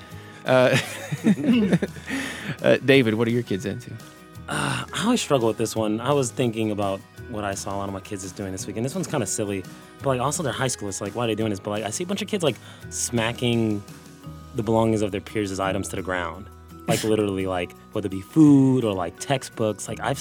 Uh, 0.46 0.78
uh, 2.62 2.76
David, 2.84 3.14
what 3.14 3.26
are 3.28 3.32
your 3.32 3.42
kids 3.42 3.66
into? 3.66 3.90
I 4.48 4.84
always 5.04 5.20
struggle 5.20 5.48
with 5.48 5.58
this 5.58 5.74
one. 5.74 6.00
I 6.00 6.12
was 6.12 6.30
thinking 6.30 6.70
about 6.70 7.00
what 7.30 7.44
I 7.44 7.54
saw 7.54 7.74
a 7.74 7.78
lot 7.78 7.88
of 7.88 7.92
my 7.94 8.00
kids 8.00 8.22
is 8.24 8.30
doing 8.32 8.52
this 8.52 8.66
week, 8.66 8.76
and 8.76 8.84
this 8.84 8.94
one's 8.94 9.08
kind 9.08 9.22
of 9.22 9.28
silly, 9.28 9.64
but 9.98 10.06
like 10.06 10.20
also 10.20 10.42
they're 10.42 10.52
high 10.52 10.68
schoolers. 10.68 11.00
Like, 11.00 11.14
why 11.16 11.24
are 11.24 11.26
they 11.26 11.34
doing 11.34 11.50
this? 11.50 11.58
But 11.60 11.70
like, 11.70 11.84
I 11.84 11.90
see 11.90 12.04
a 12.04 12.06
bunch 12.06 12.22
of 12.22 12.28
kids 12.28 12.44
like 12.44 12.56
smacking 12.90 13.82
the 14.56 14.62
belongings 14.62 15.02
of 15.02 15.12
their 15.12 15.20
peers' 15.20 15.50
as 15.52 15.60
items 15.60 15.88
to 15.88 15.96
the 15.96 16.02
ground. 16.02 16.46
Like 16.88 17.02
literally, 17.02 17.48
like 17.48 17.72
whether 17.90 18.06
it 18.06 18.10
be 18.10 18.20
food 18.20 18.84
or 18.84 18.92
like 18.94 19.18
textbooks. 19.18 19.88
Like 19.88 19.98
I've, 19.98 20.20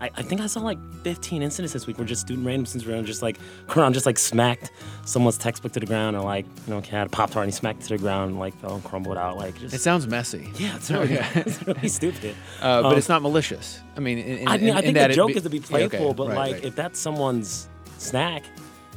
I 0.00 0.22
think 0.22 0.40
I 0.40 0.46
saw 0.46 0.60
like 0.60 0.78
15 1.02 1.42
incidents 1.42 1.72
this 1.72 1.88
week 1.88 1.98
where 1.98 2.06
just 2.06 2.20
student 2.20 2.46
random 2.46 2.66
students 2.66 2.88
around 2.88 3.06
just 3.06 3.20
like 3.20 3.36
around 3.76 3.94
just 3.94 4.06
like 4.06 4.16
smacked 4.16 4.70
someone's 5.04 5.36
textbook 5.38 5.72
to 5.72 5.80
the 5.80 5.86
ground, 5.86 6.14
or 6.16 6.22
like 6.22 6.46
you 6.68 6.72
know, 6.72 6.80
had 6.82 7.08
a 7.08 7.10
pop 7.10 7.30
tart 7.32 7.42
and 7.46 7.52
he 7.52 7.56
smacked 7.58 7.80
it 7.80 7.86
to 7.88 7.96
the 7.96 7.98
ground 7.98 8.30
and 8.30 8.38
like 8.38 8.54
fell 8.60 8.76
and 8.76 8.84
crumbled 8.84 9.16
out. 9.18 9.36
Like 9.38 9.58
just 9.58 9.74
It 9.74 9.80
sounds 9.80 10.06
messy. 10.06 10.52
yeah, 10.54 10.76
it's 10.76 10.88
really, 10.88 11.14
it's 11.34 11.66
really 11.66 11.88
stupid. 11.88 12.36
Uh, 12.62 12.82
but 12.82 12.92
Um, 12.92 12.98
it's 12.98 13.08
not 13.08 13.20
malicious. 13.20 13.80
I 13.96 14.00
mean, 14.00 14.18
in, 14.18 14.38
in, 14.38 14.48
I 14.48 14.56
mean, 14.58 14.70
I 14.76 14.82
think 14.82 14.96
the 14.96 15.08
joke 15.08 15.28
be- 15.30 15.34
is 15.38 15.42
to 15.42 15.50
be 15.50 15.58
Yeah, 15.58 15.64
okay, 15.78 15.88
playful, 15.88 16.14
but 16.14 16.28
right, 16.28 16.36
like 16.36 16.52
right. 16.54 16.64
if 16.64 16.76
that's 16.76 17.00
someone's 17.00 17.68
snack, 17.98 18.44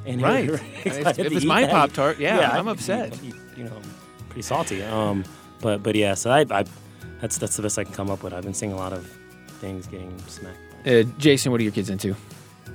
and 0.06 0.22
Right. 0.22 0.48
If- 0.86 1.18
if 1.18 1.32
it's 1.32 1.46
my 1.46 1.66
Pop-Tart, 1.66 2.20
yeah, 2.20 2.52
I'm 2.54 2.68
I'd 2.68 2.74
upset. 2.74 3.20
be, 3.22 3.34
you 3.58 3.64
know, 3.64 3.82
pretty 4.38 4.48
salty. 4.48 4.84
Um, 4.84 5.24
but 5.62 5.82
but 5.84 5.96
yeah, 5.96 6.14
so 6.14 6.30
I, 6.30 6.46
I 6.52 6.64
that's 7.22 7.38
that's 7.38 7.56
the 7.56 7.64
best 7.64 7.80
I 7.80 7.84
can 7.84 7.94
come 7.94 8.10
up 8.12 8.22
with. 8.24 8.34
I've 8.34 8.44
been 8.44 8.54
seeing 8.54 8.72
a 8.74 8.76
lot 8.76 8.94
of 8.94 9.06
things 9.60 9.88
getting 9.88 10.16
smacked. 10.28 10.58
Uh, 10.86 11.04
Jason, 11.18 11.52
what 11.52 11.60
are 11.60 11.64
your 11.64 11.74
kids 11.74 11.90
into? 11.90 12.16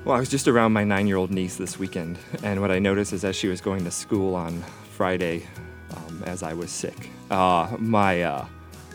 Well, 0.04 0.16
I 0.16 0.18
was 0.20 0.28
just 0.28 0.48
around 0.48 0.72
my 0.72 0.82
nine 0.84 1.06
year 1.06 1.16
old 1.16 1.30
niece 1.30 1.56
this 1.56 1.78
weekend, 1.78 2.18
and 2.42 2.60
what 2.60 2.70
I 2.72 2.78
noticed 2.80 3.12
is 3.12 3.24
as 3.24 3.36
she 3.36 3.46
was 3.48 3.60
going 3.60 3.84
to 3.84 3.90
school 3.90 4.34
on 4.34 4.62
Friday, 4.90 5.46
um, 5.96 6.22
as 6.26 6.42
I 6.42 6.52
was 6.54 6.70
sick, 6.70 7.10
uh, 7.30 7.68
my 7.78 8.22
uh, 8.24 8.46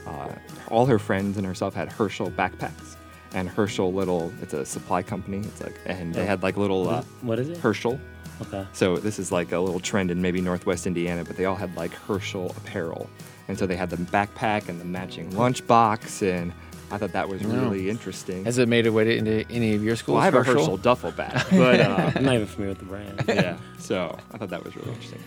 uh, 0.05 0.30
all 0.68 0.86
her 0.86 0.99
friends 0.99 1.38
and 1.38 1.45
herself 1.45 1.74
had 1.74 1.91
Herschel 1.91 2.32
backpacks. 2.32 2.95
And 3.34 3.49
Herschel 3.49 3.91
little, 3.93 4.32
it's 4.41 4.53
a 4.53 4.65
supply 4.65 5.03
company. 5.03 5.39
It's 5.39 5.61
like, 5.61 5.78
and 5.86 6.15
they 6.15 6.22
Oh. 6.22 6.26
had 6.26 6.43
like 6.43 6.55
little 6.55 6.88
uh, 6.89 7.03
What 7.22 7.39
is 7.39 7.49
it? 7.49 7.57
Herschel. 7.57 7.99
Okay. 8.42 8.66
So 8.74 8.98
this 8.98 9.20
is 9.20 9.32
like 9.32 9.52
a 9.52 9.60
little 9.60 9.80
trend 9.80 10.12
in 10.12 10.22
maybe 10.22 10.42
Northwest 10.42 10.86
Indiana, 10.88 11.24
but 11.24 11.38
they 11.38 11.46
all 11.46 11.56
had 11.56 11.76
like 11.76 11.92
Herschel 11.94 12.54
apparel, 12.58 13.10
and 13.48 13.58
so 13.58 13.66
they 13.66 13.76
had 13.76 13.90
the 13.90 13.98
backpack 13.98 14.70
and 14.70 14.80
the 14.80 14.86
matching 14.86 15.32
lunchbox, 15.32 16.22
and 16.22 16.54
I 16.92 16.98
thought 16.98 17.12
that 17.14 17.28
was 17.28 17.42
Wow. 17.44 17.56
really 17.70 17.90
interesting. 17.90 18.46
Has 18.46 18.58
it 18.60 18.70
made 18.70 18.86
it 18.86 18.92
way 18.92 19.18
into 19.18 19.46
any 19.50 19.74
of 19.76 19.84
your 19.84 19.96
schools? 19.96 20.16
well, 20.16 20.22
I 20.22 20.26
have 20.26 20.36
a 20.36 20.38
Herschel? 20.38 20.56
Herschel 20.62 20.78
duffel 20.78 21.12
bag, 21.12 21.46
but 21.52 21.80
uh, 21.82 22.12
I'm 22.16 22.24
not 22.24 22.36
even 22.36 22.48
familiar 22.48 22.70
with 22.72 22.80
the 22.80 22.86
brand. 22.86 23.24
yeah. 23.28 23.58
So 23.80 24.18
I 24.32 24.38
thought 24.38 24.50
that 24.50 24.64
was 24.64 24.76
really 24.76 24.90
interesting. 24.90 25.20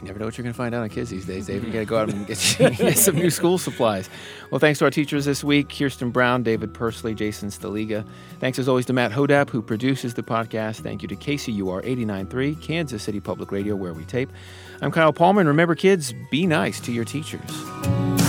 You 0.00 0.06
never 0.06 0.18
know 0.18 0.24
what 0.24 0.38
you're 0.38 0.44
going 0.44 0.54
to 0.54 0.56
find 0.56 0.74
out 0.74 0.82
on 0.82 0.88
kids 0.88 1.10
these 1.10 1.26
days, 1.26 1.46
David. 1.46 1.66
You 1.66 1.72
got 1.72 1.78
to 1.80 1.84
go 1.84 1.98
out 1.98 2.08
and 2.08 2.26
get, 2.26 2.56
get 2.78 2.96
some 2.96 3.16
new 3.16 3.28
school 3.28 3.58
supplies. 3.58 4.08
Well, 4.50 4.58
thanks 4.58 4.78
to 4.78 4.86
our 4.86 4.90
teachers 4.90 5.26
this 5.26 5.44
week 5.44 5.68
Kirsten 5.68 6.10
Brown, 6.10 6.42
David 6.42 6.72
Pursley, 6.72 7.14
Jason 7.14 7.50
Staliga. 7.50 8.04
Thanks 8.38 8.58
as 8.58 8.66
always 8.66 8.86
to 8.86 8.94
Matt 8.94 9.12
Hodapp, 9.12 9.50
who 9.50 9.60
produces 9.60 10.14
the 10.14 10.22
podcast. 10.22 10.80
Thank 10.80 11.02
you 11.02 11.08
to 11.08 11.16
KCUR 11.16 11.84
89.3, 11.84 12.62
Kansas 12.62 13.02
City 13.02 13.20
Public 13.20 13.52
Radio, 13.52 13.76
where 13.76 13.92
we 13.92 14.04
tape. 14.04 14.30
I'm 14.80 14.90
Kyle 14.90 15.12
Palmer, 15.12 15.40
and 15.40 15.48
remember, 15.48 15.74
kids, 15.74 16.14
be 16.30 16.46
nice 16.46 16.80
to 16.80 16.92
your 16.92 17.04
teachers. 17.04 18.19